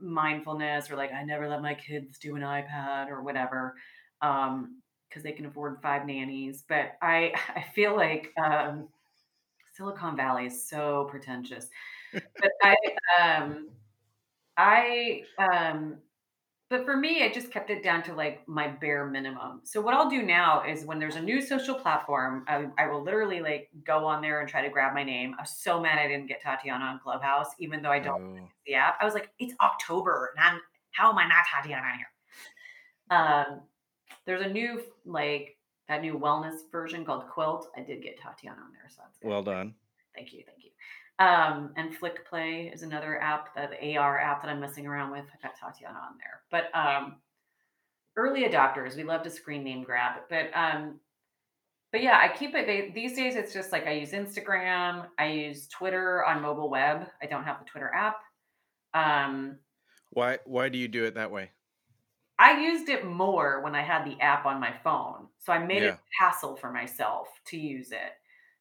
mindfulness 0.00 0.90
or 0.90 0.96
like 0.96 1.12
I 1.12 1.22
never 1.24 1.48
let 1.48 1.62
my 1.62 1.74
kids 1.74 2.18
do 2.18 2.36
an 2.36 2.42
iPad 2.42 3.08
or 3.10 3.22
whatever 3.22 3.74
um 4.22 4.80
because 5.08 5.22
they 5.22 5.32
can 5.32 5.46
afford 5.46 5.80
five 5.82 6.06
nannies 6.06 6.64
but 6.68 6.92
I 7.02 7.32
I 7.56 7.62
feel 7.74 7.96
like 7.96 8.32
um 8.42 8.88
Silicon 9.74 10.16
Valley 10.16 10.46
is 10.46 10.68
so 10.68 11.06
pretentious. 11.10 11.68
But 12.12 12.50
I 12.62 12.76
um 13.20 13.68
I 14.56 15.22
um 15.38 15.98
but 16.70 16.84
for 16.84 16.96
me, 16.96 17.24
I 17.24 17.32
just 17.32 17.50
kept 17.50 17.70
it 17.70 17.82
down 17.82 18.02
to 18.04 18.14
like 18.14 18.46
my 18.46 18.68
bare 18.68 19.06
minimum. 19.06 19.60
So 19.64 19.80
what 19.80 19.94
I'll 19.94 20.10
do 20.10 20.22
now 20.22 20.62
is 20.66 20.84
when 20.84 20.98
there's 20.98 21.16
a 21.16 21.20
new 21.20 21.40
social 21.40 21.74
platform, 21.74 22.44
I, 22.46 22.66
I 22.76 22.88
will 22.88 23.02
literally 23.02 23.40
like 23.40 23.70
go 23.86 24.04
on 24.04 24.20
there 24.20 24.40
and 24.40 24.48
try 24.48 24.62
to 24.62 24.68
grab 24.68 24.94
my 24.94 25.02
name. 25.02 25.34
I'm 25.38 25.46
so 25.46 25.80
mad 25.80 25.98
I 25.98 26.08
didn't 26.08 26.26
get 26.26 26.42
Tatiana 26.42 26.84
on 26.84 26.98
Clubhouse, 27.00 27.48
even 27.58 27.82
though 27.82 27.90
I 27.90 27.98
don't 28.00 28.20
Oh, 28.20 28.34
use 28.34 28.50
the 28.66 28.74
app. 28.74 28.98
I 29.00 29.04
was 29.06 29.14
like, 29.14 29.30
it's 29.38 29.54
October, 29.60 30.32
and 30.36 30.44
I'm 30.44 30.60
how 30.90 31.10
am 31.10 31.18
I 31.18 31.26
not 31.28 31.44
Tatiana 31.50 31.86
on 31.86 31.98
here? 31.98 32.10
Um, 33.10 33.60
there's 34.26 34.42
a 34.42 34.48
new 34.48 34.82
like 35.06 35.56
that 35.88 36.02
new 36.02 36.18
wellness 36.18 36.58
version 36.70 37.04
called 37.04 37.28
Quilt. 37.28 37.70
I 37.76 37.80
did 37.80 38.02
get 38.02 38.20
Tatiana 38.20 38.58
on 38.60 38.72
there, 38.72 38.90
so 38.90 39.02
that's 39.02 39.18
good. 39.18 39.28
well 39.28 39.42
done. 39.42 39.74
Thank 40.14 40.32
you, 40.32 40.42
thank 40.46 40.64
you. 40.64 40.70
Um, 41.18 41.72
and 41.76 41.92
Flickplay 41.92 42.72
is 42.72 42.82
another 42.82 43.20
app, 43.20 43.54
that 43.56 43.70
the 43.70 43.96
AR 43.96 44.20
app 44.20 44.42
that 44.42 44.48
I'm 44.48 44.60
messing 44.60 44.86
around 44.86 45.10
with. 45.10 45.24
I've 45.34 45.42
got 45.42 45.56
Tatiana 45.58 45.98
on 45.98 46.16
there. 46.18 46.42
But 46.50 46.76
um, 46.78 47.16
early 48.16 48.44
adopters, 48.44 48.96
we 48.96 49.02
love 49.02 49.22
to 49.22 49.30
screen 49.30 49.64
name 49.64 49.82
grab. 49.82 50.20
But 50.30 50.50
um, 50.54 51.00
but 51.90 52.02
yeah, 52.02 52.20
I 52.22 52.28
keep 52.36 52.54
it. 52.54 52.66
They, 52.66 52.90
these 52.94 53.16
days, 53.16 53.34
it's 53.34 53.52
just 53.52 53.72
like 53.72 53.86
I 53.86 53.92
use 53.92 54.12
Instagram, 54.12 55.06
I 55.18 55.28
use 55.28 55.68
Twitter 55.68 56.24
on 56.24 56.42
mobile 56.42 56.68
web. 56.70 57.06
I 57.22 57.26
don't 57.26 57.44
have 57.44 57.58
the 57.58 57.64
Twitter 57.64 57.90
app. 57.94 58.18
Um, 58.94 59.58
Why 60.10 60.38
why 60.44 60.68
do 60.68 60.78
you 60.78 60.88
do 60.88 61.04
it 61.04 61.14
that 61.14 61.30
way? 61.30 61.50
I 62.38 62.60
used 62.60 62.88
it 62.88 63.04
more 63.04 63.62
when 63.62 63.74
I 63.74 63.82
had 63.82 64.04
the 64.04 64.20
app 64.20 64.46
on 64.46 64.60
my 64.60 64.72
phone. 64.84 65.26
So 65.40 65.52
I 65.52 65.58
made 65.58 65.82
it 65.82 65.94
a 65.94 65.98
hassle 66.24 66.54
for 66.54 66.70
myself 66.70 67.26
to 67.46 67.58
use 67.58 67.90
it. 67.90 68.12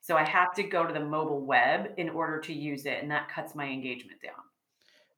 So 0.08 0.16
I 0.16 0.24
have 0.24 0.54
to 0.54 0.64
go 0.64 0.88
to 0.88 0.94
the 0.94 1.04
mobile 1.04 1.46
web 1.46 1.94
in 1.98 2.08
order 2.10 2.40
to 2.40 2.54
use 2.54 2.86
it, 2.86 3.02
and 3.04 3.12
that 3.12 3.28
cuts 3.28 3.56
my 3.56 3.66
engagement 3.68 4.22
down. 4.22 4.42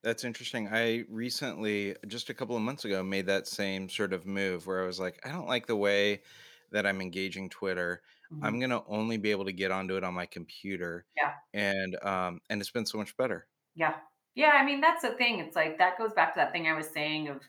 That's 0.02 0.24
interesting. 0.24 0.70
I 0.70 1.04
recently, 1.10 1.96
just 2.08 2.30
a 2.30 2.34
couple 2.34 2.56
of 2.56 2.62
months 2.62 2.86
ago, 2.86 3.04
made 3.04 3.26
that 3.26 3.48
same 3.48 3.90
sort 3.90 4.14
of 4.14 4.26
move 4.26 4.66
where 4.66 4.82
I 4.82 4.86
was 4.86 5.00
like, 5.00 5.20
I 5.26 5.32
don't 5.32 5.48
like 5.48 5.68
the 5.68 5.76
way 5.76 6.24
that 6.72 6.86
I'm 6.88 7.02
engaging 7.02 7.50
Twitter. 7.50 8.02
Mhm. 8.30 8.42
I'm 8.42 8.60
gonna 8.60 8.86
only 8.88 9.18
be 9.18 9.32
able 9.32 9.46
to 9.46 9.52
get 9.52 9.72
onto 9.72 9.98
it 9.98 10.04
on 10.06 10.14
my 10.14 10.26
computer, 10.26 11.06
Yeah. 11.16 11.40
and 11.54 12.02
um, 12.04 12.40
and 12.50 12.62
it's 12.62 12.72
been 12.72 12.86
so 12.86 12.98
much 12.98 13.18
better. 13.18 13.48
Yeah. 13.76 14.00
Yeah, 14.36 14.52
I 14.52 14.64
mean, 14.66 14.80
that's 14.82 15.02
the 15.02 15.12
thing. 15.16 15.40
It's 15.40 15.56
like 15.56 15.78
that 15.80 15.98
goes 15.98 16.14
back 16.14 16.34
to 16.34 16.40
that 16.40 16.52
thing 16.52 16.68
I 16.68 16.74
was 16.74 16.88
saying 16.90 17.28
of 17.30 17.42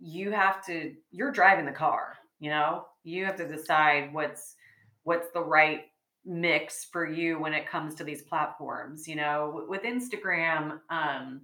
you 0.00 0.32
have 0.32 0.64
to 0.66 0.96
you're 1.10 1.32
driving 1.32 1.66
the 1.66 1.72
car, 1.72 2.18
you 2.40 2.50
know? 2.50 2.88
You 3.04 3.26
have 3.26 3.36
to 3.38 3.48
decide 3.48 4.14
what's 4.14 4.56
what's 5.04 5.30
the 5.32 5.44
right 5.44 5.86
mix 6.24 6.84
for 6.84 7.06
you 7.06 7.38
when 7.38 7.54
it 7.54 7.68
comes 7.68 7.94
to 7.96 8.04
these 8.04 8.22
platforms, 8.22 9.06
you 9.06 9.16
know? 9.16 9.64
With 9.68 9.82
Instagram, 9.82 10.80
um 10.90 11.42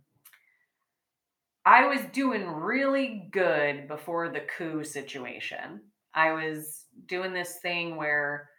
I 1.65 1.87
was 1.87 2.01
doing 2.13 2.47
really 2.47 3.29
good 3.31 3.87
before 3.87 4.31
the 4.31 4.41
coup 4.41 4.83
situation. 4.83 5.83
I 6.15 6.33
was 6.33 6.87
doing 7.07 7.33
this 7.33 7.59
thing 7.61 7.97
where 7.97 8.51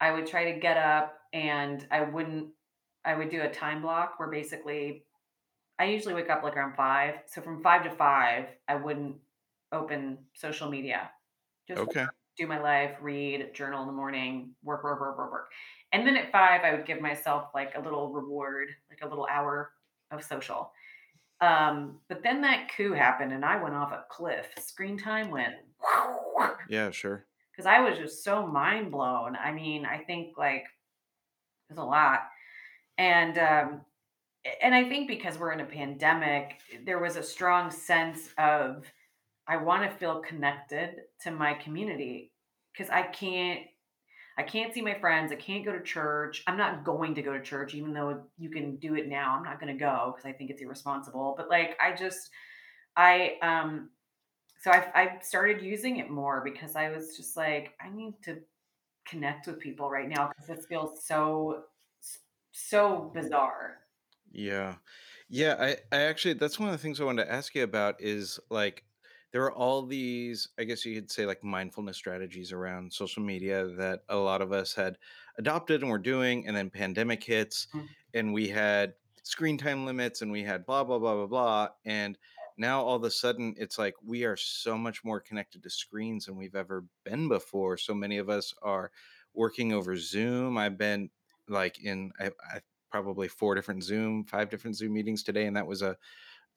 I 0.00 0.12
would 0.12 0.26
try 0.26 0.52
to 0.52 0.60
get 0.60 0.76
up 0.76 1.18
and 1.32 1.86
I 1.90 2.02
wouldn't 2.02 2.50
I 3.04 3.14
would 3.14 3.30
do 3.30 3.42
a 3.42 3.50
time 3.50 3.82
block 3.82 4.18
where 4.18 4.30
basically 4.30 5.04
I 5.78 5.86
usually 5.86 6.14
wake 6.14 6.30
up 6.30 6.42
like 6.42 6.56
around 6.56 6.76
5. 6.76 7.14
So 7.26 7.42
from 7.42 7.62
5 7.62 7.84
to 7.84 7.90
5, 7.90 8.46
I 8.68 8.74
wouldn't 8.74 9.16
open 9.72 10.18
social 10.34 10.70
media. 10.70 11.10
Just 11.68 11.80
Okay. 11.80 12.06
Do 12.36 12.46
my 12.46 12.60
life, 12.60 12.96
read, 13.00 13.54
journal 13.54 13.82
in 13.82 13.86
the 13.86 13.92
morning, 13.92 14.50
work, 14.62 14.84
work, 14.84 15.00
work, 15.00 15.18
work, 15.18 15.32
work. 15.32 15.50
And 15.92 16.06
then 16.06 16.16
at 16.16 16.32
5, 16.32 16.60
I 16.62 16.72
would 16.74 16.86
give 16.86 17.00
myself 17.00 17.48
like 17.54 17.72
a 17.76 17.80
little 17.80 18.12
reward, 18.12 18.68
like 18.90 19.00
a 19.02 19.08
little 19.08 19.26
hour 19.30 19.72
of 20.10 20.22
social. 20.22 20.72
Um, 21.40 21.98
but 22.08 22.22
then 22.22 22.40
that 22.42 22.70
coup 22.76 22.92
happened 22.92 23.32
and 23.32 23.44
I 23.44 23.62
went 23.62 23.74
off 23.74 23.92
a 23.92 24.04
cliff. 24.10 24.46
Screen 24.58 24.98
time 24.98 25.30
went 25.30 25.54
Yeah, 26.68 26.90
sure. 26.90 27.26
because 27.52 27.66
I 27.66 27.80
was 27.80 27.98
just 27.98 28.24
so 28.24 28.46
mind 28.46 28.90
blown. 28.90 29.36
I 29.36 29.52
mean, 29.52 29.84
I 29.84 29.98
think 29.98 30.36
like 30.38 30.64
was 31.68 31.78
a 31.78 31.84
lot. 31.84 32.20
And 32.98 33.38
um, 33.38 33.80
and 34.62 34.74
I 34.74 34.88
think 34.88 35.08
because 35.08 35.38
we're 35.38 35.52
in 35.52 35.60
a 35.60 35.66
pandemic, 35.66 36.60
there 36.84 36.98
was 36.98 37.16
a 37.16 37.22
strong 37.22 37.70
sense 37.70 38.30
of 38.38 38.84
I 39.48 39.56
want 39.58 39.88
to 39.90 39.96
feel 39.96 40.20
connected 40.20 40.96
to 41.22 41.30
my 41.30 41.54
community 41.54 42.32
because 42.76 42.90
I 42.90 43.02
can't. 43.02 43.60
I 44.38 44.42
can't 44.42 44.74
see 44.74 44.82
my 44.82 44.92
friends. 44.98 45.32
I 45.32 45.36
can't 45.36 45.64
go 45.64 45.72
to 45.72 45.82
church. 45.82 46.42
I'm 46.46 46.58
not 46.58 46.84
going 46.84 47.14
to 47.14 47.22
go 47.22 47.32
to 47.32 47.40
church, 47.40 47.74
even 47.74 47.94
though 47.94 48.22
you 48.36 48.50
can 48.50 48.76
do 48.76 48.94
it 48.94 49.08
now. 49.08 49.34
I'm 49.34 49.42
not 49.42 49.58
going 49.58 49.72
to 49.72 49.78
go 49.78 50.12
because 50.14 50.28
I 50.28 50.32
think 50.32 50.50
it's 50.50 50.60
irresponsible. 50.60 51.32
But 51.38 51.48
like, 51.48 51.78
I 51.82 51.96
just, 51.96 52.28
I, 52.98 53.38
um, 53.40 53.88
so 54.60 54.70
I, 54.70 54.88
I 54.94 55.18
started 55.22 55.62
using 55.62 56.00
it 56.00 56.10
more 56.10 56.42
because 56.44 56.76
I 56.76 56.90
was 56.90 57.16
just 57.16 57.34
like, 57.34 57.72
I 57.80 57.88
need 57.88 58.12
to 58.24 58.36
connect 59.08 59.46
with 59.46 59.58
people 59.58 59.88
right 59.88 60.06
now 60.06 60.28
because 60.28 60.54
this 60.54 60.66
feels 60.66 61.02
so, 61.06 61.62
so 62.52 63.10
bizarre. 63.14 63.78
Yeah. 64.32 64.74
Yeah, 65.28 65.56
I 65.58 65.76
I 65.90 66.02
actually 66.02 66.34
that's 66.34 66.58
one 66.58 66.68
of 66.68 66.74
the 66.74 66.78
things 66.78 67.00
I 67.00 67.04
wanted 67.04 67.24
to 67.24 67.32
ask 67.32 67.54
you 67.54 67.64
about 67.64 68.00
is 68.00 68.38
like 68.48 68.84
there 69.32 69.42
are 69.44 69.52
all 69.52 69.84
these, 69.84 70.48
I 70.58 70.64
guess 70.64 70.84
you 70.84 70.94
could 70.94 71.10
say 71.10 71.26
like 71.26 71.42
mindfulness 71.44 71.96
strategies 71.96 72.52
around 72.52 72.92
social 72.92 73.22
media 73.22 73.66
that 73.76 74.00
a 74.08 74.16
lot 74.16 74.40
of 74.42 74.52
us 74.52 74.74
had 74.74 74.98
adopted 75.38 75.82
and 75.82 75.90
were 75.90 75.98
doing, 75.98 76.46
and 76.46 76.56
then 76.56 76.70
pandemic 76.70 77.22
hits 77.24 77.68
Mm, 77.74 77.88
and 78.14 78.32
we 78.32 78.48
had 78.48 78.94
screen 79.22 79.58
time 79.58 79.84
limits 79.84 80.22
and 80.22 80.30
we 80.30 80.42
had 80.42 80.64
blah 80.64 80.84
blah 80.84 80.98
blah 80.98 81.14
blah 81.14 81.26
blah. 81.26 81.68
And 81.84 82.18
now 82.56 82.82
all 82.82 82.96
of 82.96 83.04
a 83.04 83.10
sudden 83.10 83.54
it's 83.58 83.78
like 83.78 83.94
we 84.02 84.24
are 84.24 84.36
so 84.36 84.78
much 84.78 85.04
more 85.04 85.20
connected 85.20 85.62
to 85.62 85.70
screens 85.70 86.26
than 86.26 86.36
we've 86.36 86.54
ever 86.54 86.86
been 87.04 87.28
before. 87.28 87.76
So 87.76 87.94
many 87.94 88.18
of 88.18 88.28
us 88.30 88.54
are 88.62 88.90
working 89.34 89.72
over 89.72 89.96
Zoom. 89.96 90.56
I've 90.56 90.78
been 90.78 91.10
like 91.48 91.78
in 91.80 92.12
I, 92.18 92.30
I 92.52 92.60
probably 92.90 93.28
four 93.28 93.54
different 93.54 93.82
Zoom, 93.82 94.24
five 94.24 94.48
different 94.48 94.76
Zoom 94.76 94.94
meetings 94.94 95.22
today, 95.22 95.46
and 95.46 95.56
that 95.56 95.66
was 95.66 95.82
a 95.82 95.96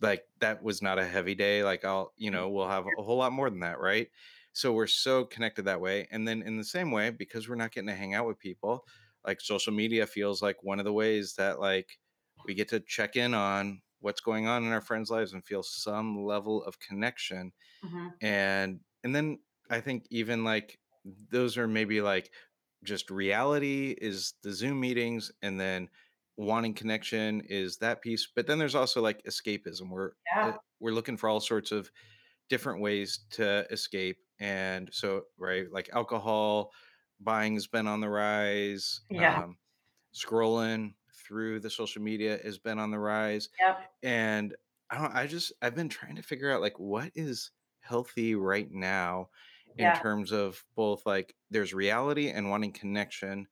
like 0.02 0.26
that 0.40 0.64
was 0.64 0.82
not 0.82 1.00
a 1.00 1.06
heavy 1.06 1.36
day. 1.36 1.64
Like 1.64 1.86
I'll, 1.86 2.14
you 2.18 2.30
mm, 2.30 2.34
know, 2.34 2.50
we'll 2.50 2.68
have 2.68 2.86
a 2.98 3.04
whole 3.04 3.18
lot 3.18 3.32
more 3.32 3.50
than 3.50 3.60
that, 3.62 3.80
right? 3.80 4.08
So 4.54 4.74
we're 4.74 4.88
so 4.88 5.26
connected 5.26 5.66
that 5.66 5.82
way. 5.82 6.08
And 6.12 6.28
then 6.28 6.42
in 6.42 6.58
the 6.58 6.64
same 6.64 6.92
way, 6.92 7.12
because 7.12 7.48
we're 7.48 7.56
not 7.56 7.72
getting 7.72 7.88
to 7.88 7.96
hang 7.96 8.14
out 8.14 8.28
with 8.28 8.40
people, 8.40 8.86
like 9.26 9.42
social 9.42 9.74
media 9.74 10.08
feels 10.08 10.42
like 10.42 10.64
one 10.64 10.80
of 10.80 10.86
the 10.86 10.94
ways 10.94 11.36
that 11.36 11.60
like 11.60 12.00
we 12.46 12.54
get 12.54 12.70
to 12.70 12.80
check 12.80 13.16
in 13.16 13.34
on 13.34 13.82
what's 14.00 14.22
going 14.22 14.48
on 14.48 14.64
in 14.64 14.72
our 14.72 14.82
friends' 14.82 15.10
lives 15.10 15.34
and 15.34 15.46
feel 15.46 15.64
some 15.64 16.24
level 16.24 16.64
of 16.64 16.80
connection 16.80 17.52
mhm. 17.84 18.12
and 18.22 18.80
and 19.04 19.16
then 19.16 19.40
i 19.70 19.80
think 19.80 20.06
even 20.10 20.44
like 20.44 20.80
those 21.30 21.58
are 21.58 21.68
maybe 21.68 22.02
like 22.02 22.32
just 22.84 23.10
reality 23.10 23.96
is 24.00 24.34
the 24.42 24.54
zoom 24.54 24.80
meetings 24.80 25.32
and 25.42 25.60
then 25.60 25.90
wanting 26.40 26.74
connection 26.74 27.42
is 27.50 27.78
that 27.80 28.02
piece 28.02 28.28
but 28.36 28.48
then 28.48 28.60
there's 28.60 28.76
also 28.76 29.02
like 29.02 29.24
escapism 29.26 29.90
we're 29.90 30.14
Yeah, 30.26 30.58
we're 30.80 30.94
looking 30.94 31.18
for 31.18 31.30
all 31.30 31.42
sorts 31.42 31.72
of 31.72 31.92
different 32.50 32.82
ways 32.82 33.26
to 33.32 33.66
escape 33.72 34.18
and 34.40 34.90
so 34.94 35.24
right 35.38 35.72
like 35.72 35.90
alcohol 35.94 36.72
buying 37.20 37.54
has 37.56 37.68
been 37.68 37.88
on 37.88 38.02
the 38.02 38.10
rise 38.10 39.02
yeah, 39.10 39.42
um 39.42 39.58
scrolling 40.16 40.94
through 41.14 41.60
the 41.60 41.70
social 41.70 42.02
media 42.02 42.40
has 42.44 42.58
been 42.58 42.80
on 42.80 42.92
the 42.92 43.00
rise 43.00 43.50
yep, 43.60 43.92
and 44.04 44.56
I 44.90 44.98
don't 44.98 45.16
I 45.16 45.28
just 45.28 45.54
I've 45.62 45.76
been 45.76 45.90
trying 45.90 46.16
to 46.16 46.24
figure 46.24 46.52
out 46.52 46.62
like 46.62 46.80
what 46.80 47.12
is 47.16 47.52
healthy 47.82 48.36
right 48.36 48.70
now 48.72 49.30
in 49.78 49.92
yeah, 49.92 49.94
terms 49.94 50.32
of 50.32 50.64
both 50.76 51.06
like 51.06 51.36
there's 51.50 51.74
reality 51.74 52.30
and 52.30 52.50
wanting 52.50 52.74
connection 52.74 53.48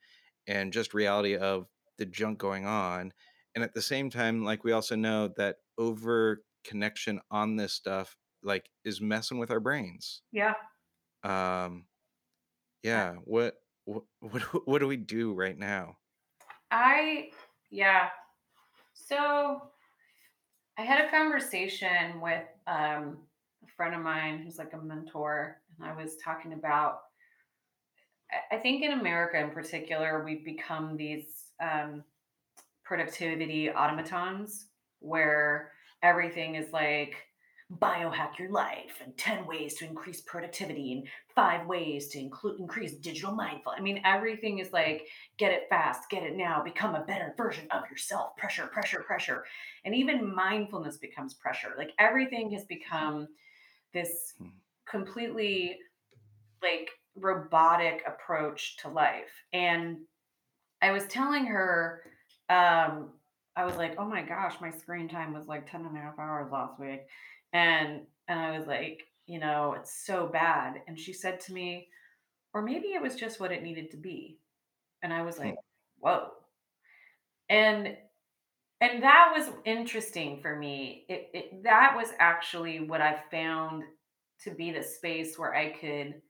and 0.47 0.73
just 0.73 0.93
reality 0.93 1.35
of 1.37 1.67
the 1.97 2.05
junk 2.05 2.39
going 2.39 2.65
on. 2.65 3.13
And 3.55 3.63
at 3.63 3.73
the 3.73 3.81
same 3.81 4.09
time, 4.09 4.43
like 4.43 4.63
we 4.63 4.71
also 4.71 4.95
know 4.95 5.29
that 5.37 5.57
over 5.77 6.43
connection 6.63 7.21
on 7.31 7.55
this 7.55 7.73
stuff 7.73 8.15
like 8.43 8.69
is 8.83 9.01
messing 9.01 9.39
with 9.39 9.51
our 9.51 9.59
brains. 9.59 10.21
yeah. 10.31 10.53
Um 11.23 11.87
yeah, 12.83 13.15
what 13.23 13.55
what 13.85 14.03
what, 14.19 14.41
do- 14.51 14.61
what 14.65 14.79
do 14.79 14.87
we 14.87 14.97
do 14.97 15.33
right 15.33 15.57
now? 15.57 15.97
I, 16.71 17.31
yeah. 17.69 18.09
So 18.93 19.71
I 20.77 20.81
had 20.83 21.05
a 21.05 21.09
conversation 21.09 22.21
with 22.21 22.45
um, 22.67 23.19
a 23.63 23.67
friend 23.75 23.95
of 23.95 24.01
mine 24.01 24.39
who's 24.43 24.57
like 24.57 24.73
a 24.73 24.77
mentor, 24.77 25.61
and 25.77 25.87
I 25.87 25.95
was 25.95 26.17
talking 26.17 26.53
about. 26.53 26.99
I 28.51 28.57
think 28.57 28.83
in 28.83 28.91
America, 28.91 29.39
in 29.39 29.51
particular, 29.51 30.23
we've 30.25 30.43
become 30.43 30.97
these 30.97 31.46
um, 31.61 32.03
productivity 32.83 33.69
automatons 33.69 34.67
where 34.99 35.71
everything 36.01 36.55
is 36.55 36.71
like 36.71 37.15
biohack 37.81 38.39
your 38.39 38.49
life 38.49 39.01
and 39.03 39.17
10 39.17 39.45
ways 39.45 39.73
to 39.73 39.85
increase 39.85 40.21
productivity 40.21 40.93
and 40.93 41.07
five 41.35 41.67
ways 41.67 42.07
to 42.07 42.17
include 42.17 42.57
increase 42.61 42.93
digital 42.93 43.33
mindful 43.33 43.73
i 43.75 43.81
mean 43.81 43.99
everything 44.05 44.59
is 44.59 44.71
like 44.71 45.05
get 45.37 45.51
it 45.51 45.63
fast 45.69 46.09
get 46.09 46.23
it 46.23 46.37
now 46.37 46.63
become 46.63 46.95
a 46.95 47.03
better 47.03 47.33
version 47.35 47.67
of 47.71 47.83
yourself 47.91 48.37
pressure 48.37 48.67
pressure 48.67 49.01
pressure 49.01 49.43
and 49.83 49.93
even 49.93 50.33
mindfulness 50.33 50.95
becomes 50.95 51.33
pressure 51.33 51.73
like 51.77 51.91
everything 51.99 52.49
has 52.51 52.63
become 52.65 53.27
this 53.93 54.33
Hmm. 54.37 54.47
completely 54.89 55.77
like 56.61 56.89
robotic 57.15 58.01
approach 58.07 58.77
to 58.77 58.87
life 58.87 59.43
and 59.51 59.97
I 60.81 60.91
was 60.91 61.07
telling 61.07 61.45
her, 61.47 62.03
um, 62.49 63.13
I 63.55 63.65
was 63.65 63.75
like, 63.77 63.95
"Oh 63.97 64.05
my 64.05 64.21
gosh, 64.23 64.59
my 64.61 64.71
screen 64.71 65.07
time 65.09 65.33
was 65.33 65.47
like 65.47 65.69
10 65.69 65.85
and 65.85 65.97
a 65.97 66.01
half 66.01 66.19
hours 66.19 66.51
last 66.51 66.79
week." 66.79 67.01
And 67.53 68.07
and 68.27 68.39
I 68.39 68.57
was 68.57 68.67
like, 68.67 69.03
you 69.25 69.39
know, 69.39 69.73
it's 69.73 70.05
so 70.05 70.27
bad. 70.27 70.83
And 70.87 70.99
she 70.99 71.13
said 71.13 71.39
to 71.41 71.53
me, 71.53 71.89
"Or 72.53 72.61
maybe 72.63 72.89
it 72.93 73.01
was 73.01 73.15
just 73.17 73.39
what 73.39 73.51
it 73.53 73.63
needed 73.63 73.91
to 73.91 73.97
be." 73.97 74.41
And 75.03 75.13
I 75.13 75.23
was 75.23 75.39
Hmm. 75.41 75.53
like, 75.53 75.55
"Whoa." 75.99 76.33
And 77.49 77.97
and 78.81 79.03
that 79.03 79.33
was 79.35 79.53
interesting 79.65 80.41
for 80.41 80.55
me. 80.55 81.05
It, 81.09 81.31
it 81.33 81.63
that 81.63 81.95
was 81.95 82.13
actually 82.19 82.81
what 82.81 83.01
I 83.01 83.23
found 83.31 83.83
to 84.41 84.51
be 84.51 84.71
the 84.71 84.83
space 84.83 85.37
where 85.39 85.55
I 85.55 85.71
could 85.71 86.21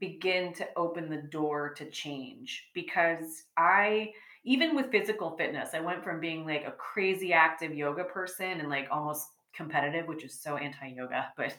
begin 0.00 0.52
to 0.54 0.66
open 0.76 1.08
the 1.08 1.22
door 1.30 1.72
to 1.74 1.88
change 1.90 2.70
because 2.74 3.44
I 3.56 4.12
even 4.44 4.76
with 4.76 4.90
physical 4.90 5.36
fitness, 5.36 5.70
I 5.72 5.80
went 5.80 6.04
from 6.04 6.20
being 6.20 6.44
like 6.44 6.66
a 6.66 6.72
crazy 6.72 7.32
active 7.32 7.74
yoga 7.74 8.04
person 8.04 8.60
and 8.60 8.68
like 8.68 8.88
almost 8.90 9.28
competitive, 9.54 10.06
which 10.06 10.22
is 10.22 10.38
so 10.38 10.56
anti-yoga, 10.56 11.32
but 11.36 11.56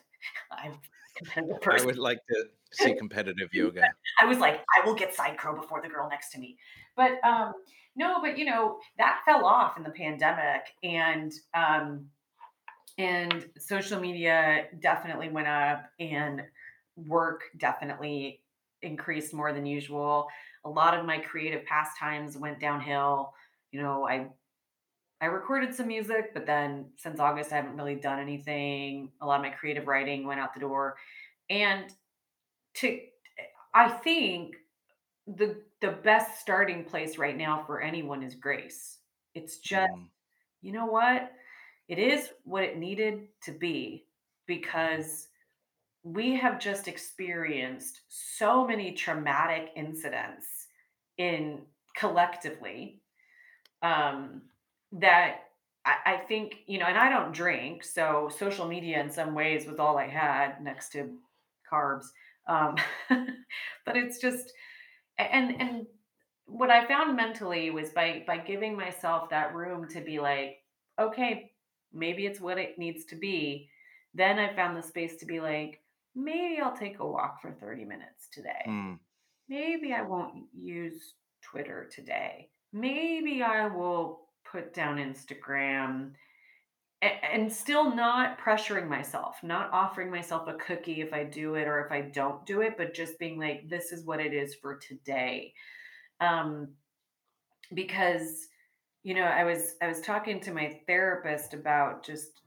I'm 0.51 0.71
a 0.71 1.17
competitive 1.17 1.57
I 1.67 1.86
would 1.86 1.97
like 1.97 2.19
to 2.29 2.45
see 2.71 2.93
competitive 2.93 3.53
yoga. 3.53 3.83
I 4.21 4.25
was 4.25 4.38
like, 4.38 4.63
I 4.77 4.86
will 4.86 4.95
get 4.95 5.15
side 5.15 5.38
crow 5.38 5.55
before 5.55 5.81
the 5.81 5.89
girl 5.89 6.07
next 6.09 6.31
to 6.31 6.39
me. 6.39 6.57
But 6.95 7.13
um 7.23 7.53
no, 7.95 8.21
but 8.21 8.38
you 8.38 8.45
know, 8.45 8.77
that 8.97 9.21
fell 9.25 9.45
off 9.45 9.77
in 9.77 9.83
the 9.83 9.89
pandemic 9.89 10.67
and 10.83 11.33
um 11.53 12.07
and 12.97 13.45
social 13.57 13.99
media 13.99 14.67
definitely 14.79 15.29
went 15.29 15.47
up 15.47 15.86
and 15.99 16.43
work 16.95 17.43
definitely 17.57 18.41
increased 18.81 19.33
more 19.33 19.53
than 19.53 19.65
usual. 19.65 20.27
A 20.65 20.69
lot 20.69 20.97
of 20.97 21.05
my 21.05 21.19
creative 21.19 21.65
pastimes 21.65 22.37
went 22.37 22.59
downhill. 22.59 23.33
You 23.71 23.81
know, 23.81 24.07
I 24.07 24.29
I 25.21 25.27
recorded 25.27 25.73
some 25.73 25.87
music, 25.87 26.33
but 26.33 26.45
then 26.45 26.91
since 26.97 27.19
August 27.19 27.51
I 27.51 27.55
haven't 27.57 27.77
really 27.77 27.95
done 27.95 28.19
anything. 28.19 29.11
A 29.21 29.25
lot 29.25 29.37
of 29.39 29.43
my 29.43 29.49
creative 29.51 29.87
writing 29.87 30.25
went 30.27 30.39
out 30.39 30.53
the 30.53 30.59
door. 30.59 30.97
And 31.49 31.93
to 32.75 33.01
I 33.73 33.89
think 33.89 34.55
the 35.27 35.63
the 35.81 35.91
best 35.91 36.39
starting 36.41 36.85
place 36.85 37.17
right 37.17 37.37
now 37.37 37.63
for 37.65 37.81
anyone 37.81 38.23
is 38.23 38.35
grace. 38.35 38.99
It's 39.35 39.59
just, 39.59 39.91
Mm, 39.91 40.09
you 40.61 40.71
know 40.71 40.85
what? 40.87 41.33
It 41.87 41.99
is 41.99 42.29
what 42.43 42.63
it 42.63 42.77
needed 42.77 43.27
to 43.43 43.51
be 43.51 44.07
because 44.47 45.27
we 46.06 46.36
have 46.36 46.60
just 46.60 46.88
experienced 46.88 48.01
so 48.10 48.66
many 48.66 48.91
traumatic 48.91 49.72
incidents 49.76 50.68
in 51.18 51.64
collectively 51.97 53.01
um, 53.82 54.43
that 54.91 55.38
I, 55.84 55.95
I 56.06 56.18
think 56.18 56.58
you 56.68 56.78
know 56.78 56.86
and 56.86 56.97
i 56.97 57.10
don't 57.10 57.34
drink 57.34 57.84
so 57.84 58.30
social 58.38 58.68
media 58.68 59.01
in 59.01 59.12
some 59.12 59.34
ways 59.34 59.66
was 59.66 59.80
all 59.80 59.97
i 59.97 60.08
had 60.08 60.64
next 60.64 60.89
to 60.89 61.10
carbs 61.72 62.06
um, 62.47 62.76
but 63.10 63.97
it's 63.97 64.20
just 64.20 64.53
and 65.18 65.60
and 65.60 65.88
what 66.45 66.70
i 66.70 66.86
found 66.86 67.16
mentally 67.16 67.72
was 67.72 67.89
by 67.89 68.24
by 68.28 68.38
giving 68.38 68.78
myself 68.78 69.30
that 69.32 69.56
room 69.56 69.88
to 69.89 70.01
be 70.01 70.20
like 70.20 70.58
okay 70.99 71.51
maybe 71.91 72.28
it's 72.28 72.39
what 72.39 72.60
it 72.60 72.78
needs 72.78 73.06
to 73.06 73.16
be 73.16 73.68
then 74.14 74.38
i 74.38 74.53
found 74.56 74.78
the 74.78 74.84
space 74.84 75.18
to 75.18 75.26
be 75.26 75.39
like 75.39 75.82
maybe 76.16 76.59
i'll 76.61 76.76
take 76.76 76.99
a 76.99 77.05
walk 77.05 77.41
for 77.41 77.51
30 77.51 77.86
minutes 77.86 78.28
today. 78.32 78.63
Mm, 78.68 78.99
maybe 79.49 79.93
i 79.93 80.01
won't 80.01 80.45
use 80.53 81.13
twitter 81.41 81.89
today. 81.93 82.49
Maybe 82.74 83.41
i 83.41 83.68
will 83.68 84.28
put 84.49 84.74
down 84.74 84.97
instagram 84.97 86.11
a- 87.01 87.26
and 87.26 87.51
still 87.51 87.93
not 87.93 88.39
pressuring 88.39 88.88
myself, 88.88 89.38
not 89.43 89.72
offering 89.72 90.09
myself 90.09 90.47
a 90.47 90.53
cookie 90.55 91.01
if 91.01 91.13
I 91.13 91.24
do 91.24 91.55
it 91.55 91.68
or 91.68 91.86
if 91.86 91.91
I 91.91 92.01
don't 92.01 92.45
do 92.45 92.61
it, 92.61 92.78
but 92.78 92.93
just 92.93 93.20
being 93.20 93.38
like, 93.38 93.70
this 93.70 93.91
is 93.91 94.05
what 94.05 94.20
it 94.20 94.34
is 94.34 94.55
for 94.55 94.78
today. 94.78 95.53
Um, 96.20 96.70
because 97.74 98.47
you 99.03 99.13
know, 99.13 99.22
I 99.22 99.43
was 99.43 99.76
I 99.84 99.88
was 99.88 100.01
talking 100.01 100.39
to 100.41 100.51
my 100.51 100.80
therapist 100.88 101.53
about 101.53 102.03
just 102.03 102.41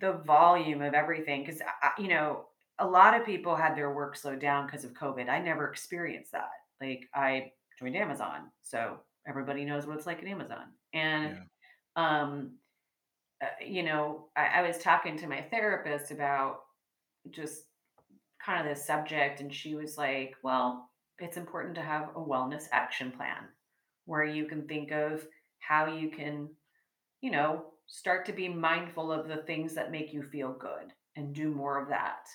the 0.00 0.14
volume 0.26 0.82
of 0.82 0.94
everything 0.94 1.44
because 1.44 1.60
you 1.96 2.08
know 2.08 2.46
a 2.78 2.86
lot 2.86 3.14
of 3.18 3.26
people 3.26 3.54
had 3.56 3.76
their 3.76 3.92
work 3.94 4.16
slowed 4.16 4.40
down 4.40 4.66
because 4.66 4.84
of 4.84 4.92
COVID. 4.94 5.28
I 5.28 5.38
never 5.38 5.68
experienced 5.70 6.32
that. 6.32 6.50
Like 6.80 7.08
I 7.14 7.52
joined 7.78 7.96
Amazon, 7.96 8.50
so 8.62 9.00
everybody 9.26 9.64
knows 9.64 9.86
what 9.86 9.96
it's 9.96 10.06
like 10.06 10.18
at 10.20 10.28
Amazon, 10.28 10.72
and 10.92 11.38
Yeah. 11.96 12.20
um, 12.20 12.58
uh, 13.42 13.46
you 13.64 13.82
know, 13.82 14.30
I, 14.36 14.46
I 14.60 14.62
was 14.62 14.78
talking 14.78 15.16
to 15.18 15.26
my 15.26 15.42
therapist 15.42 16.10
about 16.10 16.60
just 17.30 17.64
kind 18.44 18.60
of 18.60 18.66
this 18.76 18.86
subject, 18.86 19.40
and 19.40 19.52
she 19.54 19.74
was 19.74 19.96
like, 19.98 20.36
"Well, 20.42 20.90
it's 21.18 21.36
important 21.36 21.74
to 21.76 21.82
have 21.82 22.10
a 22.10 22.20
wellness 22.20 22.64
action 22.72 23.12
plan 23.12 23.48
where 24.06 24.24
you 24.24 24.46
can 24.46 24.66
think 24.68 24.90
of 24.92 25.26
how 25.60 25.86
you 25.86 26.10
can, 26.10 26.56
you 27.20 27.30
know, 27.30 27.72
start 27.86 28.26
to 28.26 28.32
be 28.32 28.48
mindful 28.48 29.12
of 29.12 29.28
the 29.28 29.38
things 29.44 29.74
that 29.74 29.90
make 29.90 30.12
you 30.12 30.22
feel 30.22 30.52
good 30.52 30.92
and 31.16 31.34
do 31.34 31.50
more 31.50 31.80
of 31.80 31.88
that." 31.88 32.26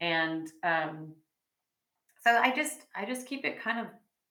And 0.00 0.48
um, 0.62 1.14
so 2.24 2.30
I 2.30 2.54
just 2.54 2.80
I 2.96 3.04
just 3.04 3.26
keep 3.26 3.44
it 3.44 3.62
kind 3.62 3.80
of 3.80 3.86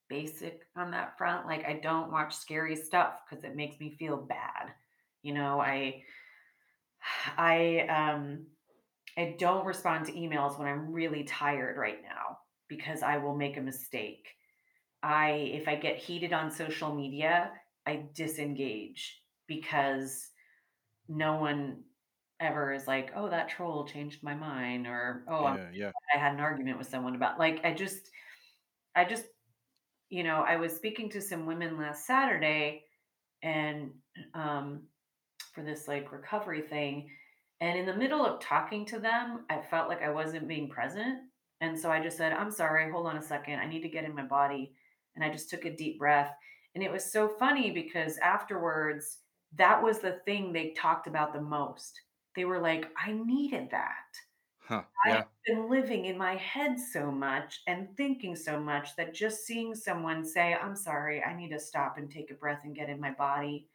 basic 0.09 0.61
on 0.75 0.91
that 0.91 1.17
front. 1.17 1.45
Like 1.45 1.65
I 1.65 1.79
don't 1.81 2.11
watch 2.11 2.35
scary 2.35 2.75
stuff 2.75 3.13
because 3.29 3.43
it 3.43 3.55
makes 3.55 3.79
me 3.79 3.95
feel 3.97 4.17
bad. 4.17 4.73
You 5.21 5.33
know, 5.33 5.59
I 5.59 6.03
I 7.37 7.87
um 7.87 8.45
I 9.17 9.35
don't 9.37 9.65
respond 9.65 10.05
to 10.05 10.11
emails 10.13 10.57
when 10.57 10.67
I'm 10.67 10.91
really 10.91 11.23
tired 11.23 11.77
right 11.77 12.01
now 12.01 12.39
because 12.67 13.03
I 13.03 13.17
will 13.17 13.35
make 13.35 13.57
a 13.57 13.61
mistake. 13.61 14.27
I 15.03 15.51
if 15.53 15.67
I 15.67 15.75
get 15.75 15.97
heated 15.97 16.33
on 16.33 16.49
social 16.49 16.93
media, 16.93 17.51
I 17.85 18.05
disengage 18.13 19.21
because 19.47 20.29
no 21.07 21.35
one 21.35 21.83
ever 22.43 22.73
is 22.73 22.87
like, 22.87 23.11
"Oh, 23.15 23.29
that 23.29 23.49
troll 23.49 23.85
changed 23.85 24.23
my 24.23 24.35
mind," 24.35 24.87
or 24.87 25.25
"Oh, 25.27 25.55
Yeah. 25.55 25.69
Yeah. 25.73 25.91
I 26.13 26.17
had 26.17 26.33
an 26.33 26.39
argument 26.39 26.77
with 26.77 26.87
someone 26.87 27.15
about." 27.15 27.39
Like, 27.39 27.63
I 27.65 27.73
just, 27.73 28.11
I 28.95 29.05
just, 29.05 29.25
you 30.09 30.23
know, 30.23 30.41
I 30.41 30.57
was 30.57 30.75
speaking 30.75 31.09
to 31.11 31.21
some 31.21 31.45
women 31.45 31.77
last 31.77 32.05
Saturday, 32.05 32.85
and 33.41 33.91
um, 34.33 34.83
for 35.53 35.63
this 35.63 35.87
like 35.87 36.11
recovery 36.11 36.61
thing. 36.61 37.09
And 37.61 37.77
in 37.79 37.85
the 37.85 37.95
middle 37.95 38.25
of 38.25 38.41
talking 38.41 38.85
to 38.87 38.99
them, 38.99 39.45
I 39.49 39.61
felt 39.61 39.87
like 39.87 40.01
I 40.01 40.09
wasn't 40.09 40.47
being 40.47 40.69
present. 40.69 41.19
And 41.61 41.79
so 41.79 41.89
I 41.91 42.03
just 42.03 42.17
said, 42.17 42.33
I'm 42.33 42.51
sorry, 42.51 42.91
hold 42.91 43.07
on 43.07 43.17
a 43.17 43.21
second. 43.21 43.59
I 43.59 43.67
need 43.67 43.83
to 43.83 43.89
get 43.89 44.03
in 44.03 44.13
my 44.15 44.23
body. 44.23 44.75
And 45.15 45.23
I 45.23 45.29
just 45.29 45.49
took 45.49 45.63
a 45.65 45.75
deep 45.75 45.97
breath. 45.99 46.33
And 46.75 46.83
it 46.83 46.91
was 46.91 47.09
so 47.09 47.29
funny 47.29 47.71
because 47.71 48.17
afterwards, 48.17 49.19
that 49.55 49.81
was 49.81 49.99
the 49.99 50.19
thing 50.25 50.51
they 50.51 50.71
talked 50.71 51.07
about 51.07 51.31
the 51.31 51.41
most. 51.41 52.01
They 52.35 52.45
were 52.45 52.59
like, 52.59 52.87
I 52.97 53.11
needed 53.11 53.69
that. 53.71 53.89
Huh. 54.59 54.83
I 55.05 55.09
have 55.09 55.27
been 55.45 55.69
living 55.69 56.05
in 56.05 56.17
my 56.17 56.35
head 56.37 56.79
so 56.79 57.11
much 57.11 57.61
and 57.67 57.89
thinking 57.97 58.35
so 58.35 58.59
much 58.59 58.95
that 58.95 59.13
just 59.13 59.45
seeing 59.45 59.75
someone 59.75 60.25
say, 60.25 60.53
I'm 60.53 60.75
sorry, 60.75 61.21
I 61.21 61.35
need 61.35 61.49
to 61.49 61.59
stop 61.59 61.97
and 61.97 62.09
take 62.09 62.31
a 62.31 62.35
breath 62.35 62.61
and 62.63 62.73
get 62.73 62.89
in 62.89 62.99
my 62.99 63.11
body 63.11 63.67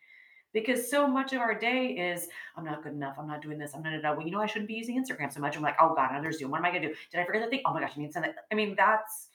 because 0.55 0.91
so 0.91 1.07
much 1.07 1.33
of 1.33 1.41
our 1.41 1.55
day 1.55 1.89
is 1.89 2.29
I'm 2.57 2.65
not 2.65 2.83
good 2.83 2.93
enough. 2.93 3.17
I'm 3.19 3.29
not 3.29 3.43
doing 3.43 3.59
this. 3.59 3.75
I'm 3.75 3.83
not. 3.83 4.17
Well, 4.17 4.27
you 4.27 4.33
know, 4.33 4.41
I 4.41 4.47
shouldn't 4.47 4.69
be 4.69 4.75
using 4.75 5.03
Instagram 5.03 5.33
so 5.33 5.41
much. 5.41 5.57
I'm 5.57 5.63
like, 5.63 5.77
oh 5.81 5.95
god, 5.95 6.11
another 6.11 6.33
Zoom. 6.33 6.51
What 6.51 6.59
am 6.59 6.65
I 6.65 6.71
gonna 6.71 6.89
do? 6.89 6.95
Did 7.13 7.21
I 7.21 7.25
forget 7.27 7.43
the 7.43 7.51
thing? 7.51 7.63
Oh 7.67 7.75
my 7.75 7.81
gosh, 7.81 7.93
I 7.97 8.01
need 8.01 8.07
to 8.09 8.13
send 8.13 8.27
it. 8.27 8.35
I 8.51 8.55
mean, 8.55 8.75
that's 8.77 9.29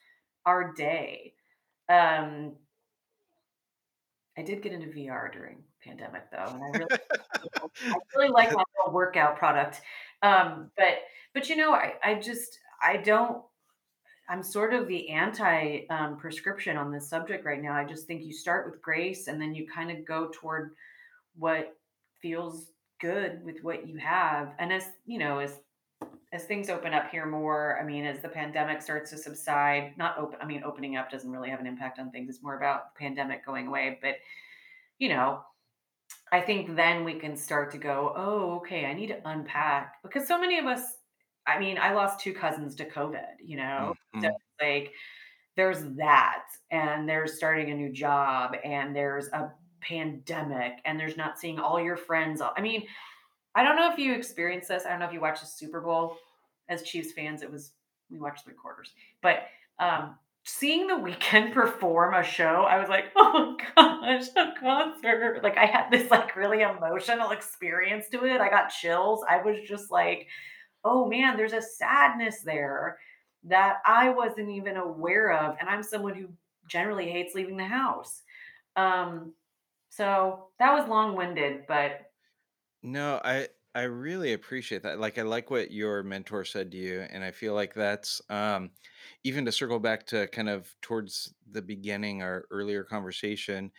our 0.45 0.73
day. 0.73 1.33
Um, 1.87 2.53
I 4.37 4.41
did 4.41 4.63
get 4.63 4.73
into 4.73 4.87
VR 4.87 5.31
during 5.31 5.57
pandemic 5.83 6.29
though, 6.31 6.45
and 6.45 6.63
I 6.63 6.77
really, 6.77 6.85
I 7.93 7.97
really 8.15 8.29
like 8.29 8.53
my 8.53 8.63
little 8.77 8.93
workout 8.93 9.37
product. 9.37 9.81
Um, 10.21 10.71
but 10.77 10.99
but 11.33 11.49
you 11.49 11.55
know, 11.55 11.73
I 11.73 11.93
I 12.03 12.15
just 12.15 12.59
I 12.81 12.97
don't. 12.97 13.43
I'm 14.29 14.41
sort 14.41 14.73
of 14.73 14.87
the 14.87 15.09
anti 15.09 15.81
um, 15.89 16.17
prescription 16.17 16.77
on 16.77 16.91
this 16.91 17.09
subject 17.09 17.45
right 17.45 17.61
now. 17.61 17.73
I 17.73 17.83
just 17.83 18.07
think 18.07 18.23
you 18.23 18.31
start 18.31 18.65
with 18.65 18.81
grace 18.81 19.27
and 19.27 19.41
then 19.41 19.53
you 19.53 19.67
kind 19.67 19.91
of 19.91 20.05
go 20.05 20.29
toward 20.33 20.71
what 21.35 21.75
feels 22.21 22.71
good 23.01 23.43
with 23.43 23.57
what 23.63 23.85
you 23.85 23.97
have. 23.97 24.53
And 24.59 24.71
as 24.71 24.85
you 25.05 25.19
know, 25.19 25.39
as 25.39 25.59
as 26.33 26.45
things 26.45 26.69
open 26.69 26.93
up 26.93 27.11
here 27.11 27.27
more, 27.27 27.77
I 27.79 27.85
mean, 27.85 28.05
as 28.05 28.19
the 28.19 28.27
pandemic 28.27 28.81
starts 28.81 29.11
to 29.11 29.17
subside, 29.17 29.93
not 29.97 30.17
open, 30.17 30.39
I 30.41 30.45
mean, 30.45 30.63
opening 30.65 30.97
up 30.97 31.11
doesn't 31.11 31.29
really 31.29 31.49
have 31.49 31.59
an 31.59 31.67
impact 31.67 31.99
on 31.99 32.09
things. 32.09 32.27
It's 32.27 32.41
more 32.41 32.57
about 32.57 32.93
the 32.93 32.99
pandemic 32.99 33.45
going 33.45 33.67
away. 33.67 33.99
But, 34.01 34.15
you 34.97 35.09
know, 35.09 35.43
I 36.31 36.41
think 36.41 36.75
then 36.75 37.03
we 37.03 37.13
can 37.13 37.37
start 37.37 37.71
to 37.71 37.77
go, 37.77 38.13
oh, 38.15 38.55
okay, 38.57 38.85
I 38.85 38.93
need 38.93 39.07
to 39.07 39.21
unpack 39.29 40.01
because 40.03 40.27
so 40.27 40.39
many 40.39 40.57
of 40.57 40.65
us, 40.65 40.81
I 41.45 41.59
mean, 41.59 41.77
I 41.77 41.93
lost 41.93 42.19
two 42.19 42.33
cousins 42.33 42.75
to 42.75 42.89
COVID, 42.89 43.35
you 43.43 43.57
know, 43.57 43.93
so 44.21 44.29
hmm 44.29 44.33
like 44.61 44.91
there's 45.55 45.83
that, 45.97 46.45
and 46.71 47.07
there's 47.07 47.35
starting 47.35 47.71
a 47.71 47.75
new 47.75 47.91
job, 47.91 48.55
and 48.63 48.95
there's 48.95 49.27
a 49.27 49.51
pandemic, 49.81 50.73
and 50.85 50.99
there's 50.99 51.17
not 51.17 51.37
seeing 51.39 51.59
all 51.59 51.79
your 51.79 51.97
friends. 51.97 52.41
I 52.41 52.61
mean, 52.61 52.87
I 53.55 53.63
don't 53.63 53.75
know 53.75 53.91
if 53.91 53.99
you 53.99 54.13
experienced 54.13 54.69
this. 54.69 54.85
I 54.85 54.89
don't 54.89 54.99
know 54.99 55.05
if 55.05 55.13
you 55.13 55.21
watched 55.21 55.41
the 55.41 55.47
Super 55.47 55.81
Bowl 55.81 56.17
as 56.69 56.83
Chiefs 56.83 57.11
fans. 57.13 57.41
It 57.43 57.51
was 57.51 57.73
we 58.09 58.19
watched 58.19 58.45
three 58.45 58.53
quarters, 58.55 58.93
but 59.21 59.43
um, 59.79 60.17
seeing 60.45 60.87
the 60.87 60.95
Weeknd 60.95 61.53
perform 61.53 62.13
a 62.13 62.23
show, 62.23 62.65
I 62.67 62.79
was 62.79 62.89
like, 62.89 63.05
oh 63.15 63.57
gosh, 63.75 64.27
a 64.35 64.53
concert! 64.59 65.41
Like 65.43 65.57
I 65.57 65.65
had 65.65 65.89
this 65.91 66.09
like 66.11 66.35
really 66.35 66.61
emotional 66.61 67.31
experience 67.31 68.09
to 68.09 68.25
it. 68.25 68.41
I 68.41 68.49
got 68.49 68.69
chills. 68.69 69.23
I 69.29 69.41
was 69.41 69.57
just 69.67 69.91
like, 69.91 70.27
oh 70.83 71.07
man, 71.07 71.37
there's 71.37 71.53
a 71.53 71.61
sadness 71.61 72.41
there 72.43 72.97
that 73.45 73.77
I 73.85 74.09
wasn't 74.09 74.49
even 74.49 74.77
aware 74.77 75.33
of, 75.33 75.55
and 75.59 75.69
I'm 75.69 75.83
someone 75.83 76.15
who 76.15 76.27
generally 76.67 77.09
hates 77.09 77.35
leaving 77.35 77.57
the 77.57 77.65
house. 77.65 78.21
Um, 78.75 79.33
so 79.89 80.47
that 80.59 80.73
was 80.73 80.89
long 80.89 81.15
winded, 81.15 81.67
but 81.67 82.01
No, 82.83 83.21
I 83.23 83.47
I 83.75 83.83
really 83.83 84.33
appreciate 84.33 84.83
that. 84.83 84.99
Like 84.99 85.17
I 85.17 85.23
like 85.23 85.49
what 85.49 85.71
your 85.71 86.03
mentor 86.03 86.45
said 86.45 86.71
to 86.71 86.77
you, 86.77 87.05
and 87.09 87.23
I 87.23 87.31
feel 87.31 87.53
like 87.53 87.73
that's 87.73 88.21
um 88.29 88.71
even 89.23 89.45
to 89.45 89.51
circle 89.51 89.79
back 89.79 90.05
to 90.07 90.27
kind 90.27 90.49
of 90.49 90.73
towards 90.81 91.33
the 91.51 91.61
beginning 91.61 92.21
our 92.21 92.45
earlier 92.51 92.83
conversation 92.83 93.71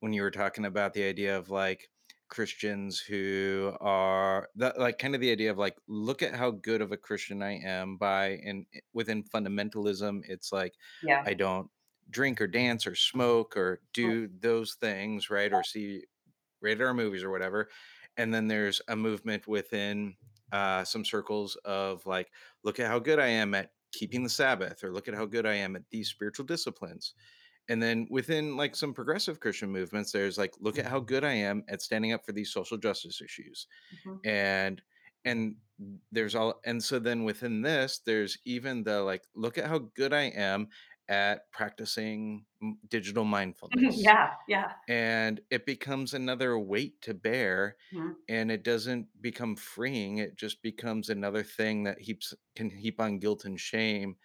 when 0.00 0.12
you 0.12 0.22
were 0.22 0.30
talking 0.30 0.64
about 0.64 0.94
the 0.94 1.04
idea 1.04 1.36
of 1.36 1.50
like 1.50 1.90
Christians 2.28 3.00
who 3.00 3.72
are 3.80 4.48
that 4.56 4.78
like 4.78 4.98
kind 4.98 5.14
of 5.14 5.20
the 5.20 5.32
idea 5.32 5.50
of 5.50 5.58
like 5.58 5.76
look 5.88 6.22
at 6.22 6.34
how 6.34 6.52
good 6.52 6.80
of 6.80 6.92
a 6.92 6.96
Christian 6.96 7.42
I 7.42 7.58
am 7.58 7.96
by 7.96 8.38
and 8.44 8.66
eh, 8.74 8.80
within 8.94 9.24
fundamentalism 9.24 10.22
it's 10.28 10.52
like 10.52 10.74
yeah. 11.02 11.24
I 11.26 11.34
don't 11.34 11.68
drink 12.10 12.40
or 12.40 12.46
dance 12.46 12.86
or 12.86 12.90
mm-hmm. 12.90 13.18
smoke 13.18 13.56
or 13.56 13.76
mm-hmm. 13.76 14.10
do 14.10 14.28
those 14.40 14.74
things, 14.74 15.30
right? 15.30 15.52
Or 15.52 15.62
see 15.64 16.02
rated 16.60 16.82
R 16.82 16.94
movies 16.94 17.24
or 17.24 17.30
whatever. 17.30 17.68
And 18.20 18.34
then 18.34 18.48
there's 18.48 18.80
a 18.88 18.96
movement 18.96 19.46
within 19.48 20.16
uh, 20.52 20.84
some 20.84 21.04
circles 21.04 21.56
of 21.64 22.04
like, 22.06 22.32
look 22.64 22.78
at 22.80 22.88
how 22.88 22.98
good 22.98 23.18
I 23.18 23.28
am 23.28 23.54
at 23.54 23.72
keeping 23.92 24.22
the 24.22 24.28
Sabbath, 24.30 24.84
or 24.84 24.92
look 24.92 25.08
at 25.08 25.14
how 25.14 25.26
good 25.26 25.46
I 25.46 25.54
am 25.54 25.76
at 25.76 25.88
these 25.90 26.08
spiritual 26.10 26.46
disciplines. 26.46 27.14
And 27.68 27.82
then 27.82 28.06
within 28.10 28.56
like 28.56 28.74
some 28.74 28.94
progressive 28.94 29.40
Christian 29.40 29.70
movements, 29.70 30.12
there's 30.12 30.38
like, 30.38 30.54
look 30.58 30.78
at 30.78 30.86
how 30.86 31.00
good 31.00 31.24
I 31.24 31.32
am 31.34 31.64
at 31.68 31.82
standing 31.82 32.12
up 32.12 32.24
for 32.26 32.32
these 32.32 32.52
social 32.52 32.76
justice 32.78 33.20
issues. 33.20 33.66
Mhm. 33.92 34.20
And 34.24 34.82
and 35.24 35.56
there's 36.12 36.34
all 36.34 36.60
and 36.64 36.82
so 36.82 36.98
then 36.98 37.24
within 37.24 37.62
this, 37.62 38.00
there's 38.00 38.38
even 38.44 38.84
the 38.84 39.02
like, 39.02 39.24
look 39.34 39.58
at 39.58 39.66
how 39.66 39.78
good 39.78 40.12
I 40.12 40.24
am 40.24 40.68
at 41.08 41.50
practicing 41.52 42.46
m- 42.62 42.78
digital 42.88 43.24
mindfulness 43.24 44.12
Yeah, 44.12 44.36
yeah. 44.48 44.74
and 44.88 45.40
it 45.50 45.66
becomes 45.66 46.14
another 46.14 46.58
weight 46.58 47.00
to 47.02 47.14
bear 47.14 47.76
Mhm. 47.92 48.16
and 48.28 48.50
it 48.50 48.62
doesn't 48.64 49.08
become 49.20 49.56
freeing 49.56 50.18
it 50.18 50.36
just 50.36 50.62
becomes 50.62 51.08
another 51.10 51.42
thing 51.42 51.84
that 51.84 52.00
heaps 52.00 52.34
can 52.56 52.70
heap 52.70 53.00
on 53.00 53.18
guilt 53.18 53.44
and 53.44 53.60
shame 53.60 54.16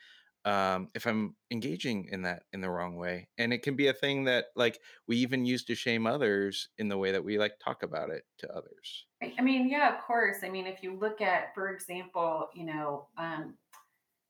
um, 0.45 0.89
if 0.95 1.05
i'm 1.07 1.36
engaging 1.51 2.07
in 2.11 2.21
that 2.23 2.43
in 2.53 2.61
the 2.61 2.69
wrong 2.69 2.97
way 2.97 3.29
and 3.38 3.53
it 3.53 3.63
can 3.63 3.75
be 3.75 3.88
a 3.88 3.93
thing 3.93 4.25
that 4.25 4.47
like 4.55 4.79
we 5.07 5.17
even 5.17 5.45
use 5.45 5.65
to 5.65 5.75
shame 5.75 6.07
others 6.07 6.69
in 6.77 6.88
the 6.89 6.97
way 6.97 7.11
that 7.11 7.23
we 7.23 7.38
like 7.39 7.59
talk 7.59 7.83
about 7.83 8.09
it 8.09 8.23
to 8.38 8.51
others 8.53 9.07
I 9.21 9.33
I 9.38 9.41
mean, 9.41 9.69
yeah, 9.69 9.95
of 9.95 10.03
course. 10.03 10.43
I 10.43 10.49
mean, 10.49 10.67
if 10.67 10.83
you 10.83 10.97
look 10.97 11.21
at, 11.21 11.53
for 11.53 11.69
example, 11.69 12.49
you 12.53 12.65
know, 12.65 13.07
um, 13.17 13.57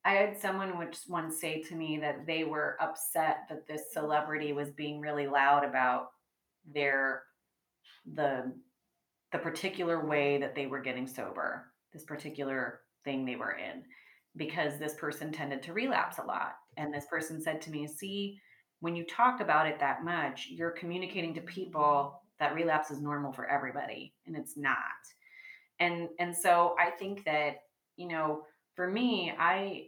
I 0.05 0.11
had 0.11 0.39
someone 0.39 0.77
which 0.77 0.99
once 1.09 1.41
say 1.41 1.63
to 1.63 1.75
me 1.75 1.97
that 1.97 2.27
they 2.27 2.43
were 2.43 2.77
upset 2.79 3.47
that 3.49 3.67
this 3.67 3.91
celebrity 3.91 4.53
was 4.53 4.69
being 4.69 5.01
really 5.01 5.25
loud 5.25 5.65
about 5.65 6.09
their 6.71 7.23
the 8.13 8.53
the 9.31 9.39
particular 9.39 10.05
way 10.05 10.37
that 10.37 10.55
they 10.55 10.67
were 10.67 10.79
getting 10.79 11.07
sober, 11.07 11.65
this 11.91 12.03
particular 12.03 12.81
thing 13.03 13.25
they 13.25 13.35
were 13.35 13.57
in, 13.57 13.83
because 14.37 14.77
this 14.77 14.93
person 14.93 15.31
tended 15.31 15.63
to 15.63 15.73
relapse 15.73 16.19
a 16.19 16.23
lot. 16.23 16.53
And 16.77 16.93
this 16.93 17.05
person 17.09 17.41
said 17.41 17.59
to 17.63 17.71
me, 17.71 17.87
See, 17.87 18.39
when 18.81 18.95
you 18.95 19.05
talk 19.05 19.41
about 19.41 19.67
it 19.67 19.79
that 19.79 20.05
much, 20.05 20.47
you're 20.51 20.71
communicating 20.71 21.33
to 21.33 21.41
people 21.41 22.21
that 22.39 22.53
relapse 22.53 22.91
is 22.91 23.01
normal 23.01 23.31
for 23.33 23.47
everybody, 23.47 24.13
and 24.27 24.37
it's 24.37 24.55
not. 24.55 24.77
And 25.79 26.09
and 26.19 26.35
so 26.35 26.75
I 26.79 26.91
think 26.91 27.25
that, 27.25 27.55
you 27.97 28.07
know, 28.07 28.43
for 28.75 28.87
me, 28.87 29.33
I 29.39 29.87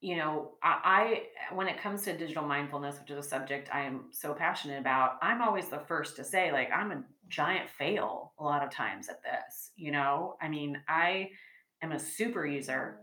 you 0.00 0.16
know, 0.16 0.52
I, 0.62 1.22
I 1.50 1.54
when 1.54 1.66
it 1.66 1.80
comes 1.80 2.02
to 2.02 2.16
digital 2.16 2.44
mindfulness, 2.46 2.98
which 3.00 3.10
is 3.10 3.18
a 3.24 3.28
subject 3.28 3.68
I 3.72 3.82
am 3.82 4.04
so 4.12 4.32
passionate 4.32 4.78
about, 4.78 5.18
I'm 5.22 5.42
always 5.42 5.68
the 5.68 5.80
first 5.88 6.16
to 6.16 6.24
say, 6.24 6.52
like, 6.52 6.70
I'm 6.72 6.92
a 6.92 7.02
giant 7.28 7.68
fail 7.68 8.32
a 8.38 8.44
lot 8.44 8.62
of 8.64 8.70
times 8.70 9.08
at 9.08 9.22
this. 9.22 9.72
You 9.76 9.90
know, 9.90 10.36
I 10.40 10.48
mean, 10.48 10.80
I 10.88 11.30
am 11.82 11.92
a 11.92 11.98
super 11.98 12.46
user. 12.46 13.00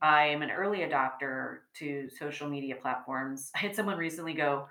I 0.00 0.26
am 0.26 0.42
an 0.42 0.50
early 0.50 0.80
adopter 0.80 1.58
to 1.78 2.08
social 2.16 2.48
media 2.48 2.76
platforms. 2.80 3.50
I 3.56 3.58
had 3.58 3.74
someone 3.74 3.96
recently 3.98 4.34
go, 4.34 4.68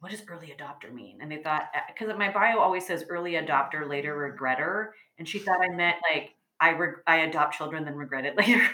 What 0.00 0.10
does 0.10 0.22
early 0.28 0.52
adopter 0.58 0.92
mean? 0.92 1.18
And 1.22 1.30
they 1.30 1.42
thought, 1.42 1.68
eh, 1.74 1.80
because 1.88 2.12
my 2.18 2.32
bio 2.32 2.58
always 2.58 2.86
says 2.86 3.04
early 3.08 3.32
adopter, 3.32 3.88
later 3.88 4.16
regretter. 4.16 4.88
And 5.18 5.28
she 5.28 5.38
thought 5.38 5.60
I 5.62 5.74
meant 5.74 5.96
like, 6.12 6.30
I, 6.60 6.72
reg- 6.72 7.02
I 7.06 7.16
adopt 7.18 7.56
children, 7.56 7.84
then 7.84 7.94
regret 7.94 8.24
it 8.24 8.36
later. 8.38 8.68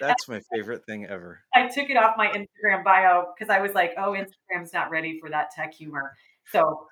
That's 0.00 0.28
my 0.28 0.40
favorite 0.52 0.84
thing 0.86 1.06
ever. 1.06 1.40
I 1.54 1.68
took 1.68 1.90
it 1.90 1.96
off 1.96 2.16
my 2.16 2.28
Instagram 2.28 2.84
bio 2.84 3.26
because 3.34 3.50
I 3.50 3.60
was 3.60 3.72
like, 3.72 3.92
oh, 3.96 4.12
Instagram's 4.12 4.72
not 4.72 4.90
ready 4.90 5.18
for 5.20 5.30
that 5.30 5.50
tech 5.50 5.74
humor. 5.74 6.12
So, 6.50 6.86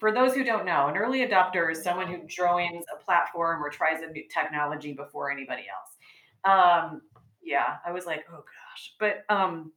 for 0.00 0.12
those 0.12 0.34
who 0.34 0.42
don't 0.42 0.66
know, 0.66 0.88
an 0.88 0.96
early 0.96 1.20
adopter 1.20 1.70
is 1.70 1.82
someone 1.82 2.08
who 2.08 2.26
joins 2.26 2.84
a 2.92 3.04
platform 3.04 3.62
or 3.62 3.70
tries 3.70 4.02
a 4.02 4.10
new 4.10 4.24
technology 4.32 4.92
before 4.92 5.30
anybody 5.30 5.62
else. 5.68 5.96
Um, 6.44 7.02
yeah, 7.42 7.76
I 7.86 7.92
was 7.92 8.04
like, 8.04 8.24
oh 8.32 8.38
gosh, 8.42 8.94
but 8.98 9.24
um, 9.28 9.72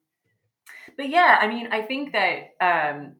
but 0.97 1.09
yeah, 1.09 1.37
I 1.39 1.47
mean, 1.47 1.67
I 1.71 1.81
think 1.81 2.13
that 2.13 2.55
um, 2.61 3.13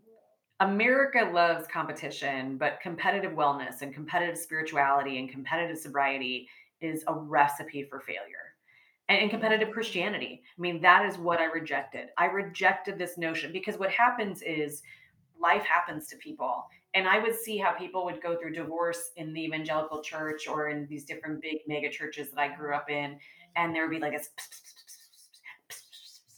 America 0.59 1.29
loves 1.31 1.67
competition, 1.67 2.57
but 2.57 2.79
competitive 2.81 3.33
wellness 3.33 3.81
and 3.81 3.93
competitive 3.93 4.37
spirituality 4.37 5.19
and 5.19 5.29
competitive 5.29 5.77
sobriety 5.77 6.47
is 6.81 7.03
a 7.07 7.13
recipe 7.13 7.83
for 7.83 7.99
failure 7.99 8.44
and, 9.09 9.19
and 9.19 9.29
competitive 9.29 9.71
Christianity. 9.71 10.41
I 10.57 10.61
mean, 10.61 10.81
that 10.81 11.05
is 11.05 11.17
what 11.17 11.39
I 11.39 11.45
rejected. 11.45 12.07
I 12.17 12.25
rejected 12.25 12.97
this 12.97 13.17
notion 13.17 13.51
because 13.51 13.77
what 13.77 13.91
happens 13.91 14.41
is 14.41 14.81
life 15.39 15.63
happens 15.63 16.07
to 16.07 16.17
people. 16.17 16.65
And 16.93 17.07
I 17.07 17.19
would 17.19 17.35
see 17.35 17.57
how 17.57 17.73
people 17.73 18.05
would 18.05 18.21
go 18.21 18.37
through 18.37 18.53
divorce 18.53 19.11
in 19.17 19.33
the 19.33 19.43
evangelical 19.43 20.01
church 20.01 20.47
or 20.47 20.69
in 20.69 20.87
these 20.87 21.03
different 21.03 21.41
big 21.41 21.57
mega 21.67 21.89
churches 21.89 22.31
that 22.31 22.39
I 22.39 22.55
grew 22.55 22.73
up 22.73 22.89
in. 22.89 23.17
And 23.57 23.75
there 23.75 23.83
would 23.83 23.93
be 23.93 23.99
like 23.99 24.13
a, 24.13 24.21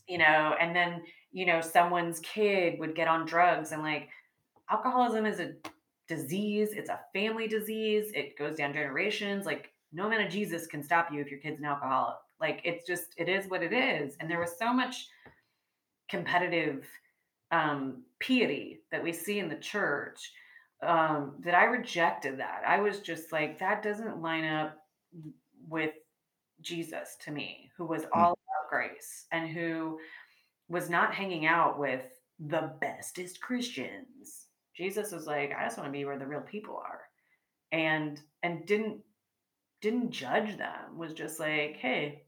you 0.08 0.18
know, 0.18 0.56
and 0.60 0.76
then, 0.76 1.04
you 1.32 1.46
know, 1.46 1.62
someone's 1.62 2.20
kid 2.22 2.80
would 2.80 2.96
get 2.96 3.08
on 3.08 3.26
drugs 3.26 3.72
and 3.72 3.84
like 3.84 4.10
alcoholism 4.70 5.26
is 5.26 5.40
a 5.40 5.54
disease, 6.08 6.70
it's 6.72 6.90
a 6.90 7.00
family 7.14 7.48
disease, 7.48 8.12
it 8.16 8.38
goes 8.38 8.58
down 8.58 8.74
generations. 8.74 9.46
Like, 9.46 9.72
no 9.94 10.10
man 10.10 10.26
of 10.26 10.32
Jesus 10.32 10.68
can 10.68 10.84
stop 10.84 11.10
you 11.12 11.22
if 11.22 11.30
your 11.30 11.40
kid's 11.40 11.60
an 11.60 11.66
alcoholic. 11.66 12.16
Like 12.40 12.62
it's 12.64 12.86
just 12.86 13.14
it 13.18 13.30
is 13.30 13.50
what 13.50 13.64
it 13.64 13.74
is. 13.74 14.16
And 14.20 14.30
there 14.30 14.40
was 14.40 14.58
so 14.58 14.74
much 14.74 15.08
competitive 16.10 16.86
um, 17.52 18.04
piety 18.20 18.80
that 18.92 19.04
we 19.04 19.14
see 19.14 19.40
in 19.40 19.50
the 19.50 19.56
church 19.56 20.32
um, 20.84 21.36
that 21.44 21.56
I 21.56 21.66
rejected 21.66 22.40
that. 22.40 22.62
I 22.68 22.80
was 22.80 23.00
just 23.00 23.32
like, 23.32 23.60
that 23.60 23.82
doesn't 23.82 24.22
line 24.22 24.46
up 24.46 24.78
with 25.68 25.94
Jesus 26.62 27.16
to 27.26 27.32
me, 27.32 27.72
who 27.78 27.86
was 27.86 28.04
hmm. 28.04 28.20
all 28.20 28.32
about 28.32 28.70
grace 28.70 29.26
and 29.32 29.50
who 29.50 30.00
was 30.70 30.90
not 30.90 31.14
hanging 31.14 31.46
out 31.46 31.80
with 31.80 32.04
the 32.40 32.74
bestest 32.82 33.42
Christians. 33.42 34.46
Jesus 34.76 35.12
was 35.12 35.26
like, 35.26 35.54
I 35.58 35.66
just 35.66 35.78
want 35.78 35.88
to 35.88 35.98
be 35.98 36.06
where 36.06 36.20
the 36.20 36.28
real 36.28 36.42
people 36.42 36.78
are. 36.78 37.02
And 37.72 38.22
and 38.44 38.66
didn't 38.66 39.02
didn't 39.82 40.12
judge 40.12 40.58
them, 40.58 40.98
was 40.98 41.14
just 41.14 41.40
like, 41.40 41.78
hey, 41.78 42.24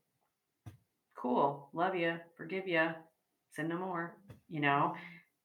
cool, 1.19 1.69
love 1.73 1.95
you, 1.95 2.15
forgive 2.35 2.67
you, 2.67 2.89
sin 3.51 3.67
no 3.67 3.77
more, 3.77 4.15
you 4.49 4.61
know? 4.61 4.95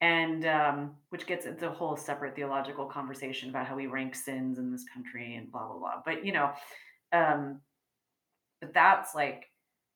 And 0.00 0.46
um, 0.46 0.90
which 1.08 1.26
gets 1.26 1.46
into 1.46 1.68
a 1.68 1.72
whole 1.72 1.96
separate 1.96 2.36
theological 2.36 2.86
conversation 2.86 3.48
about 3.48 3.66
how 3.66 3.74
we 3.74 3.86
rank 3.86 4.14
sins 4.14 4.58
in 4.58 4.70
this 4.70 4.84
country 4.92 5.34
and 5.36 5.50
blah, 5.50 5.66
blah, 5.66 5.78
blah. 5.78 6.02
But, 6.04 6.24
you 6.24 6.32
know, 6.32 6.52
um, 7.12 7.60
but 8.60 8.72
that's 8.72 9.14
like, 9.14 9.46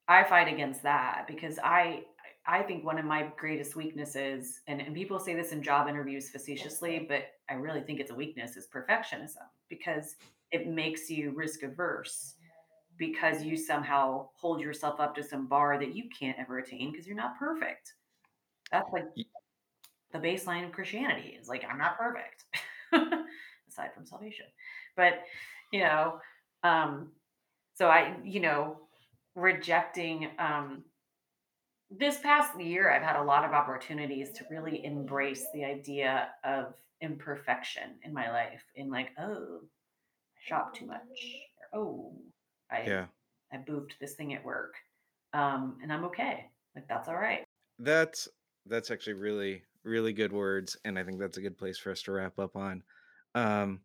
I 0.08 0.24
fight 0.24 0.52
against 0.52 0.82
that 0.82 1.26
because 1.28 1.58
I, 1.62 2.04
I 2.46 2.62
think 2.62 2.84
one 2.84 2.98
of 2.98 3.04
my 3.04 3.30
greatest 3.36 3.76
weaknesses, 3.76 4.60
and, 4.66 4.80
and 4.80 4.94
people 4.94 5.18
say 5.18 5.34
this 5.34 5.52
in 5.52 5.62
job 5.62 5.86
interviews 5.86 6.30
facetiously, 6.30 7.04
but 7.06 7.24
I 7.50 7.54
really 7.54 7.82
think 7.82 8.00
it's 8.00 8.10
a 8.10 8.14
weakness, 8.14 8.56
is 8.56 8.66
perfectionism 8.74 9.46
because 9.68 10.16
it 10.50 10.66
makes 10.66 11.10
you 11.10 11.32
risk 11.36 11.62
averse 11.62 12.34
because 12.98 13.42
you 13.42 13.56
somehow 13.56 14.28
hold 14.34 14.60
yourself 14.60 15.00
up 15.00 15.14
to 15.14 15.22
some 15.22 15.46
bar 15.46 15.78
that 15.78 15.94
you 15.94 16.04
can't 16.18 16.38
ever 16.38 16.58
attain 16.58 16.90
because 16.90 17.06
you're 17.06 17.16
not 17.16 17.38
perfect. 17.38 17.94
That's 18.70 18.92
like 18.92 19.06
the 20.12 20.18
baseline 20.18 20.66
of 20.66 20.72
Christianity 20.72 21.38
is 21.40 21.48
like, 21.48 21.64
I'm 21.68 21.78
not 21.78 21.96
perfect, 21.98 22.44
aside 22.92 23.94
from 23.94 24.06
salvation. 24.06 24.46
But, 24.96 25.20
you 25.72 25.80
know, 25.80 26.20
um, 26.64 27.12
so 27.74 27.88
I, 27.88 28.16
you 28.24 28.40
know, 28.40 28.78
rejecting 29.34 30.30
um, 30.38 30.82
this 31.90 32.18
past 32.18 32.60
year, 32.60 32.90
I've 32.90 33.02
had 33.02 33.16
a 33.16 33.22
lot 33.22 33.44
of 33.44 33.52
opportunities 33.52 34.30
to 34.32 34.44
really 34.50 34.84
embrace 34.84 35.46
the 35.54 35.64
idea 35.64 36.28
of 36.44 36.74
imperfection 37.00 37.94
in 38.02 38.12
my 38.12 38.30
life. 38.30 38.62
In 38.74 38.90
like, 38.90 39.10
oh, 39.18 39.60
I 39.62 40.40
shop 40.46 40.74
too 40.74 40.86
much. 40.86 41.00
Or, 41.72 41.80
oh, 41.80 42.12
I 42.70 42.82
yeah. 42.86 43.06
I 43.52 43.56
boofed 43.56 43.98
this 44.00 44.14
thing 44.14 44.34
at 44.34 44.44
work. 44.44 44.74
Um, 45.32 45.78
and 45.82 45.92
I'm 45.92 46.04
okay. 46.04 46.46
Like 46.74 46.88
that's 46.88 47.08
all 47.08 47.16
right. 47.16 47.44
That's 47.78 48.28
that's 48.66 48.90
actually 48.90 49.14
really 49.14 49.62
really 49.84 50.12
good 50.12 50.32
words 50.32 50.76
and 50.84 50.98
I 50.98 51.04
think 51.04 51.18
that's 51.18 51.38
a 51.38 51.40
good 51.40 51.56
place 51.56 51.78
for 51.78 51.90
us 51.90 52.02
to 52.02 52.12
wrap 52.12 52.38
up 52.38 52.56
on. 52.56 52.82
Um 53.34 53.80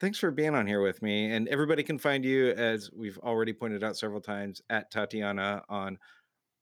thanks 0.00 0.18
for 0.18 0.30
being 0.30 0.54
on 0.54 0.66
here 0.66 0.82
with 0.82 1.02
me 1.02 1.32
and 1.32 1.48
everybody 1.48 1.82
can 1.82 1.98
find 1.98 2.24
you 2.24 2.50
as 2.50 2.90
we've 2.92 3.18
already 3.18 3.52
pointed 3.52 3.84
out 3.84 3.96
several 3.96 4.20
times 4.20 4.62
at 4.70 4.90
Tatiana 4.90 5.62
on 5.68 5.98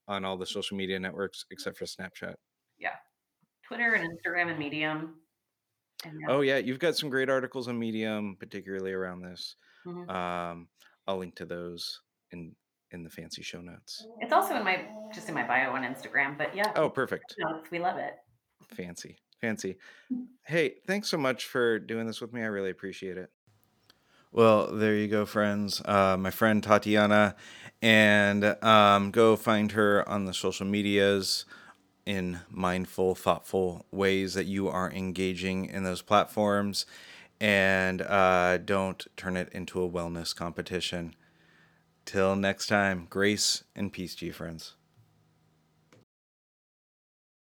on 0.09 0.25
all 0.25 0.37
the 0.37 0.47
social 0.47 0.77
media 0.77 0.99
networks 0.99 1.45
except 1.51 1.77
for 1.77 1.85
Snapchat. 1.85 2.35
Yeah. 2.79 2.95
Twitter 3.63 3.95
and 3.95 4.09
Instagram 4.09 4.51
and 4.51 4.59
Medium. 4.59 5.17
And 6.05 6.21
yeah. 6.21 6.27
Oh 6.29 6.41
yeah, 6.41 6.59
you've 6.59 6.79
got 6.79 6.97
some 6.97 7.11
great 7.11 7.31
articles 7.31 7.69
on 7.69 7.79
Medium 7.79 8.37
particularly 8.39 8.93
around 8.93 9.21
this. 9.23 9.57
Mm-hmm. 9.87 10.11
Um 10.11 10.69
I'll 11.07 11.19
link 11.19 11.35
to 11.37 11.47
those 11.47 12.01
in 12.33 12.55
in 12.93 13.03
the 13.03 13.11
fancy 13.11 13.43
show 13.43 13.61
notes. 13.61 14.07
It's 14.21 14.33
also 14.33 14.57
in 14.57 14.65
my 14.65 14.87
just 15.13 15.29
in 15.29 15.35
my 15.35 15.47
bio 15.47 15.71
on 15.73 15.83
Instagram, 15.83 16.39
but 16.39 16.55
yeah. 16.55 16.73
Oh, 16.77 16.89
perfect. 16.89 17.35
Notes, 17.39 17.71
we 17.71 17.79
love 17.79 17.99
it. 17.99 18.15
Fancy, 18.75 19.17
fancy. 19.41 19.77
Hey, 20.45 20.77
thanks 20.87 21.09
so 21.09 21.19
much 21.19 21.47
for 21.47 21.79
doing 21.79 22.07
this 22.07 22.21
with 22.21 22.33
me. 22.33 22.43
I 22.43 22.47
really 22.47 22.71
appreciate 22.71 23.17
it. 23.17 23.31
Well, 24.33 24.73
there 24.73 24.95
you 24.95 25.09
go, 25.09 25.25
friends. 25.25 25.81
Uh, 25.85 26.17
my 26.19 26.31
friend 26.31 26.63
Tatiana, 26.63 27.37
and 27.81 28.45
um, 28.63 29.11
go 29.11 29.37
find 29.37 29.73
her 29.73 30.07
on 30.09 30.25
the 30.25 30.35
social 30.35 30.67
medias 30.67 31.45
in 32.05 32.41
mindful, 32.51 33.15
thoughtful 33.15 33.87
ways 33.91 34.35
that 34.35 34.47
you 34.47 34.69
are 34.69 34.91
engaging 34.93 35.67
in 35.67 35.85
those 35.85 36.03
platforms 36.03 36.87
and 37.41 38.03
uh, 38.03 38.59
don't 38.59 39.07
turn 39.17 39.37
it 39.37 39.49
into 39.53 39.83
a 39.83 39.89
wellness 39.89 40.35
competition. 40.35 41.15
Till 42.05 42.37
next 42.37 42.69
time, 42.69 43.07
grace 43.11 43.65
and 43.75 43.93
peace 43.93 44.15
to 44.17 44.27
you, 44.27 44.33
friends. 44.33 44.76